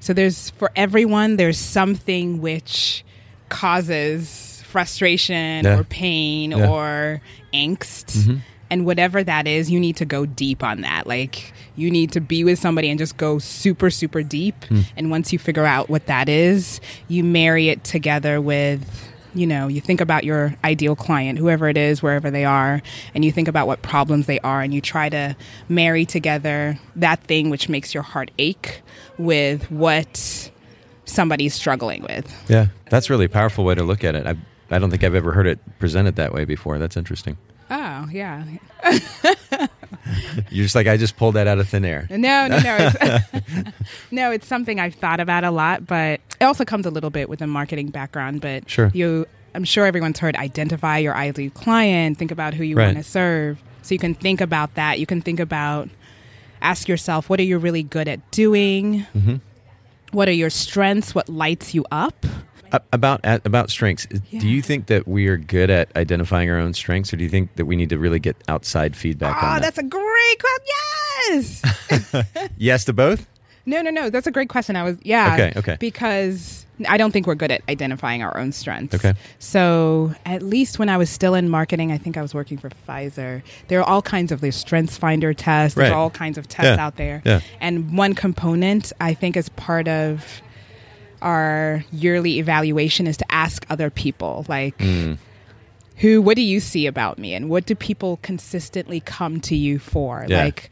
So 0.00 0.12
there's, 0.12 0.50
for 0.50 0.70
everyone, 0.76 1.36
there's 1.36 1.58
something 1.58 2.40
which 2.40 3.04
causes 3.48 4.62
frustration 4.66 5.64
Yeah. 5.64 5.78
or 5.78 5.84
pain 5.84 6.52
Yeah. 6.52 6.68
or 6.70 7.20
angst. 7.52 8.16
Mm-hmm. 8.16 8.36
And 8.70 8.84
whatever 8.84 9.24
that 9.24 9.46
is, 9.46 9.70
you 9.70 9.80
need 9.80 9.96
to 9.96 10.04
go 10.04 10.26
deep 10.26 10.62
on 10.62 10.82
that. 10.82 11.06
Like, 11.06 11.54
you 11.74 11.90
need 11.90 12.12
to 12.12 12.20
be 12.20 12.44
with 12.44 12.58
somebody 12.58 12.90
and 12.90 12.98
just 12.98 13.16
go 13.16 13.38
super, 13.38 13.88
super 13.88 14.22
deep. 14.22 14.62
Hmm. 14.64 14.80
And 14.94 15.10
once 15.10 15.32
you 15.32 15.38
figure 15.38 15.64
out 15.64 15.88
what 15.88 16.04
that 16.06 16.28
is, 16.28 16.78
you 17.08 17.24
marry 17.24 17.70
it 17.70 17.82
together 17.82 18.42
with 18.42 19.10
you 19.38 19.46
know, 19.46 19.68
you 19.68 19.80
think 19.80 20.00
about 20.00 20.24
your 20.24 20.54
ideal 20.64 20.96
client, 20.96 21.38
whoever 21.38 21.68
it 21.68 21.76
is, 21.76 22.02
wherever 22.02 22.30
they 22.30 22.44
are, 22.44 22.82
and 23.14 23.24
you 23.24 23.30
think 23.30 23.46
about 23.46 23.66
what 23.66 23.82
problems 23.82 24.26
they 24.26 24.40
are, 24.40 24.60
and 24.60 24.74
you 24.74 24.80
try 24.80 25.08
to 25.08 25.36
marry 25.68 26.04
together 26.04 26.78
that 26.96 27.22
thing 27.24 27.48
which 27.48 27.68
makes 27.68 27.94
your 27.94 28.02
heart 28.02 28.30
ache 28.38 28.82
with 29.16 29.70
what 29.70 30.50
somebody's 31.04 31.54
struggling 31.54 32.02
with. 32.02 32.30
Yeah, 32.48 32.66
that's 32.90 33.08
really 33.08 33.26
a 33.26 33.30
powerful 33.30 33.64
way 33.64 33.74
to 33.74 33.84
look 33.84 34.02
at 34.02 34.14
it. 34.14 34.26
I, 34.26 34.36
I 34.70 34.78
don't 34.78 34.90
think 34.90 35.04
I've 35.04 35.14
ever 35.14 35.32
heard 35.32 35.46
it 35.46 35.60
presented 35.78 36.16
that 36.16 36.34
way 36.34 36.44
before. 36.44 36.78
That's 36.78 36.96
interesting. 36.96 37.38
Oh, 37.70 38.08
yeah. 38.10 38.44
You're 40.50 40.64
just 40.64 40.74
like, 40.74 40.86
I 40.86 40.96
just 40.96 41.16
pulled 41.16 41.34
that 41.34 41.46
out 41.46 41.58
of 41.58 41.68
thin 41.68 41.84
air. 41.84 42.06
No, 42.10 42.46
no, 42.48 42.58
no. 42.58 42.76
It's, 42.80 43.72
no, 44.10 44.30
it's 44.30 44.46
something 44.46 44.78
I've 44.80 44.94
thought 44.94 45.20
about 45.20 45.44
a 45.44 45.50
lot, 45.50 45.86
but 45.86 46.20
it 46.40 46.44
also 46.44 46.64
comes 46.64 46.86
a 46.86 46.90
little 46.90 47.10
bit 47.10 47.28
with 47.28 47.40
a 47.42 47.46
marketing 47.46 47.88
background. 47.88 48.40
But 48.40 48.68
Sure. 48.68 48.90
you, 48.94 49.26
I'm 49.54 49.64
sure 49.64 49.86
everyone's 49.86 50.18
heard 50.18 50.36
identify 50.36 50.98
your 50.98 51.14
ideal 51.14 51.50
client, 51.50 52.18
think 52.18 52.30
about 52.30 52.54
who 52.54 52.64
you 52.64 52.76
Right. 52.76 52.86
want 52.86 52.98
to 52.98 53.02
serve. 53.04 53.62
So 53.82 53.94
you 53.94 53.98
can 53.98 54.14
think 54.14 54.40
about 54.40 54.74
that. 54.74 54.98
You 55.00 55.06
can 55.06 55.22
think 55.22 55.40
about, 55.40 55.88
ask 56.60 56.88
yourself, 56.88 57.30
what 57.30 57.40
are 57.40 57.44
you 57.44 57.58
really 57.58 57.82
good 57.82 58.08
at 58.08 58.30
doing? 58.30 59.06
Mm-hmm. 59.16 59.36
What 60.12 60.28
are 60.28 60.32
your 60.32 60.50
strengths? 60.50 61.14
What 61.14 61.28
lights 61.28 61.74
you 61.74 61.84
up? 61.90 62.24
About 62.92 63.20
about 63.24 63.70
strengths. 63.70 64.06
Yeah. 64.30 64.40
Do 64.40 64.48
you 64.48 64.62
think 64.62 64.86
that 64.86 65.06
we 65.08 65.26
are 65.28 65.36
good 65.36 65.70
at 65.70 65.94
identifying 65.96 66.50
our 66.50 66.58
own 66.58 66.74
strengths, 66.74 67.12
or 67.12 67.16
do 67.16 67.24
you 67.24 67.30
think 67.30 67.54
that 67.56 67.64
we 67.66 67.76
need 67.76 67.88
to 67.90 67.98
really 67.98 68.18
get 68.20 68.36
outside 68.48 68.96
feedback 68.96 69.36
Oh, 69.42 69.46
on 69.46 69.54
that? 69.54 69.62
that's 69.62 69.78
a 69.78 69.82
great 69.82 70.38
question. 70.40 70.64
Yes. 71.30 72.48
yes 72.56 72.84
to 72.86 72.92
both. 72.92 73.26
No, 73.66 73.82
no, 73.82 73.90
no. 73.90 74.08
That's 74.10 74.26
a 74.26 74.30
great 74.30 74.48
question. 74.48 74.76
I 74.76 74.82
was, 74.82 74.96
yeah. 75.02 75.34
Okay, 75.34 75.52
okay. 75.58 75.76
Because 75.78 76.64
I 76.88 76.96
don't 76.96 77.10
think 77.12 77.26
we're 77.26 77.34
good 77.34 77.50
at 77.50 77.60
identifying 77.68 78.22
our 78.22 78.34
own 78.38 78.52
strengths. 78.52 78.94
Okay. 78.94 79.12
So 79.40 80.14
at 80.24 80.42
least 80.42 80.78
when 80.78 80.88
I 80.88 80.96
was 80.96 81.10
still 81.10 81.34
in 81.34 81.50
marketing, 81.50 81.92
I 81.92 81.98
think 81.98 82.16
I 82.16 82.22
was 82.22 82.32
working 82.34 82.56
for 82.56 82.70
Pfizer. 82.88 83.42
There 83.66 83.80
are 83.80 83.84
all 83.84 84.00
kinds 84.00 84.32
of 84.32 84.40
there's 84.40 84.56
strengths 84.56 84.96
finder 84.96 85.34
tests. 85.34 85.76
right. 85.76 85.84
There's 85.84 85.94
all 85.94 86.08
kinds 86.08 86.38
of 86.38 86.48
tests 86.48 86.76
Yeah, 86.78 86.84
out 86.86 86.96
there. 86.96 87.20
yeah. 87.26 87.40
And 87.60 87.94
one 87.96 88.14
component 88.14 88.90
I 89.00 89.12
think 89.12 89.36
is 89.36 89.50
part 89.50 89.86
of 89.86 90.40
our 91.22 91.84
yearly 91.92 92.38
evaluation 92.38 93.06
is 93.06 93.16
to 93.18 93.24
ask 93.32 93.66
other 93.70 93.90
people 93.90 94.44
like 94.48 94.80
Hmm. 94.80 95.14
who 95.96 96.22
what 96.22 96.36
do 96.36 96.42
you 96.42 96.60
see 96.60 96.86
about 96.86 97.18
me 97.18 97.34
and 97.34 97.48
what 97.48 97.66
do 97.66 97.74
people 97.74 98.18
consistently 98.22 99.00
come 99.00 99.40
to 99.42 99.56
you 99.56 99.78
for 99.78 100.24
Yeah. 100.28 100.44
like 100.44 100.70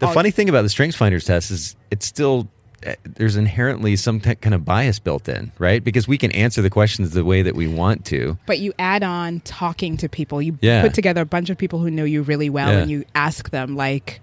The 0.00 0.08
funny 0.08 0.30
thing 0.30 0.48
about 0.48 0.62
the 0.62 0.68
Strengths 0.68 0.96
Finders 0.96 1.24
test 1.24 1.50
is 1.50 1.76
it's 1.90 2.04
still 2.06 2.48
eh, 2.82 2.96
there's 3.04 3.36
inherently 3.36 3.96
some 3.96 4.20
t- 4.20 4.34
kind 4.34 4.52
of 4.54 4.64
bias 4.64 4.98
built 4.98 5.26
in, 5.28 5.52
right? 5.58 5.82
Because 5.82 6.06
we 6.06 6.18
can 6.18 6.30
answer 6.32 6.60
the 6.60 6.68
questions 6.68 7.12
the 7.12 7.24
way 7.24 7.40
that 7.40 7.54
we 7.54 7.66
want 7.66 8.04
to. 8.06 8.36
But 8.44 8.58
you 8.58 8.74
add 8.78 9.02
on 9.02 9.40
talking 9.40 9.96
to 9.98 10.08
people. 10.08 10.42
You 10.42 10.58
Yeah. 10.60 10.82
put 10.82 10.92
together 10.92 11.22
a 11.22 11.26
bunch 11.26 11.48
of 11.48 11.56
people 11.56 11.78
who 11.78 11.90
know 11.90 12.04
you 12.04 12.20
really 12.22 12.50
well 12.50 12.70
Yeah. 12.70 12.78
and 12.80 12.90
you 12.90 13.04
ask 13.14 13.50
them 13.50 13.76
like 13.76 14.20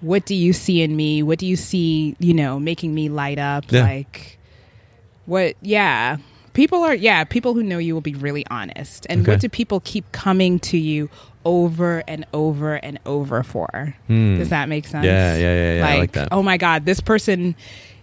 what 0.00 0.26
do 0.26 0.34
you 0.34 0.52
see 0.52 0.82
in 0.82 0.94
me? 0.94 1.22
What 1.22 1.38
do 1.38 1.46
you 1.46 1.56
see, 1.56 2.14
you 2.18 2.34
know, 2.34 2.60
making 2.60 2.92
me 2.94 3.08
light 3.08 3.38
up? 3.38 3.64
Yeah. 3.72 3.84
Like 3.84 4.38
what 5.26 5.56
yeah. 5.62 6.18
People 6.52 6.82
are 6.84 6.94
yeah, 6.94 7.24
people 7.24 7.54
who 7.54 7.62
know 7.64 7.78
you 7.78 7.94
will 7.94 8.00
be 8.00 8.14
really 8.14 8.44
honest. 8.48 9.06
And 9.10 9.22
Okay. 9.22 9.32
what 9.32 9.40
do 9.40 9.48
people 9.48 9.80
keep 9.80 10.10
coming 10.12 10.60
to 10.60 10.78
you 10.78 11.10
over 11.44 12.04
and 12.06 12.24
over 12.32 12.76
and 12.76 12.98
over 13.04 13.42
for? 13.42 13.94
Does 14.08 14.50
that 14.50 14.68
make 14.68 14.86
sense? 14.86 15.02
Hmm. 15.02 15.06
Yeah, 15.06 15.36
yeah, 15.36 15.54
yeah, 15.54 15.74
yeah. 15.78 15.86
I 15.88 15.98
like 15.98 16.12
that. 16.12 16.28
Oh 16.30 16.42
my 16.42 16.56
god, 16.56 16.84
this 16.86 17.00
person 17.00 17.56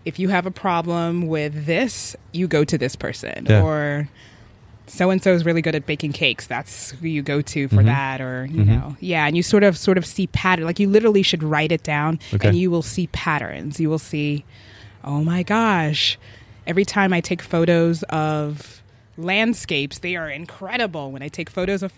if 0.04 0.18
you 0.18 0.30
have 0.30 0.46
a 0.48 0.52
problem 0.52 1.28
with 1.28 1.66
this, 1.68 2.16
you 2.34 2.48
go 2.48 2.64
to 2.64 2.76
this 2.78 2.96
person 2.96 3.46
Yeah. 3.48 3.62
or 3.64 4.10
so 4.88 5.12
and 5.12 5.22
so 5.24 5.32
is 5.34 5.46
really 5.46 5.62
good 5.62 5.76
at 5.76 5.86
baking 5.86 6.12
cakes. 6.12 6.48
That's 6.48 6.92
who 6.92 7.08
you 7.08 7.22
go 7.22 7.40
to 7.42 7.68
for 7.70 7.76
Mhm. 7.78 7.86
that, 7.86 8.20
or 8.20 8.46
you 8.52 8.64
Mhm. 8.64 8.68
know, 8.68 8.98
yeah. 9.00 9.26
And 9.28 9.38
you 9.38 9.44
sort 9.44 9.64
of 9.64 9.78
sort 9.78 9.98
of 9.98 10.06
see 10.06 10.28
pattern. 10.28 10.66
Like 10.66 10.80
you 10.80 10.90
literally 10.90 11.22
should 11.24 11.44
write 11.44 11.72
it 11.72 11.84
down, 11.84 12.20
Okay. 12.34 12.50
and 12.50 12.58
you 12.58 12.70
will 12.72 12.82
see 12.82 13.08
patterns. 13.14 13.80
You 13.80 13.90
will 13.90 14.00
see, 14.00 14.44
oh 15.06 15.24
my 15.24 15.44
gosh! 15.44 16.18
Every 16.68 16.86
time 16.86 17.12
I 17.14 17.22
take 17.22 17.42
photos 17.42 18.04
of 18.10 18.82
landscapes, 19.18 20.00
they 20.00 20.16
are 20.16 20.30
incredible. 20.30 21.12
When 21.12 21.22
I 21.22 21.28
take 21.28 21.50
photos 21.50 21.84
of 21.84 21.92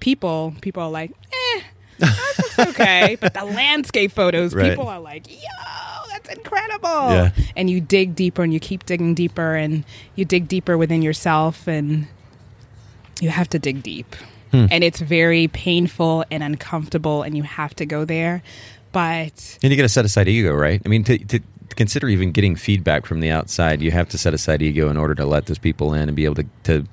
people, 0.00 0.54
people 0.60 0.82
are 0.82 0.90
like, 0.90 1.12
eh. 1.32 1.60
That's 1.98 2.58
okay, 2.70 3.16
but 3.20 3.34
the 3.34 3.44
landscape 3.44 4.12
photos, 4.12 4.54
Right. 4.54 4.70
people 4.70 4.88
are 4.88 4.98
like, 4.98 5.30
"Yo, 5.30 5.36
that's 6.08 6.28
incredible!" 6.30 6.88
Yeah. 6.88 7.30
And 7.56 7.70
you 7.70 7.80
dig 7.80 8.16
deeper, 8.16 8.42
and 8.42 8.52
you 8.52 8.58
keep 8.58 8.84
digging 8.86 9.14
deeper, 9.14 9.54
and 9.54 9.84
you 10.16 10.24
dig 10.24 10.48
deeper 10.48 10.76
within 10.76 11.00
yourself, 11.02 11.68
and 11.68 12.08
you 13.20 13.28
have 13.30 13.48
to 13.50 13.58
dig 13.58 13.82
deep. 13.82 14.16
Hmm. 14.50 14.66
And 14.70 14.82
it's 14.82 15.00
very 15.00 15.46
painful 15.48 16.24
and 16.30 16.42
uncomfortable, 16.42 17.22
and 17.22 17.36
you 17.36 17.44
have 17.44 17.74
to 17.76 17.86
go 17.86 18.04
there. 18.04 18.42
But 18.90 19.58
And 19.62 19.70
you 19.70 19.76
got 19.76 19.84
to 19.84 19.88
set 19.88 20.04
aside 20.04 20.28
ego, 20.28 20.52
right? 20.52 20.82
I 20.84 20.88
mean, 20.88 21.04
to, 21.04 21.16
to, 21.18 21.38
to 21.38 21.44
consider 21.76 22.08
even 22.08 22.32
getting 22.32 22.56
feedback 22.56 23.06
from 23.06 23.20
the 23.20 23.30
outside, 23.30 23.80
you 23.82 23.90
have 23.90 24.08
to 24.10 24.18
set 24.18 24.34
aside 24.34 24.62
ego 24.62 24.88
in 24.90 24.96
order 24.96 25.14
to 25.16 25.24
let 25.26 25.46
those 25.46 25.58
people 25.58 25.94
in 25.94 26.08
and 26.08 26.16
be 26.16 26.24
able 26.24 26.36
to 26.36 26.46
to, 26.64 26.86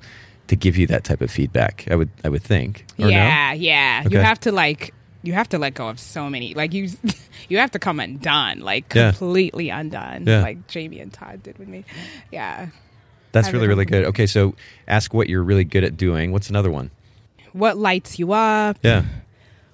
to 0.48 0.56
give 0.56 0.76
you 0.76 0.86
that 0.88 1.04
type 1.04 1.20
of 1.20 1.30
feedback. 1.30 1.86
I 1.90 1.96
would 1.96 2.10
I 2.24 2.28
would 2.28 2.42
think. 2.42 2.84
Or 2.98 3.02
no? 3.04 3.08
yeah, 3.08 3.52
yeah, 3.52 4.06
you 4.08 4.18
have 4.18 4.40
to 4.40 4.52
like 4.52 4.92
you 5.22 5.32
have 5.34 5.48
to 5.50 5.58
let 5.58 5.74
go 5.74 5.88
of 5.88 6.00
so 6.00 6.30
many 6.30 6.54
like 6.54 6.72
you 6.72 6.88
you 7.48 7.58
have 7.58 7.70
to 7.72 7.78
come 7.78 8.00
undone 8.00 8.60
like 8.60 8.94
Yeah. 8.94 9.10
completely 9.12 9.68
undone 9.68 10.24
Yeah. 10.26 10.40
like 10.40 10.66
jamie 10.66 10.98
and 11.00 11.12
todd 11.12 11.42
did 11.42 11.58
with 11.58 11.68
me 11.68 11.84
yeah 12.32 12.68
That's 13.32 13.48
I 13.48 13.50
really 13.50 13.68
really- 13.68 13.84
good. 13.84 14.04
Okay, 14.06 14.26
so 14.26 14.54
ask 14.88 15.12
what 15.12 15.28
you're 15.28 15.42
really 15.44 15.64
good 15.64 15.84
at 15.84 15.96
doing. 15.98 16.32
What's 16.32 16.48
another 16.48 16.70
one? 16.70 16.90
what 17.52 17.76
lights 17.76 18.18
you 18.18 18.32
up 18.32 18.78
Yeah. 18.82 19.04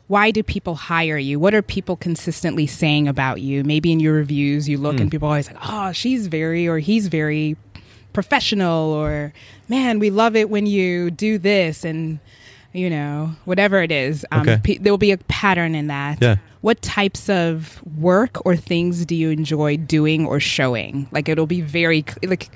Why 0.09 0.31
do 0.31 0.43
people 0.43 0.75
hire 0.77 1.19
you 1.19 1.39
what 1.41 1.55
are 1.55 1.63
people 1.63 1.97
consistently 1.97 2.67
saying 2.67 3.09
about 3.09 3.41
you 3.41 3.65
maybe 3.65 3.91
in 3.93 3.99
your 4.01 4.15
reviews 4.15 4.69
you 4.69 4.79
look 4.79 4.97
Hmm. 4.97 5.03
and 5.03 5.11
people 5.11 5.27
are 5.29 5.33
always 5.33 5.49
like 5.51 5.59
oh 5.63 5.93
she's 5.93 6.27
very 6.29 6.67
or 6.69 6.79
he's 6.79 7.09
very 7.09 7.57
professional 8.13 8.93
or 8.93 9.33
man 9.69 9.99
we 9.99 10.11
love 10.11 10.37
it 10.37 10.49
when 10.49 10.65
you 10.67 11.11
do 11.11 11.39
this 11.39 11.85
and 11.85 12.19
you 12.73 12.89
know 12.89 13.33
whatever 13.45 13.83
it 13.83 13.91
is 13.93 14.25
um, 14.33 14.41
Okay. 14.43 14.61
pe- 14.63 14.79
there 14.79 14.93
will 14.93 14.99
be 14.99 15.11
a 15.13 15.19
pattern 15.19 15.75
in 15.75 15.89
that 15.89 16.19
Yeah. 16.21 16.37
what 16.61 16.81
types 16.83 17.29
of 17.29 17.83
work 17.99 18.45
or 18.47 18.57
things 18.57 19.05
do 19.05 19.15
you 19.15 19.31
enjoy 19.31 19.77
doing 19.77 20.25
or 20.27 20.41
showing 20.41 21.09
like 21.11 21.29
it'll 21.29 21.47
be 21.47 21.61
very 21.61 22.05
like 22.25 22.49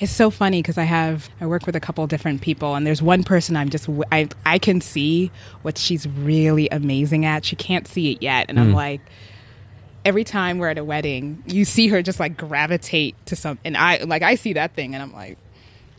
it's 0.00 0.10
so 0.12 0.30
funny 0.30 0.60
because 0.62 0.78
I 0.78 0.84
have 0.84 1.28
I 1.40 1.46
work 1.46 1.66
with 1.66 1.76
a 1.76 1.80
couple 1.80 2.06
different 2.06 2.40
people 2.40 2.74
and 2.74 2.86
there's 2.86 3.02
one 3.02 3.22
person 3.22 3.56
I'm 3.56 3.68
just 3.68 3.88
I 4.10 4.28
I 4.44 4.58
can 4.58 4.80
see 4.80 5.30
what 5.62 5.78
she's 5.78 6.08
really 6.08 6.68
amazing 6.70 7.24
at. 7.26 7.44
She 7.44 7.54
can't 7.54 7.86
see 7.86 8.10
it 8.12 8.22
yet, 8.22 8.46
and 8.48 8.58
I'm 8.58 8.70
Hmm. 8.70 8.74
like 8.76 9.00
every 10.04 10.24
time 10.24 10.58
we're 10.58 10.70
at 10.70 10.78
a 10.78 10.84
wedding, 10.84 11.42
you 11.46 11.64
see 11.66 11.88
her 11.88 12.00
just 12.02 12.18
like 12.18 12.36
gravitate 12.36 13.14
to 13.26 13.36
some, 13.36 13.58
and 13.64 13.76
I 13.76 13.98
like 13.98 14.22
I 14.22 14.34
see 14.36 14.54
that 14.54 14.74
thing 14.74 14.94
and 14.94 15.02
I'm 15.02 15.12
like. 15.12 15.38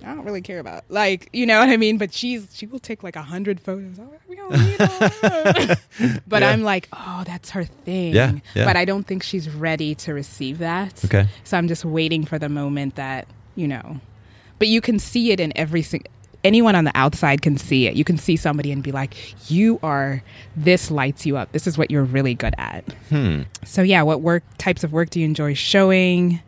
I 0.04 0.16
don't 0.16 0.26
really 0.26 0.42
care 0.42 0.58
about 0.58 0.84
like 0.90 1.30
you 1.32 1.46
know 1.46 1.60
what 1.60 1.70
I 1.70 1.78
mean, 1.78 2.00
but 2.00 2.12
she's 2.12 2.48
she 2.56 2.66
will 2.66 2.80
take 2.80 3.04
like 3.04 3.16
a 3.16 3.22
hundred 3.22 3.60
photos. 3.60 4.00
Oh, 4.00 4.12
we 4.28 4.36
don't 4.36 4.50
need 4.52 4.82
all- 4.82 5.76
but 6.28 6.42
Yeah. 6.42 6.50
I'm 6.50 6.64
like, 6.64 6.90
oh, 6.92 7.22
that's 7.24 7.52
her 7.52 7.66
thing. 7.66 8.16
Yeah, 8.16 8.32
yeah. 8.56 8.66
But 8.66 8.78
I 8.78 8.84
don't 8.84 9.06
think 9.06 9.22
she's 9.22 9.48
ready 9.48 9.94
to 9.94 10.16
receive 10.16 10.58
that. 10.58 11.06
Okay. 11.06 11.28
So 11.44 11.56
I'm 11.56 11.68
just 11.68 11.86
waiting 11.86 12.26
for 12.26 12.40
the 12.40 12.50
moment 12.50 12.96
that, 12.96 13.28
you 13.56 13.68
know, 13.68 14.00
but 14.60 14.68
you 14.68 14.82
can 14.82 15.00
see 15.00 15.32
it 15.32 15.40
in 15.40 15.52
every 15.56 15.82
single, 15.82 16.10
anyone 16.44 16.76
on 16.76 16.86
the 16.86 16.92
outside 16.96 17.42
can 17.42 17.58
see 17.58 17.88
it. 17.88 17.96
You 17.96 18.04
can 18.04 18.18
see 18.18 18.36
somebody 18.36 18.72
and 18.72 18.82
be 18.82 18.92
like, 18.92 19.16
you 19.50 19.80
are, 19.84 20.24
this 20.56 20.90
lights 20.92 21.26
you 21.26 21.38
up. 21.38 21.52
This 21.52 21.68
is 21.68 21.78
what 21.78 21.92
you're 21.92 22.04
really 22.04 22.34
good 22.34 22.56
at. 22.58 22.84
Hmm. 23.10 23.42
So 23.66 23.82
yeah, 23.82 24.02
what 24.02 24.22
work, 24.22 24.44
types 24.58 24.84
of 24.84 24.92
work 24.92 25.10
do 25.10 25.20
you 25.20 25.26
enjoy 25.26 25.54
showing? 25.54 26.42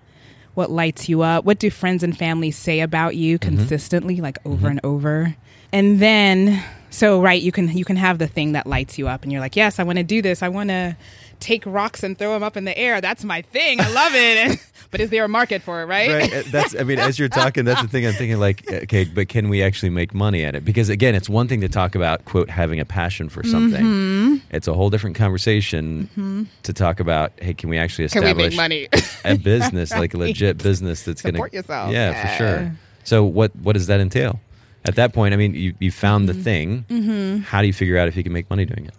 What 0.55 0.69
lights 0.69 1.09
you 1.09 1.23
up? 1.23 1.45
What 1.45 1.59
do 1.59 1.71
friends 1.71 2.03
and 2.03 2.15
family 2.15 2.51
say 2.51 2.79
about 2.79 3.15
you 3.15 3.39
consistently, 3.39 4.21
like 4.21 4.37
over 4.45 4.67
and 4.67 4.79
over? 4.83 5.35
And 5.71 5.99
then, 5.99 6.63
so 6.91 7.19
right, 7.19 7.41
you 7.41 7.51
can 7.51 7.75
you 7.75 7.83
can 7.83 7.95
have 7.95 8.19
the 8.19 8.27
thing 8.27 8.51
that 8.51 8.67
lights 8.67 8.99
you 8.99 9.07
up, 9.07 9.23
and 9.23 9.31
you're 9.31 9.41
like, 9.41 9.55
yes, 9.55 9.79
I 9.79 9.83
want 9.83 9.97
to 9.97 10.03
do 10.03 10.21
this. 10.21 10.43
I 10.43 10.49
want 10.49 10.69
to 10.69 10.95
take 11.43 11.63
rocks 11.65 12.03
and 12.03 12.17
throw 12.17 12.33
them 12.33 12.43
up 12.43 12.55
in 12.57 12.63
the 12.65 12.77
air. 12.77 13.01
That's 13.01 13.23
my 13.23 13.41
thing. 13.41 13.79
I 13.81 13.89
love 13.91 14.11
it. 14.15 14.59
but 14.91 15.01
is 15.01 15.09
there 15.09 15.25
a 15.25 15.27
market 15.27 15.61
for 15.61 15.81
it? 15.81 15.85
Right? 15.85 16.09
Right. 16.09 16.33
Uh, 16.33 16.43
That's. 16.51 16.75
I 16.79 16.83
mean, 16.83 16.99
as 16.99 17.19
you're 17.19 17.29
talking, 17.29 17.65
that's 17.65 17.81
the 17.81 17.87
thing 17.87 18.05
I'm 18.07 18.13
thinking. 18.13 18.39
Like, 18.39 18.69
okay, 18.71 19.03
but 19.03 19.27
can 19.29 19.49
we 19.49 19.61
actually 19.61 19.89
make 19.89 20.13
money 20.13 20.43
at 20.45 20.55
it? 20.55 20.63
Because 20.65 20.89
again, 20.89 21.15
it's 21.15 21.29
one 21.29 21.47
thing 21.47 21.61
to 21.61 21.69
talk 21.69 21.95
about 21.95 22.25
quote 22.25 22.49
having 22.49 22.79
a 22.79 22.85
passion 22.85 23.29
for 23.29 23.43
something. 23.43 23.83
Mm-hmm. 23.83 24.35
It's 24.55 24.67
a 24.67 24.73
whole 24.73 24.89
different 24.89 25.15
conversation 25.15 26.47
to 26.63 26.73
talk 26.73 26.99
about. 26.99 27.33
Hey, 27.39 27.53
can 27.53 27.69
we 27.69 27.77
actually 27.77 28.07
Can 28.09 28.23
we 28.23 28.29
establish 28.29 28.51
make 28.53 28.57
money? 28.57 28.87
a 29.25 29.37
business, 29.37 29.91
like 30.03 30.13
a 30.13 30.17
legit 30.17 30.57
business 30.63 31.03
that's 31.03 31.21
going 31.21 31.33
to 31.33 31.37
Support 31.37 31.53
yourself. 31.53 31.91
Yeah, 31.91 32.11
Yeah. 32.11 32.27
for 32.27 32.37
sure. 32.37 32.75
So 33.03 33.23
what 33.25 33.55
what 33.57 33.73
does 33.73 33.87
that 33.87 33.99
entail? 33.99 34.39
At 34.85 34.95
that 34.95 35.13
point, 35.13 35.33
I 35.33 35.37
mean, 35.37 35.53
you 35.55 35.73
you 35.79 35.91
found 35.91 36.27
Mm-hmm. 36.29 36.37
the 36.37 36.43
thing. 36.43 37.41
How 37.47 37.61
do 37.61 37.67
you 37.67 37.73
figure 37.73 37.97
out 37.97 38.07
if 38.07 38.15
you 38.15 38.23
can 38.23 38.33
make 38.33 38.49
money 38.49 38.65
doing 38.65 38.85
it? 38.85 38.93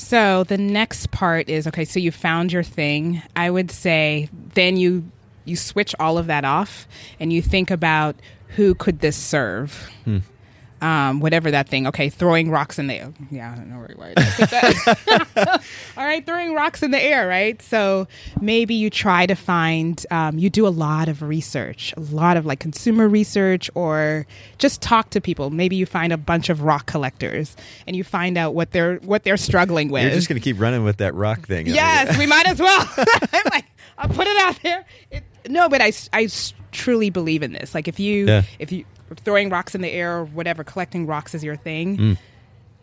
So 0.00 0.44
the 0.44 0.56
next 0.56 1.10
part 1.10 1.50
is 1.50 1.66
okay. 1.66 1.84
So 1.84 2.00
you 2.00 2.10
found 2.10 2.52
your 2.52 2.62
thing. 2.62 3.22
I 3.36 3.50
would 3.50 3.70
say 3.70 4.30
then 4.54 4.78
you 4.78 5.04
you 5.44 5.56
switch 5.56 5.94
all 6.00 6.16
of 6.16 6.26
that 6.26 6.44
off 6.44 6.88
and 7.20 7.32
you 7.32 7.42
think 7.42 7.70
about 7.70 8.16
who 8.56 8.74
could 8.74 9.00
this 9.00 9.16
serve. 9.16 9.90
Hmm. 10.04 10.18
Um, 10.80 11.20
whatever 11.20 11.50
that 11.50 11.68
thing. 11.68 11.86
Okay, 11.88 12.08
throwing 12.08 12.50
rocks 12.50 12.78
in 12.78 12.86
the 12.86 12.94
air. 12.94 13.12
Yeah, 13.30 13.52
I 13.52 13.56
don't 13.56 13.68
know 13.68 13.78
where 13.78 14.14
that. 14.14 15.62
all 15.96 16.04
right, 16.04 16.24
throwing 16.24 16.54
rocks 16.54 16.82
in 16.82 16.90
the 16.90 17.02
air. 17.02 17.28
Right. 17.28 17.60
So 17.62 18.08
maybe 18.40 18.74
you 18.74 18.90
try 18.90 19.26
to 19.26 19.34
find. 19.34 20.04
Um, 20.10 20.38
you 20.38 20.48
do 20.50 20.66
a 20.66 20.70
lot 20.70 21.08
of 21.08 21.22
research, 21.22 21.92
a 21.96 22.00
lot 22.00 22.36
of 22.36 22.46
like 22.46 22.60
consumer 22.60 23.08
research, 23.08 23.70
or 23.74 24.26
just 24.58 24.80
talk 24.80 25.10
to 25.10 25.20
people. 25.20 25.50
Maybe 25.50 25.76
you 25.76 25.86
find 25.86 26.12
a 26.12 26.18
bunch 26.18 26.48
of 26.48 26.62
rock 26.62 26.86
collectors 26.86 27.56
and 27.86 27.94
you 27.94 28.04
find 28.04 28.38
out 28.38 28.54
what 28.54 28.70
they're 28.70 28.96
what 28.96 29.24
they're 29.24 29.36
struggling 29.36 29.90
with. 29.90 30.02
You're 30.04 30.12
just 30.12 30.28
going 30.28 30.40
to 30.40 30.44
keep 30.44 30.60
running 30.60 30.84
with 30.84 30.98
that 30.98 31.14
rock 31.14 31.46
thing. 31.46 31.66
Yes, 31.66 32.16
we 32.18 32.26
might 32.26 32.46
as 32.46 32.58
well. 32.58 32.88
I'm 33.32 33.42
like, 33.52 33.66
I'll 33.98 34.08
put 34.08 34.26
it 34.26 34.36
out 34.38 34.58
there. 34.62 34.84
It, 35.10 35.24
no, 35.48 35.68
but 35.68 35.80
I 35.82 35.92
I 36.12 36.28
truly 36.72 37.10
believe 37.10 37.42
in 37.42 37.52
this. 37.52 37.74
Like, 37.74 37.88
if 37.88 37.98
you, 37.98 38.26
Yeah. 38.26 38.42
if 38.58 38.72
you 38.72 38.84
throwing 39.16 39.50
rocks 39.50 39.74
in 39.74 39.80
the 39.80 39.90
air 39.90 40.18
or 40.18 40.24
whatever, 40.24 40.64
collecting 40.64 41.06
rocks 41.06 41.34
is 41.34 41.42
your 41.44 41.56
thing. 41.56 41.96
Mm. 41.96 42.18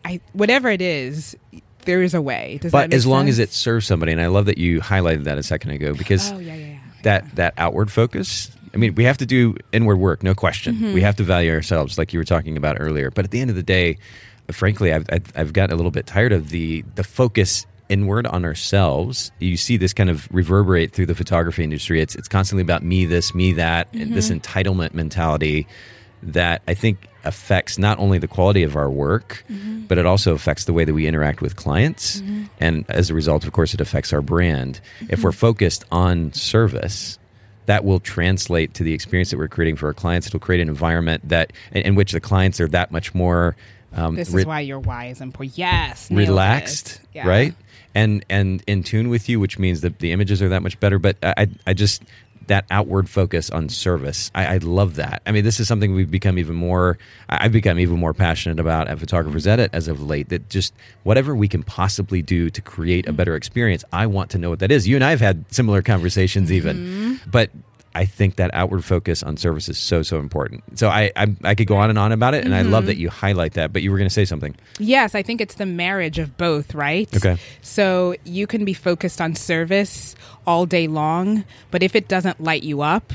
I 0.04 0.20
whatever 0.32 0.68
it 0.68 0.80
is, 0.80 1.36
there 1.84 2.02
is 2.02 2.14
a 2.14 2.22
way. 2.22 2.58
Does 2.60 2.72
But 2.72 2.92
as 2.92 3.06
long 3.06 3.28
as 3.28 3.38
it 3.38 3.50
serves 3.52 3.86
somebody, 3.86 4.12
and 4.12 4.20
I 4.20 4.26
love 4.28 4.46
that 4.46 4.58
you 4.58 4.80
highlighted 4.80 5.24
that 5.24 5.38
a 5.38 5.42
second 5.42 5.70
ago 5.70 5.94
because 5.94 6.32
oh 6.32 6.38
yeah, 6.38 6.54
yeah, 6.54 6.66
yeah. 6.66 6.78
that 7.02 7.36
that 7.36 7.54
outward 7.58 7.90
focus. 7.90 8.50
I 8.74 8.76
mean, 8.76 8.94
we 8.94 9.04
have 9.04 9.16
to 9.18 9.26
do 9.26 9.56
inward 9.72 9.96
work, 9.96 10.22
no 10.22 10.34
question. 10.34 10.74
Mm-hmm. 10.74 10.92
We 10.92 11.00
have 11.00 11.16
to 11.16 11.24
value 11.24 11.50
ourselves, 11.52 11.96
like 11.96 12.12
you 12.12 12.18
were 12.20 12.24
talking 12.24 12.56
about 12.58 12.76
earlier. 12.78 13.10
But 13.10 13.24
at 13.24 13.30
the 13.30 13.40
end 13.40 13.48
of 13.48 13.56
the 13.56 13.62
day, 13.62 13.96
frankly, 14.52 14.92
I've 14.92 15.06
I've, 15.10 15.32
I've 15.34 15.52
gotten 15.52 15.72
a 15.72 15.76
little 15.76 15.90
bit 15.90 16.06
tired 16.06 16.32
of 16.32 16.50
the 16.50 16.84
the 16.94 17.04
focus 17.04 17.66
inward 17.88 18.26
on 18.26 18.44
ourselves. 18.44 19.32
You 19.38 19.56
see 19.56 19.78
this 19.78 19.94
kind 19.94 20.10
of 20.10 20.28
reverberate 20.30 20.92
through 20.92 21.06
the 21.06 21.14
photography 21.14 21.64
industry. 21.64 22.02
It's 22.02 22.14
it's 22.14 22.28
constantly 22.28 22.62
about 22.62 22.82
me 22.82 23.06
this, 23.06 23.34
me 23.34 23.54
that, 23.54 23.90
Mm-hmm. 23.92 24.14
this 24.14 24.30
entitlement 24.30 24.92
mentality 24.92 25.66
that 26.22 26.62
I 26.68 26.74
think 26.74 27.06
affects 27.24 27.78
not 27.78 27.98
only 27.98 28.18
the 28.18 28.28
quality 28.28 28.62
of 28.62 28.76
our 28.76 28.90
work, 28.90 29.44
Mm-hmm. 29.50 29.86
but 29.86 29.98
it 29.98 30.06
also 30.06 30.34
affects 30.34 30.64
the 30.64 30.72
way 30.72 30.84
that 30.84 30.92
we 30.94 31.06
interact 31.06 31.40
with 31.40 31.56
clients. 31.56 32.22
And 32.60 32.84
as 32.88 33.10
a 33.10 33.14
result, 33.14 33.44
of 33.44 33.52
course, 33.52 33.72
it 33.74 33.80
affects 33.80 34.12
our 34.12 34.20
brand. 34.22 34.80
Mm-hmm. 35.00 35.12
If 35.14 35.22
we're 35.24 35.32
focused 35.32 35.84
on 35.90 36.32
service, 36.32 37.18
that 37.66 37.84
will 37.84 38.00
translate 38.00 38.74
to 38.74 38.82
the 38.84 38.92
experience 38.94 39.30
that 39.30 39.38
we're 39.38 39.48
creating 39.48 39.76
for 39.76 39.86
our 39.86 39.94
clients. 39.94 40.26
It'll 40.26 40.40
create 40.40 40.60
an 40.62 40.68
environment 40.68 41.28
that 41.28 41.52
in, 41.72 41.82
in 41.82 41.94
which 41.94 42.12
the 42.12 42.20
clients 42.20 42.60
are 42.60 42.68
that 42.68 42.90
much 42.92 43.14
more 43.14 43.56
um, 43.92 44.16
This 44.16 44.30
re- 44.30 44.42
is 44.42 44.46
why 44.46 44.60
your 44.60 44.78
why 44.80 45.06
is 45.06 45.20
important. 45.20 45.56
Yes, 45.58 46.10
relaxed. 46.10 47.00
Yeah. 47.14 47.26
right? 47.26 47.54
And 47.94 48.24
and 48.28 48.62
in 48.66 48.82
tune 48.82 49.08
with 49.08 49.28
you, 49.30 49.40
which 49.40 49.58
means 49.58 49.80
that 49.80 49.98
the 49.98 50.12
images 50.12 50.42
are 50.42 50.50
that 50.50 50.62
much 50.62 50.78
better. 50.80 50.98
But 50.98 51.16
I- 51.22 51.48
I 51.66 51.72
just 51.72 52.02
that 52.48 52.66
outward 52.70 53.08
focus 53.08 53.48
on 53.50 53.68
service, 53.68 54.30
I, 54.34 54.54
I 54.54 54.56
love 54.58 54.96
that. 54.96 55.22
I 55.26 55.32
mean, 55.32 55.44
this 55.44 55.60
is 55.60 55.68
something 55.68 55.94
we've 55.94 56.10
become 56.10 56.38
even 56.38 56.56
more. 56.56 56.98
I've 57.28 57.52
become 57.52 57.78
even 57.78 57.98
more 57.98 58.12
passionate 58.12 58.58
about 58.60 58.88
at 58.88 58.98
Photographers 58.98 59.46
Edit 59.46 59.70
as 59.72 59.88
of 59.88 60.02
late. 60.02 60.28
That 60.28 60.48
just 60.48 60.74
whatever 61.04 61.34
we 61.34 61.48
can 61.48 61.62
possibly 61.62 62.22
do 62.22 62.50
to 62.50 62.60
create 62.60 63.06
a 63.06 63.08
mm-hmm. 63.08 63.16
better 63.16 63.36
experience, 63.36 63.84
I 63.92 64.06
want 64.06 64.30
to 64.30 64.38
know 64.38 64.50
what 64.50 64.58
that 64.58 64.70
is. 64.70 64.88
You 64.88 64.96
and 64.96 65.04
I 65.04 65.10
have 65.10 65.20
had 65.20 65.44
similar 65.52 65.82
conversations, 65.82 66.52
even, 66.52 66.76
mm-hmm. 66.76 67.30
but. 67.30 67.50
I 67.98 68.04
think 68.06 68.36
that 68.36 68.50
outward 68.54 68.84
focus 68.84 69.22
on 69.22 69.36
service 69.36 69.68
is 69.68 69.76
so 69.76 70.02
so 70.02 70.18
important. 70.18 70.78
So 70.78 70.88
I 70.88 71.10
I, 71.16 71.26
I 71.44 71.54
could 71.56 71.66
go 71.66 71.76
on 71.76 71.90
and 71.90 71.98
on 71.98 72.12
about 72.12 72.34
it, 72.34 72.44
and 72.44 72.54
I 72.54 72.62
love 72.62 72.86
that 72.86 72.96
you 72.96 73.10
highlight 73.10 73.54
that. 73.54 73.72
But 73.72 73.82
you 73.82 73.90
were 73.90 73.98
going 73.98 74.08
to 74.08 74.14
say 74.14 74.24
something. 74.24 74.54
Yes, 74.78 75.14
I 75.14 75.22
think 75.22 75.40
it's 75.40 75.56
the 75.56 75.66
marriage 75.66 76.18
of 76.18 76.36
both, 76.36 76.74
right? 76.74 77.08
Okay. 77.16 77.36
So 77.60 78.14
you 78.24 78.46
can 78.46 78.64
be 78.64 78.74
focused 78.74 79.20
on 79.20 79.34
service 79.34 80.14
all 80.46 80.64
day 80.66 80.86
long, 80.86 81.44
but 81.70 81.82
if 81.82 81.96
it 81.96 82.08
doesn't 82.08 82.40
light 82.40 82.62
you 82.62 82.82
up, 82.82 83.12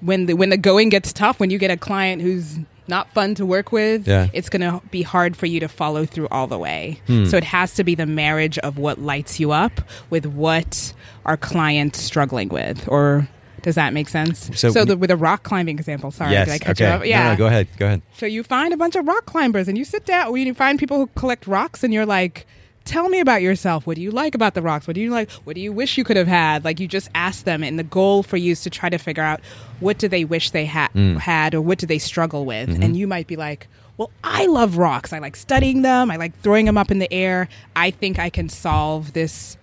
when 0.00 0.26
the 0.26 0.34
when 0.34 0.50
the 0.50 0.56
going 0.56 0.88
gets 0.88 1.12
tough, 1.12 1.40
when 1.40 1.50
you 1.50 1.58
get 1.58 1.70
a 1.70 1.76
client 1.76 2.22
who's 2.22 2.58
not 2.88 3.12
fun 3.12 3.34
to 3.34 3.44
work 3.44 3.72
with, 3.72 4.06
Yeah. 4.06 4.28
it's 4.32 4.48
going 4.48 4.60
to 4.62 4.80
be 4.92 5.02
hard 5.02 5.36
for 5.36 5.46
you 5.46 5.58
to 5.58 5.66
follow 5.66 6.06
through 6.06 6.28
all 6.30 6.46
the 6.46 6.56
way. 6.58 7.00
Hmm. 7.08 7.24
So 7.24 7.36
it 7.36 7.42
has 7.42 7.74
to 7.74 7.82
be 7.84 7.96
the 7.96 8.06
marriage 8.06 8.58
of 8.58 8.78
what 8.78 9.00
lights 9.00 9.40
you 9.40 9.50
up 9.50 9.80
with 10.08 10.24
what 10.24 10.94
our 11.24 11.36
client's 11.36 12.00
struggling 12.00 12.48
with. 12.48 12.86
Or 12.86 13.26
does 13.66 13.74
that 13.74 13.92
make 13.92 14.08
sense? 14.08 14.48
So- 14.54 14.70
So, 14.70 14.84
the, 14.84 14.96
with 14.96 15.10
a 15.10 15.16
rock 15.16 15.42
climbing 15.42 15.76
example, 15.76 16.12
sorry, 16.12 16.30
yes. 16.30 16.46
did 16.46 16.54
I 16.54 16.58
cut 16.58 16.80
okay. 16.80 16.86
you 16.86 16.94
off? 17.00 17.04
Yeah. 17.04 17.24
No, 17.24 17.30
no, 17.32 17.36
go 17.36 17.46
ahead. 17.46 17.66
Go 17.76 17.86
ahead. 17.86 18.02
So 18.16 18.24
you 18.24 18.44
find 18.44 18.72
a 18.72 18.76
bunch 18.76 18.94
of 18.94 19.04
rock 19.08 19.26
climbers 19.26 19.66
and 19.66 19.76
you 19.76 19.84
sit 19.84 20.06
down, 20.06 20.28
or 20.28 20.38
you 20.38 20.54
find 20.54 20.78
people 20.78 20.98
who 20.98 21.08
collect 21.16 21.48
rocks 21.48 21.82
and 21.82 21.92
you're 21.92 22.06
like, 22.06 22.46
tell 22.84 23.08
me 23.08 23.18
about 23.18 23.42
yourself. 23.42 23.84
What 23.84 23.96
do 23.96 24.02
you 24.02 24.12
like 24.12 24.36
about 24.36 24.54
the 24.54 24.62
rocks? 24.62 24.86
What 24.86 24.94
do 24.94 25.00
you 25.00 25.10
like? 25.10 25.28
What 25.32 25.56
do 25.56 25.60
you 25.60 25.72
wish 25.72 25.98
you 25.98 26.04
could 26.04 26.16
have 26.16 26.28
had? 26.28 26.64
Like 26.64 26.78
you 26.78 26.86
just 26.86 27.08
ask 27.12 27.42
them 27.42 27.64
and 27.64 27.76
the 27.76 27.82
goal 27.82 28.22
for 28.22 28.36
you 28.36 28.52
is 28.52 28.60
to 28.62 28.70
try 28.70 28.88
to 28.88 28.98
figure 28.98 29.24
out 29.24 29.40
what 29.80 29.98
do 29.98 30.06
they 30.06 30.24
wish 30.24 30.50
they 30.50 30.66
ha- 30.66 30.90
mm. 30.94 31.18
had 31.18 31.52
or 31.52 31.60
what 31.60 31.78
do 31.78 31.86
they 31.88 31.98
struggle 31.98 32.44
with? 32.44 32.68
Mm-hmm. 32.68 32.84
And 32.84 32.96
you 32.96 33.08
might 33.08 33.26
be 33.26 33.34
like, 33.34 33.66
well, 33.96 34.12
I 34.22 34.46
love 34.46 34.78
rocks. 34.78 35.12
I 35.12 35.18
like 35.18 35.34
studying 35.34 35.82
them. 35.82 36.08
I 36.12 36.16
like 36.16 36.38
throwing 36.40 36.66
them 36.66 36.78
up 36.78 36.92
in 36.92 37.00
the 37.00 37.12
air. 37.12 37.48
I 37.74 37.90
think 37.90 38.20
I 38.20 38.30
can 38.30 38.48
solve 38.48 39.12
this 39.12 39.56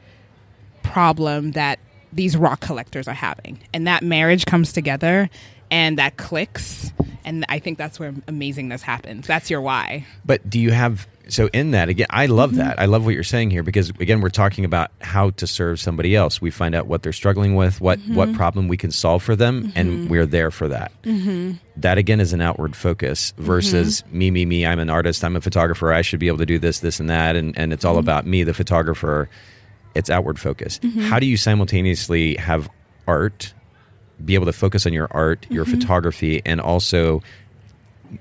problem 0.82 1.51
that 1.51 1.80
these 2.16 2.38
rock 2.38 2.59
collectors 2.61 3.07
are 3.07 3.14
having. 3.14 3.59
And 3.74 3.88
that 3.88 4.03
marriage 4.03 4.45
comes 4.45 4.74
together 4.74 5.30
and 5.72 5.97
that 5.97 6.18
clicks. 6.18 6.91
And 7.26 7.45
I 7.49 7.59
think 7.59 7.78
that's 7.78 7.99
where 7.99 8.11
amazingness 8.11 8.82
happens. 8.82 9.26
That's 9.28 9.49
your 9.49 9.61
why. 9.61 10.05
But 10.26 10.49
do 10.49 10.59
you 10.59 10.72
have 10.72 11.07
so 11.30 11.47
in 11.53 11.72
that 11.72 11.88
again? 11.88 12.07
I 12.09 12.26
love 12.26 12.49
Mm-hmm. 12.51 12.59
that. 12.59 12.80
I 12.82 12.86
love 12.86 13.05
what 13.05 13.14
you're 13.14 13.24
saying 13.24 13.49
here 13.49 13.64
because 13.64 13.89
again, 13.91 14.20
we're 14.20 14.30
talking 14.30 14.66
about 14.66 14.91
how 14.99 15.30
to 15.32 15.47
serve 15.47 15.80
somebody 15.80 16.18
else. 16.18 16.41
We 16.41 16.51
find 16.51 16.76
out 16.76 16.86
what 16.88 17.01
they're 17.01 17.14
struggling 17.14 17.55
with, 17.55 17.80
what 17.80 17.99
Mm-hmm. 17.99 18.16
what 18.16 18.34
problem 18.34 18.68
we 18.68 18.76
can 18.76 18.91
solve 18.91 19.24
for 19.24 19.36
them, 19.38 19.72
and 19.74 20.09
we're 20.09 20.26
there 20.26 20.51
for 20.51 20.68
that. 20.68 20.91
Mm-hmm. 21.03 21.53
That 21.78 21.97
again 21.97 22.20
is 22.20 22.34
an 22.34 22.41
outward 22.41 22.76
focus 22.76 23.34
versus 23.38 24.03
me, 24.11 24.32
me, 24.32 24.45
me. 24.45 24.66
I'm 24.66 24.80
an 24.80 24.89
artist. 24.89 25.24
I'm 25.24 25.38
a 25.38 25.41
photographer. 25.41 25.93
I 25.93 26.01
should 26.01 26.20
be 26.20 26.28
able 26.28 26.39
to 26.39 26.45
do 26.45 26.59
this, 26.59 26.82
this, 26.82 26.99
and 26.99 27.09
that, 27.09 27.38
and 27.38 27.57
and 27.57 27.72
it's 27.72 27.86
all 27.86 27.93
Mm-hmm. 27.93 27.99
about 27.99 28.28
me, 28.28 28.43
the 28.43 28.53
photographer. 28.53 29.30
It's 29.95 30.09
outward 30.09 30.39
focus. 30.39 30.79
How 31.01 31.19
do 31.19 31.25
you 31.25 31.37
simultaneously 31.37 32.35
have 32.35 32.69
art, 33.07 33.53
be 34.23 34.33
able 34.35 34.45
to 34.47 34.53
focus 34.53 34.85
on 34.85 34.93
your 34.93 35.07
art, 35.11 35.45
your 35.49 35.65
Mm-hmm. 35.65 35.79
photography, 35.79 36.41
and 36.45 36.59
also 36.61 37.21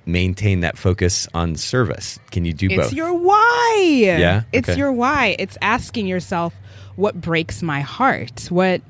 maintain 0.06 0.60
that 0.60 0.78
focus 0.78 1.28
on 1.34 1.56
service? 1.56 2.18
Can 2.30 2.44
you 2.44 2.52
do 2.52 2.66
It's 2.66 2.76
both? 2.76 2.84
It's 2.86 2.92
your 2.94 3.12
why. 3.14 3.88
Yeah? 4.18 4.42
It's 4.52 4.68
Okay. 4.68 4.78
your 4.78 4.92
why. 4.92 5.36
It's 5.38 5.56
asking 5.62 6.06
yourself 6.06 6.54
what 6.96 7.20
breaks 7.20 7.62
my 7.62 7.80
heart? 7.80 8.46
What 8.50 8.82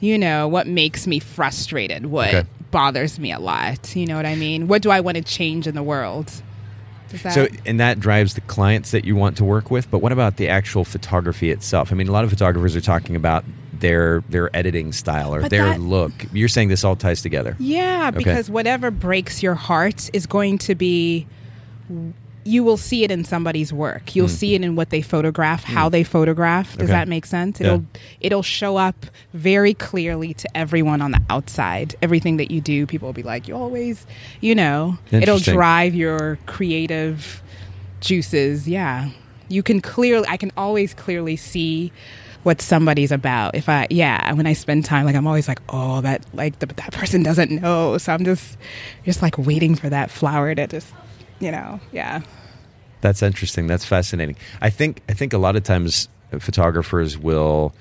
you 0.00 0.18
know, 0.18 0.48
what 0.48 0.66
makes 0.66 1.06
me 1.06 1.20
frustrated? 1.20 2.06
What 2.06 2.34
Okay. 2.34 2.48
bothers 2.72 3.20
me 3.20 3.30
a 3.32 3.38
lot? 3.38 3.94
You 3.94 4.06
know 4.06 4.16
what 4.16 4.26
I 4.26 4.34
mean? 4.34 4.66
What 4.66 4.82
do 4.82 4.90
I 4.90 4.98
want 5.00 5.16
to 5.16 5.22
change 5.22 5.68
in 5.68 5.76
the 5.76 5.82
world? 5.82 6.30
That 7.22 7.32
so, 7.34 7.46
and 7.66 7.78
that 7.80 8.00
drives 8.00 8.34
the 8.34 8.40
clients 8.42 8.90
that 8.92 9.04
you 9.04 9.16
want 9.16 9.36
to 9.36 9.44
work 9.44 9.70
with. 9.70 9.90
But 9.90 9.98
what 9.98 10.12
about 10.12 10.36
the 10.36 10.48
actual 10.48 10.84
photography 10.84 11.50
itself? 11.50 11.92
I 11.92 11.94
mean, 11.94 12.08
a 12.08 12.12
lot 12.12 12.24
of 12.24 12.30
photographers 12.30 12.74
are 12.74 12.80
talking 12.80 13.16
about 13.16 13.44
their 13.72 14.22
their 14.28 14.54
editing 14.56 14.92
style 14.92 15.34
or 15.34 15.42
But 15.42 15.50
their 15.50 15.64
that- 15.64 15.80
look. 15.80 16.12
You're 16.32 16.48
saying 16.48 16.68
this 16.68 16.84
all 16.84 16.96
ties 16.96 17.20
together. 17.22 17.56
Yeah, 17.58 18.10
because 18.10 18.48
whatever 18.48 18.90
breaks 18.90 19.42
your 19.42 19.54
heart 19.54 20.08
is 20.12 20.26
going 20.26 20.58
to 20.58 20.74
be 20.74 21.26
you 22.44 22.64
will 22.64 22.76
see 22.76 23.04
it 23.04 23.10
in 23.10 23.24
somebody's 23.24 23.72
work. 23.72 24.16
You'll 24.16 24.28
see 24.28 24.54
it 24.54 24.62
in 24.62 24.74
what 24.74 24.90
they 24.90 25.00
photograph, 25.02 25.62
how 25.64 25.88
they 25.88 26.02
photograph. 26.02 26.72
Does 26.76 26.78
Mm. 26.78 26.82
Okay. 26.84 26.92
that 26.92 27.08
make 27.08 27.24
sense? 27.26 27.60
It'll 27.60 27.84
it'll 28.20 28.42
show 28.42 28.76
up 28.76 29.06
very 29.32 29.74
clearly 29.74 30.34
to 30.34 30.56
everyone 30.56 31.00
on 31.02 31.12
the 31.12 31.20
outside. 31.30 31.94
Everything 32.02 32.38
that 32.38 32.50
you 32.50 32.60
do, 32.60 32.86
people 32.86 33.06
will 33.08 33.12
be 33.12 33.22
like, 33.22 33.46
"You 33.48 33.54
always, 33.56 34.06
you 34.40 34.54
know." 34.54 34.98
It'll 35.12 35.38
drive 35.38 35.94
your 35.94 36.38
creative 36.46 37.42
juices. 38.00 38.66
Yeah. 38.68 39.10
You 39.48 39.62
can 39.62 39.80
clearly 39.80 40.26
I 40.28 40.36
can 40.36 40.50
always 40.56 40.94
clearly 40.94 41.36
see 41.36 41.92
what 42.42 42.60
somebody's 42.60 43.12
about. 43.12 43.54
If 43.54 43.68
I 43.68 43.86
yeah, 43.90 44.32
when 44.32 44.46
I 44.46 44.52
spend 44.54 44.84
time 44.84 45.04
like 45.06 45.14
I'm 45.14 45.26
always 45.26 45.46
like, 45.46 45.60
"Oh, 45.68 46.00
that 46.00 46.24
like 46.34 46.58
the, 46.58 46.66
that 46.66 46.92
person 46.92 47.22
doesn't 47.22 47.50
know." 47.52 47.98
So 47.98 48.12
I'm 48.12 48.24
just 48.24 48.56
just 49.04 49.22
like 49.22 49.38
waiting 49.38 49.74
for 49.76 49.88
that 49.90 50.10
flower 50.10 50.54
to 50.54 50.66
just, 50.66 50.88
you 51.42 51.50
know, 51.50 51.80
yeah. 51.92 52.20
That's 53.02 53.22
interesting. 53.22 53.66
That's 53.66 53.84
fascinating. 53.84 54.36
I 54.60 54.70
think 54.70 55.02
I 55.08 55.12
think 55.12 55.32
a 55.32 55.38
lot 55.38 55.56
of 55.56 55.64
times 55.64 56.08
photographers 56.38 57.18
will 57.18 57.74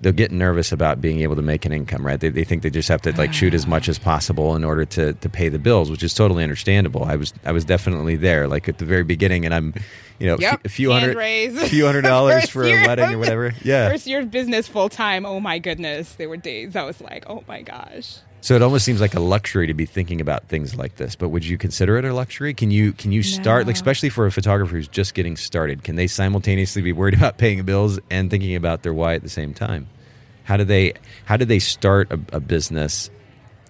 they'll 0.00 0.12
get 0.14 0.32
nervous 0.32 0.72
about 0.72 0.98
being 1.02 1.20
able 1.20 1.36
to 1.36 1.42
make 1.42 1.66
an 1.66 1.72
income, 1.72 2.06
right? 2.06 2.18
They, 2.18 2.30
they 2.30 2.42
think 2.44 2.62
they 2.62 2.70
just 2.70 2.88
have 2.88 3.02
to 3.02 3.12
like 3.12 3.34
shoot 3.34 3.52
as 3.52 3.66
much 3.66 3.86
as 3.86 3.98
possible 3.98 4.56
in 4.56 4.64
order 4.64 4.86
to, 4.86 5.12
to 5.12 5.28
pay 5.28 5.50
the 5.50 5.58
bills, 5.58 5.90
which 5.90 6.02
is 6.02 6.14
totally 6.14 6.42
understandable. 6.42 7.04
I 7.04 7.16
was 7.16 7.34
I 7.44 7.52
was 7.52 7.66
definitely 7.66 8.16
there, 8.16 8.48
like 8.48 8.66
at 8.70 8.78
the 8.78 8.86
very 8.86 9.04
beginning, 9.04 9.44
and 9.44 9.52
I'm, 9.52 9.74
you 10.18 10.26
know, 10.28 10.38
Yep. 10.38 10.64
a 10.64 10.68
few 10.70 10.88
Hand 10.90 11.02
hundred, 11.02 11.16
raise. 11.18 11.54
a 11.62 11.66
few 11.66 11.84
hundred 11.84 12.02
dollars 12.14 12.48
for 12.48 12.64
a 12.64 12.72
wedding 12.86 13.12
or 13.12 13.18
whatever. 13.18 13.52
Yeah. 13.62 13.90
First 13.90 14.06
year 14.06 14.20
of 14.20 14.30
business 14.30 14.66
full 14.66 14.88
time. 14.88 15.26
Oh 15.26 15.38
my 15.40 15.58
goodness. 15.58 16.14
There 16.14 16.30
were 16.30 16.38
days 16.38 16.74
I 16.74 16.84
was 16.84 16.98
like, 17.02 17.24
"Oh 17.28 17.44
my 17.46 17.60
gosh." 17.60 18.16
So 18.42 18.54
it 18.54 18.62
almost 18.62 18.84
seems 18.86 19.00
like 19.00 19.14
a 19.14 19.20
luxury 19.20 19.66
to 19.66 19.74
be 19.74 19.84
thinking 19.86 20.20
about 20.20 20.48
things 20.48 20.74
like 20.74 20.96
this. 20.96 21.14
But 21.14 21.28
would 21.28 21.44
you 21.44 21.58
consider 21.58 21.98
it 21.98 22.04
a 22.06 22.14
luxury? 22.14 22.54
Can 22.54 22.70
you 22.70 22.92
can 22.92 23.12
you 23.12 23.22
start, 23.22 23.66
like, 23.66 23.74
No. 23.76 23.78
especially 23.78 24.08
for 24.08 24.26
a 24.26 24.32
photographer 24.32 24.74
who's 24.76 24.88
just 24.88 25.12
getting 25.14 25.36
started? 25.36 25.82
Can 25.84 25.96
they 25.96 26.06
simultaneously 26.06 26.80
be 26.82 26.92
worried 26.92 27.14
about 27.20 27.36
paying 27.38 27.62
bills 27.64 27.98
and 28.10 28.30
thinking 28.30 28.56
about 28.56 28.82
their 28.82 28.94
why 28.94 29.14
at 29.14 29.22
the 29.22 29.28
same 29.28 29.52
time? 29.54 29.88
How 30.44 30.56
do 30.56 30.64
they 30.64 30.94
how 31.26 31.36
do 31.36 31.44
they 31.44 31.58
start 31.58 32.10
a, 32.10 32.18
a 32.32 32.40
business 32.40 33.10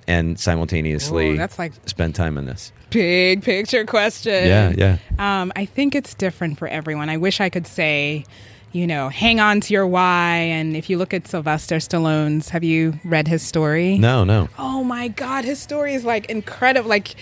and 0.07 0.39
simultaneously 0.39 1.31
Ooh, 1.31 1.37
that's 1.37 1.59
like- 1.59 1.73
spend 1.87 2.15
time 2.15 2.39
on 2.39 2.47
this? 2.47 2.73
Big 2.91 3.43
picture 3.43 3.85
question. 3.85 4.47
Yeah, 4.47 4.73
yeah. 4.77 4.99
Um, 5.19 5.53
I 5.55 5.65
think 5.65 5.95
it's 5.95 6.15
different 6.15 6.59
for 6.59 6.67
everyone. 6.67 7.09
I 7.09 7.19
wish 7.19 7.41
I 7.41 7.49
could 7.49 7.67
say, 7.69 8.25
you 8.73 8.87
know, 8.87 9.09
hang 9.09 9.41
on 9.41 9.61
to 9.63 9.73
your 9.73 9.87
why. 9.87 10.35
And 10.37 10.77
if 10.77 10.89
you 10.89 10.97
look 10.99 11.13
at 11.13 11.27
Sylvester 11.27 11.77
Stallone's, 11.77 12.51
have 12.51 12.63
you 12.65 13.01
read 13.05 13.27
his 13.29 13.43
story? 13.43 13.99
No, 13.99 14.25
no. 14.25 14.49
Oh 14.59 14.85
my 14.85 15.09
God, 15.09 15.45
his 15.45 15.59
story 15.61 15.95
is 15.95 16.05
like 16.05 16.27
incredible. 16.31 16.89
Like, 16.89 17.15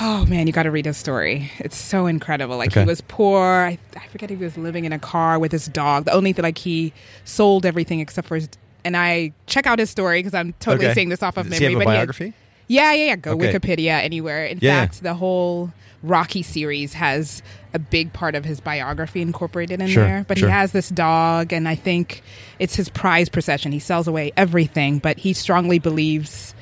oh 0.00 0.26
man, 0.26 0.46
you 0.46 0.52
got 0.52 0.64
to 0.64 0.70
read 0.70 0.84
his 0.84 0.96
story. 0.96 1.50
It's 1.58 1.76
so 1.76 2.06
incredible. 2.06 2.56
Like 2.56 2.70
Okay. 2.72 2.80
he 2.82 2.86
was 2.86 3.00
poor. 3.02 3.42
I, 3.42 3.78
I 3.96 4.06
forget 4.08 4.28
he 4.30 4.36
was 4.36 4.56
living 4.58 4.84
in 4.84 4.92
a 4.92 4.98
car 4.98 5.38
with 5.38 5.52
his 5.52 5.66
dog. 5.66 6.04
The 6.04 6.12
only 6.12 6.32
thing, 6.32 6.42
like 6.42 6.58
he 6.58 6.92
sold 7.24 7.64
everything 7.64 8.00
except 8.00 8.28
for 8.28 8.34
his. 8.36 8.48
And 8.84 8.96
I 8.96 9.32
check 9.46 9.66
out 9.66 9.78
his 9.78 9.90
story 9.90 10.18
because 10.20 10.34
I'm 10.34 10.52
totally 10.60 10.86
Okay. 10.86 10.94
saying 10.94 11.08
this 11.08 11.22
off 11.22 11.36
of 11.36 11.46
Does 11.48 11.58
memory. 11.60 11.66
he 11.68 11.72
have 11.74 11.82
a 11.82 11.84
but 11.84 11.90
had- 11.90 11.96
biography? 11.98 12.32
Yeah, 12.68 12.92
yeah, 12.92 13.04
yeah. 13.06 13.16
Go 13.16 13.32
Okay. 13.32 13.52
Wikipedia 13.52 14.02
anywhere. 14.02 14.44
In 14.44 14.58
Yeah. 14.60 14.80
fact, 14.80 15.02
the 15.02 15.14
whole 15.14 15.72
Rocky 16.02 16.42
series 16.42 16.94
has 16.94 17.42
a 17.74 17.78
big 17.78 18.12
part 18.12 18.34
of 18.34 18.44
his 18.44 18.60
biography 18.60 19.20
incorporated 19.20 19.80
in 19.80 19.88
Sure, 19.88 20.04
there. 20.04 20.24
But 20.26 20.38
sure. 20.38 20.48
he 20.48 20.52
has 20.52 20.72
this 20.72 20.88
dog, 20.88 21.52
and 21.52 21.68
I 21.68 21.74
think 21.74 22.22
it's 22.58 22.76
his 22.76 22.88
prize 22.88 23.28
possession. 23.28 23.72
He 23.72 23.78
sells 23.78 24.06
away 24.06 24.32
everything, 24.36 24.98
but 24.98 25.18
he 25.18 25.32
strongly 25.32 25.78
believes. 25.78 26.54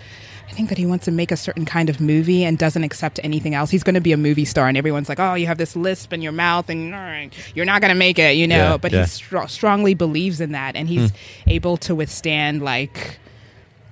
I 0.49 0.53
think 0.53 0.69
that 0.69 0.79
he 0.79 0.87
wants 0.87 1.07
to 1.07 1.11
make 1.11 1.33
a 1.33 1.37
certain 1.37 1.65
kind 1.65 1.89
of 1.89 2.01
movie 2.01 2.45
and 2.45 2.57
doesn't 2.57 2.85
accept 2.85 3.19
anything 3.25 3.55
else. 3.55 3.71
He's 3.71 3.83
going 3.83 3.95
to 3.95 4.01
be 4.01 4.13
a 4.13 4.17
movie 4.17 4.45
star, 4.45 4.69
and 4.69 4.77
everyone's 4.77 5.09
like, 5.09 5.19
"Oh, 5.19 5.35
you 5.35 5.47
have 5.47 5.59
this 5.59 5.75
lisp 5.75 6.13
in 6.13 6.23
your 6.23 6.33
mouth, 6.33 6.69
and 6.69 7.35
you're 7.55 7.65
not 7.65 7.81
going 7.81 7.89
to 7.91 7.99
make 7.99 8.19
it," 8.19 8.37
you 8.37 8.47
know. 8.47 8.73
Yeah, 8.73 8.77
but 8.77 8.93
yeah. 8.93 9.03
he 9.03 9.07
str- 9.09 9.47
strongly 9.47 9.95
believes 9.95 10.41
in 10.41 10.53
that, 10.53 10.77
and 10.77 10.89
he's 10.89 11.11
hmm. 11.11 11.51
able 11.51 11.77
to 11.79 11.95
withstand 11.95 12.63
like 12.63 13.19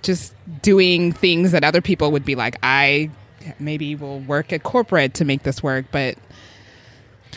just 0.03 0.35
doing 0.63 1.13
things 1.13 1.53
that 1.53 1.65
other 1.65 1.81
people 1.81 2.11
would 2.13 2.25
be 2.25 2.35
like, 2.35 2.59
I 2.63 3.11
maybe 3.59 3.95
will 3.95 4.21
work 4.21 4.53
at 4.53 4.63
corporate 4.63 5.15
to 5.15 5.25
make 5.25 5.43
this 5.43 5.63
work, 5.63 5.87
but 5.91 6.17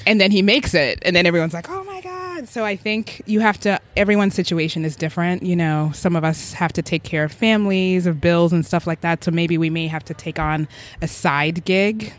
and 0.06 0.20
then 0.20 0.32
he 0.32 0.42
makes 0.42 0.74
it, 0.74 1.00
and 1.04 1.16
then 1.16 1.26
everyone's 1.26 1.54
like, 1.54 1.70
oh 1.70 1.84
my 1.84 2.02
god. 2.02 2.48
So 2.48 2.66
I 2.66 2.76
think 2.76 3.22
you 3.26 3.40
have 3.40 3.60
to. 3.62 3.80
Everyone's 3.96 4.36
situation 4.36 4.84
is 4.84 4.96
different. 4.96 5.44
You 5.44 5.56
know, 5.56 5.92
some 5.94 6.16
of 6.16 6.24
us 6.24 6.54
have 6.54 6.74
to 6.74 6.82
take 6.82 7.04
care 7.04 7.24
of 7.24 7.32
families, 7.32 8.06
of 8.06 8.20
bills, 8.20 8.52
and 8.52 8.66
stuff 8.66 8.86
like 8.86 9.02
that. 9.02 9.24
So 9.24 9.32
maybe 9.32 9.58
we 9.58 9.70
may 9.70 9.88
have 9.88 10.04
to 10.06 10.14
take 10.14 10.38
on 10.38 10.68
a 11.02 11.08
side 11.08 11.64
gig. 11.66 12.14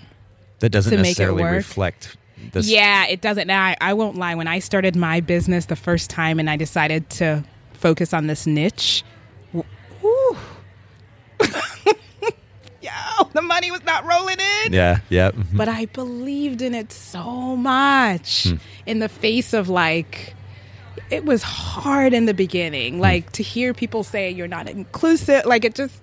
That 0.61 0.71
doesn't 0.71 0.91
To 0.91 0.97
make 0.97 1.19
it 1.19 1.21
necessarily 1.21 1.45
reflect 1.45 2.17
this. 2.53 2.69
Yeah, 2.69 3.07
it 3.07 3.21
doesn't. 3.21 3.47
Now, 3.47 3.63
I, 3.63 3.77
I 3.81 3.93
won't 3.93 4.17
lie. 4.17 4.35
When 4.35 4.49
I 4.49 4.59
started 4.59 4.97
my 4.97 5.21
business 5.21 5.67
the 5.67 5.77
first 5.77 6.09
time 6.09 6.41
and 6.41 6.49
I 6.49 6.57
decided 6.57 7.11
to 7.11 7.45
focus 7.75 8.15
on 8.15 8.27
this 8.27 8.47
niche, 8.47 9.05
yo, 13.19 13.25
the 13.33 13.43
money 13.43 13.71
was 13.71 13.85
not 13.85 14.05
rolling 14.05 14.39
in. 14.65 14.73
Yeah, 14.73 15.01
yeah. 15.09 15.31
mhm. 15.31 15.57
But 15.57 15.69
I 15.69 15.87
believed 15.87 16.63
in 16.63 16.75
it 16.75 16.93
so 16.93 17.57
much 17.57 18.49
in 18.87 18.99
the 18.99 19.09
face 19.09 19.53
of 19.53 19.69
like, 19.69 20.35
it 21.11 21.25
was 21.25 21.43
hard 21.43 22.13
in 22.13 22.27
the 22.27 22.35
beginning. 22.35 23.01
Like 23.01 23.33
to 23.33 23.43
hear 23.43 23.75
people 23.75 24.03
say 24.05 24.31
you're 24.31 24.49
not 24.49 24.69
inclusive, 24.69 25.47
like 25.47 25.65
it 25.65 25.75
just 25.75 26.03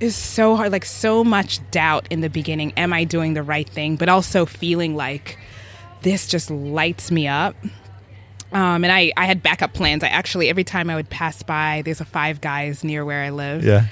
is 0.00 0.14
so 0.14 0.56
hard. 0.56 0.72
Like 0.72 0.84
so 0.84 1.24
much 1.24 1.58
doubt 1.70 2.06
in 2.10 2.20
the 2.20 2.30
beginning. 2.30 2.72
Am 2.76 2.92
I 2.92 3.04
doing 3.04 3.34
the 3.34 3.42
right 3.42 3.68
thing? 3.68 3.96
But 3.96 4.08
also 4.08 4.44
feeling 4.46 4.94
like 4.94 5.38
this 6.02 6.26
just 6.28 6.50
lights 6.50 7.10
me 7.10 7.26
up. 7.26 7.56
Um, 8.52 8.84
and 8.84 8.92
I, 8.92 9.12
I 9.16 9.26
had 9.26 9.42
backup 9.42 9.74
plans. 9.74 10.04
I 10.04 10.08
actually, 10.08 10.48
every 10.48 10.64
time 10.64 10.88
I 10.88 10.94
would 10.94 11.10
pass 11.10 11.42
by, 11.42 11.82
there's 11.84 12.00
a 12.00 12.04
Five 12.04 12.40
Guys 12.40 12.84
near 12.84 13.04
where 13.04 13.22
I 13.24 13.30
live. 13.30 13.64
Yeah. 13.64 13.86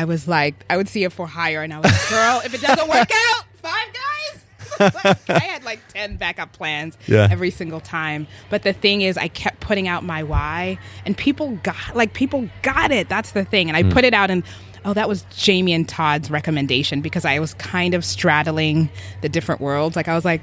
I 0.00 0.04
was 0.04 0.26
like, 0.26 0.54
I 0.70 0.78
would 0.78 0.88
see 0.88 1.04
it 1.04 1.12
for 1.12 1.26
hire, 1.26 1.62
and 1.62 1.74
I 1.74 1.76
was 1.76 1.92
like, 1.92 2.08
girl, 2.08 2.40
if 2.42 2.54
it 2.54 2.62
doesn't 2.62 2.88
work 2.88 3.10
out, 3.28 3.44
five 3.56 3.86
guys. 3.92 4.44
Like, 5.04 5.28
I 5.28 5.38
had 5.40 5.62
like 5.62 5.80
10 5.88 6.16
backup 6.16 6.54
plans 6.54 6.96
Yeah. 7.06 7.28
every 7.30 7.50
single 7.50 7.80
time. 7.80 8.26
But 8.48 8.62
the 8.62 8.72
thing 8.72 9.02
is, 9.02 9.18
I 9.18 9.28
kept 9.28 9.60
putting 9.60 9.88
out 9.88 10.04
my 10.04 10.22
why, 10.22 10.78
and 11.04 11.14
people 11.14 11.56
got, 11.62 11.94
like, 11.94 12.14
people 12.14 12.48
got 12.62 12.90
it. 12.90 13.10
That's 13.10 13.32
the 13.32 13.44
thing. 13.44 13.68
And 13.68 13.76
I 13.76 13.82
hmm. 13.82 13.90
put 13.90 14.04
it 14.04 14.14
out, 14.14 14.30
and 14.30 14.42
oh, 14.86 14.94
that 14.94 15.06
was 15.06 15.26
Jamie 15.36 15.74
and 15.74 15.86
Todd's 15.86 16.30
recommendation 16.30 17.02
because 17.02 17.26
I 17.26 17.40
was 17.40 17.52
kind 17.54 17.92
of 17.92 18.02
straddling 18.02 18.88
the 19.20 19.28
different 19.28 19.60
worlds. 19.60 19.96
Like, 19.96 20.08
I 20.08 20.14
was 20.14 20.24
like, 20.24 20.40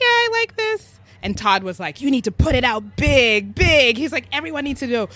yeah, 0.00 0.06
I 0.06 0.28
like 0.30 0.56
this. 0.56 0.91
And 1.22 1.36
Todd 1.36 1.62
was 1.62 1.78
like, 1.78 2.00
"You 2.00 2.10
need 2.10 2.24
to 2.24 2.32
put 2.32 2.54
it 2.54 2.64
out 2.64 2.96
big, 2.96 3.54
big." 3.54 3.96
He's 3.96 4.12
like, 4.12 4.26
"Everyone 4.32 4.64
needs 4.64 4.80
to 4.80 4.86
know 4.86 5.08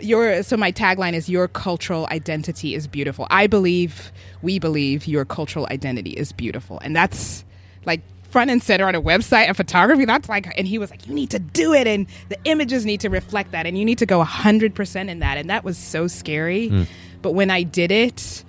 your." 0.00 0.42
So 0.42 0.56
my 0.56 0.72
tagline 0.72 1.12
is, 1.12 1.28
"Your 1.28 1.48
cultural 1.48 2.06
identity 2.10 2.74
is 2.74 2.86
beautiful." 2.86 3.26
I 3.30 3.46
believe, 3.46 4.12
we 4.42 4.58
believe, 4.58 5.06
your 5.06 5.24
cultural 5.24 5.66
identity 5.70 6.10
is 6.10 6.32
beautiful, 6.32 6.78
and 6.80 6.96
that's 6.96 7.44
like 7.84 8.00
front 8.30 8.50
and 8.50 8.62
center 8.62 8.86
on 8.86 8.94
a 8.94 9.02
website 9.02 9.50
of 9.50 9.56
photography. 9.56 10.04
That's 10.04 10.28
like, 10.28 10.52
and 10.56 10.66
he 10.66 10.78
was 10.78 10.90
like, 10.90 11.06
"You 11.06 11.14
need 11.14 11.30
to 11.30 11.38
do 11.38 11.74
it, 11.74 11.86
and 11.86 12.06
the 12.28 12.38
images 12.44 12.86
need 12.86 13.00
to 13.00 13.10
reflect 13.10 13.52
that, 13.52 13.66
and 13.66 13.76
you 13.76 13.84
need 13.84 13.98
to 13.98 14.06
go 14.06 14.22
hundred 14.22 14.74
percent 14.74 15.10
in 15.10 15.18
that." 15.18 15.36
And 15.36 15.50
that 15.50 15.64
was 15.64 15.76
so 15.76 16.06
scary, 16.06 16.68
hmm. 16.68 16.82
but 17.22 17.32
when 17.32 17.50
I 17.50 17.62
did 17.62 17.90
it. 17.90 18.44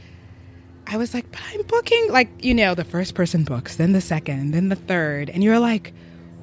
I 0.88 0.98
was 0.98 1.14
like, 1.14 1.32
but 1.32 1.40
I'm 1.54 1.62
booking 1.62 2.10
like 2.12 2.28
you 2.44 2.54
know 2.54 2.76
the 2.76 2.84
first 2.84 3.16
person 3.16 3.46
books, 3.46 3.78
then 3.78 3.94
the 3.94 4.02
second, 4.02 4.52
then 4.52 4.68
the 4.68 4.76
third, 4.76 5.30
and 5.30 5.42
you're 5.42 5.60
like, 5.60 5.94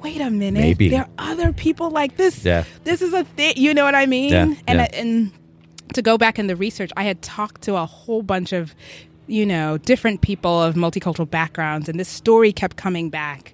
wait 0.01 0.21
a 0.21 0.29
minute, 0.29 0.59
Maybe. 0.61 0.89
there 0.89 1.01
are 1.01 1.09
other 1.31 1.51
people 1.53 1.89
like 1.91 2.15
this. 2.17 2.43
Yeah. 2.45 2.63
this 2.83 3.01
is 3.01 3.13
a 3.13 3.23
thing. 3.23 3.53
You 3.57 3.73
know 3.73 3.83
what 3.83 3.95
I 3.95 4.05
mean? 4.05 4.31
Yeah, 4.31 4.53
And 4.67 4.79
yeah. 4.79 4.83
I- 4.91 4.95
and 4.95 5.31
to 5.93 6.01
go 6.01 6.17
back 6.17 6.37
in 6.39 6.47
the 6.47 6.55
research, 6.55 6.91
I 6.97 7.03
had 7.03 7.21
talked 7.21 7.63
to 7.63 7.75
a 7.75 7.85
whole 7.85 8.21
bunch 8.23 8.53
of 8.53 8.75
you 9.27 9.45
know 9.45 9.77
different 9.77 10.21
people 10.21 10.61
of 10.61 10.75
multicultural 10.75 11.29
backgrounds, 11.29 11.87
and 11.89 11.99
this 11.99 12.09
story 12.09 12.51
kept 12.51 12.77
coming 12.77 13.09
back. 13.09 13.53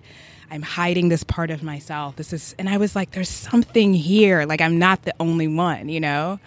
I'm 0.51 0.61
hiding 0.61 1.09
this 1.09 1.23
part 1.23 1.49
of 1.49 1.63
myself. 1.63 2.15
This 2.17 2.31
is, 2.31 2.55
and 2.59 2.69
I 2.69 2.77
was 2.77 2.95
like, 2.95 3.11
there's 3.11 3.29
something 3.29 3.93
here. 3.93 4.45
Like 4.45 4.61
I'm 4.61 4.77
not 4.79 5.01
the 5.03 5.13
only 5.19 5.47
one. 5.47 5.89
You 5.89 5.99
know, 5.99 6.39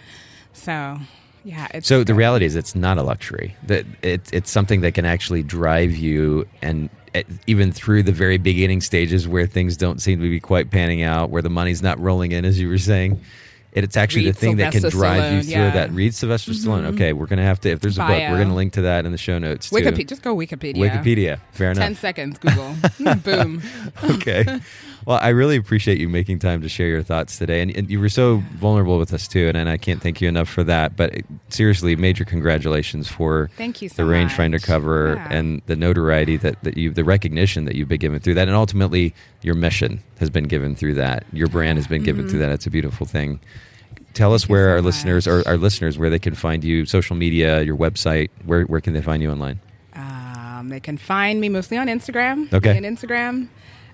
so. 0.53 0.97
Yeah. 1.45 1.67
It's 1.73 1.87
So 1.87 2.03
the 2.03 2.13
reality 2.13 2.45
is, 2.45 2.55
it's 2.57 2.75
not 2.75 2.97
a 2.97 3.01
luxury. 3.03 3.55
That 3.63 3.85
it, 4.01 4.21
it's 4.33 4.51
something 4.51 4.81
that 4.81 4.93
can 4.93 5.05
actually 5.05 5.41
drive 5.41 5.95
you, 5.95 6.45
and 6.61 6.89
eh, 7.13 7.23
even 7.47 7.71
through 7.71 8.03
the 8.03 8.11
very 8.11 8.37
beginning 8.37 8.81
stages 8.81 9.27
where 9.27 9.47
things 9.47 9.77
don't 9.77 10.01
seem 10.01 10.19
to 10.19 10.29
be 10.29 10.39
quite 10.39 10.71
panning 10.71 11.03
out, 11.03 11.29
where 11.29 11.41
the 11.41 11.49
money's 11.49 11.81
not 11.81 11.99
rolling 11.99 12.31
in, 12.31 12.45
as 12.45 12.59
you 12.59 12.69
were 12.69 12.77
saying. 12.77 13.21
It, 13.71 13.83
it's 13.83 13.97
actually 13.97 14.25
Read 14.25 14.35
the 14.35 14.39
thing 14.39 14.57
that 14.57 14.71
can 14.71 14.81
Sylvester 14.81 14.97
drive 14.97 15.33
you 15.33 15.43
through 15.43 15.51
yeah. 15.51 15.67
Mm-hmm. 15.67 15.77
that. 15.77 15.91
Read 15.91 16.15
Sylvester 16.15 16.51
Stallone. 16.51 16.85
Okay, 16.95 17.13
we're 17.13 17.27
gonna 17.27 17.43
have 17.43 17.61
to. 17.61 17.69
If 17.69 17.81
there's 17.81 17.97
a 17.97 18.01
book, 18.01 18.09
we're 18.09 18.39
gonna 18.39 18.55
link 18.55 18.73
to 18.73 18.81
that 18.81 19.05
in 19.05 19.11
the 19.11 19.17
show 19.17 19.37
notes. 19.37 19.69
Wikipedia. 19.69 20.07
Just 20.07 20.23
go 20.23 20.35
Wikipedia. 20.35 20.77
Wikipedia. 20.77 21.39
Fair 21.51 21.71
enough. 21.71 21.83
Ten 21.83 21.95
seconds. 21.95 22.39
Google. 22.39 22.75
Boom. 23.23 23.61
okay. 24.03 24.59
Well, 25.09 25.17
I 25.23 25.29
really 25.29 25.55
appreciate 25.55 25.97
you 25.97 26.07
making 26.07 26.37
time 26.37 26.61
to 26.61 26.69
share 26.69 26.87
your 26.87 27.01
thoughts 27.01 27.39
today, 27.39 27.63
and, 27.63 27.75
and 27.75 27.89
you 27.89 27.99
were 27.99 28.09
so 28.09 28.43
vulnerable 28.57 28.99
with 28.99 29.11
us 29.11 29.27
too, 29.27 29.47
and, 29.47 29.57
and 29.57 29.67
I 29.67 29.75
can't 29.75 29.99
thank 29.99 30.21
you 30.21 30.29
enough 30.29 30.47
for 30.47 30.63
that. 30.65 30.95
But 30.95 31.17
uh, 31.17 31.21
seriously, 31.49 31.95
major 31.95 32.23
congratulations 32.25 33.07
for 33.07 33.49
Thank 33.57 33.81
you 33.81 33.89
so 33.89 33.95
the 33.95 34.03
rangefinder 34.03 34.61
cover 34.61 35.15
Yeah. 35.15 35.27
and 35.31 35.63
the 35.65 35.75
notoriety 35.75 36.37
that, 36.37 36.63
that 36.63 36.77
you, 36.77 36.91
the 36.91 37.03
recognition 37.03 37.65
that 37.65 37.73
you've 37.73 37.87
been 37.87 37.99
given 37.99 38.19
through 38.19 38.35
that, 38.35 38.47
and 38.47 38.55
ultimately 38.55 39.15
your 39.41 39.55
mission 39.55 40.03
has 40.19 40.29
been 40.29 40.43
given 40.43 40.75
through 40.75 40.93
that. 40.93 41.25
Your 41.33 41.47
brand 41.47 41.79
has 41.79 41.87
been 41.87 42.03
given 42.03 42.29
through 42.29 42.39
that. 42.39 42.51
It's 42.51 42.67
a 42.67 42.69
beautiful 42.69 43.07
thing. 43.07 43.39
Tell 44.13 44.35
us 44.35 44.43
Mm-hmm. 44.45 44.47
Thank 44.47 44.49
you 44.49 44.53
where 44.53 44.65
so 44.67 44.69
our 44.69 44.75
much. 44.77 44.85
listeners 44.85 45.27
or 45.27 45.47
our 45.47 45.57
listeners 45.57 45.97
where 45.97 46.11
they 46.11 46.19
can 46.19 46.35
find 46.35 46.63
you, 46.63 46.85
social 46.85 47.15
media, 47.15 47.63
your 47.63 47.75
website. 47.77 48.29
Where 48.45 48.61
where 48.65 48.79
can 48.79 48.93
they 48.93 49.01
find 49.01 49.23
you 49.23 49.31
online? 49.31 49.59
Um, 49.95 50.69
they 50.69 50.79
can 50.79 50.97
find 50.99 51.41
me 51.41 51.49
mostly 51.49 51.77
on 51.79 51.87
Instagram. 51.87 52.53
Okay. 52.53 52.77
On 52.77 52.83
Instagram. 52.83 53.47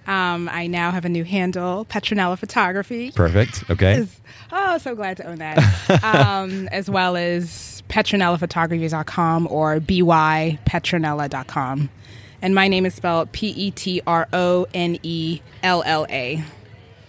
Um, 0.07 0.49
I 0.49 0.67
now 0.67 0.91
have 0.91 1.05
a 1.05 1.09
new 1.09 1.23
handle, 1.23 1.85
Petronella 1.85 2.37
Photography. 2.37 3.11
Perfect. 3.11 3.63
Okay. 3.69 4.07
Oh, 4.51 4.77
so 4.77 4.95
glad 4.95 5.17
to 5.17 5.25
own 5.25 5.39
that. 5.39 6.03
um, 6.03 6.67
as 6.69 6.89
well 6.89 7.15
as 7.15 7.83
petronellaphotography.com 7.89 9.47
or 9.49 9.79
bypetronella.com. 9.79 11.89
And 12.41 12.53
my 12.53 12.67
name 12.67 12.85
is 12.85 12.93
spelled 12.93 13.31
P 13.31 13.47
E 13.47 13.71
T 13.71 14.01
R 14.05 14.27
O 14.31 14.67
N 14.73 14.99
E 15.01 15.41
L 15.63 15.81
L 15.85 16.05
A. 16.09 16.43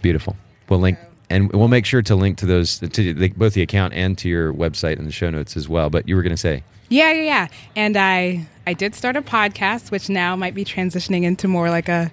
Beautiful. 0.01 0.37
We'll 0.69 0.81
link, 0.81 0.99
and 1.29 1.53
we'll 1.53 1.69
make 1.69 1.85
sure 1.85 2.01
to 2.03 2.15
link 2.15 2.39
to 2.39 2.47
those 2.47 2.79
to 2.79 2.89
the, 2.89 3.29
both 3.31 3.55
the 3.55 3.63
account 3.63 3.93
and 3.93 4.17
to 4.19 4.29
your 4.29 4.55
website 4.55 4.99
in 4.99 5.05
the 5.05 5.13
show 5.13 5.31
notes 5.31 5.57
as 5.57 5.69
well. 5.69 5.91
But 5.91 6.09
you 6.09 6.17
were 6.17 6.23
going 6.23 6.31
to 6.31 6.37
say, 6.39 6.63
Yeah, 6.89 7.13
yeah, 7.13 7.23
yeah. 7.23 7.49
And 7.75 7.97
I 7.97 8.47
I 8.67 8.73
did 8.73 8.95
start 8.95 9.17
a 9.17 9.23
podcast, 9.23 9.91
which 9.91 10.09
now 10.09 10.37
might 10.37 10.55
be 10.55 10.65
transitioning 10.65 11.25
into 11.25 11.49
more 11.49 11.71
like 11.71 11.89
a 11.89 12.11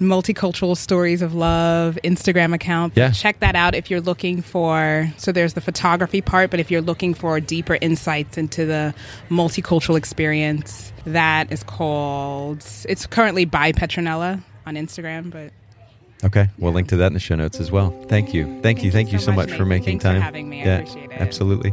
multicultural 0.00 0.76
stories 0.76 1.22
of 1.22 1.34
love 1.34 1.98
Instagram 2.04 2.54
account. 2.54 2.94
Yeah. 2.96 3.10
Check 3.10 3.40
that 3.40 3.54
out 3.54 3.74
if 3.74 3.90
you're 3.90 4.00
looking 4.00 4.42
for 4.42 5.12
so 5.16 5.32
there's 5.32 5.54
the 5.54 5.60
photography 5.60 6.20
part, 6.20 6.50
but 6.50 6.60
if 6.60 6.70
you're 6.70 6.82
looking 6.82 7.14
for 7.14 7.40
deeper 7.40 7.78
insights 7.80 8.36
into 8.36 8.66
the 8.66 8.94
multicultural 9.28 9.96
experience, 9.96 10.92
that 11.06 11.52
is 11.52 11.62
called 11.62 12.64
it's 12.88 13.06
currently 13.06 13.44
by 13.44 13.72
Petronella 13.72 14.42
on 14.66 14.74
Instagram, 14.74 15.30
but 15.30 15.52
okay, 16.24 16.48
we'll 16.58 16.72
link 16.72 16.88
to 16.88 16.96
that 16.96 17.08
in 17.08 17.12
the 17.14 17.20
show 17.20 17.34
notes 17.34 17.60
as 17.60 17.70
well. 17.70 17.90
Thank 18.08 18.32
you, 18.34 18.60
thank, 18.62 18.82
you, 18.82 18.90
thank 18.90 19.12
you 19.12 19.18
so 19.18 19.32
much, 19.32 19.52
for 19.52 19.64
making 19.64 19.98
Thanks 19.98 20.04
for 20.04 20.12
time. 20.12 20.22
having 20.22 20.48
me. 20.48 20.62
I 20.62 20.76
appreciate 20.76 21.10
it. 21.10 21.20
Absolutely. 21.20 21.72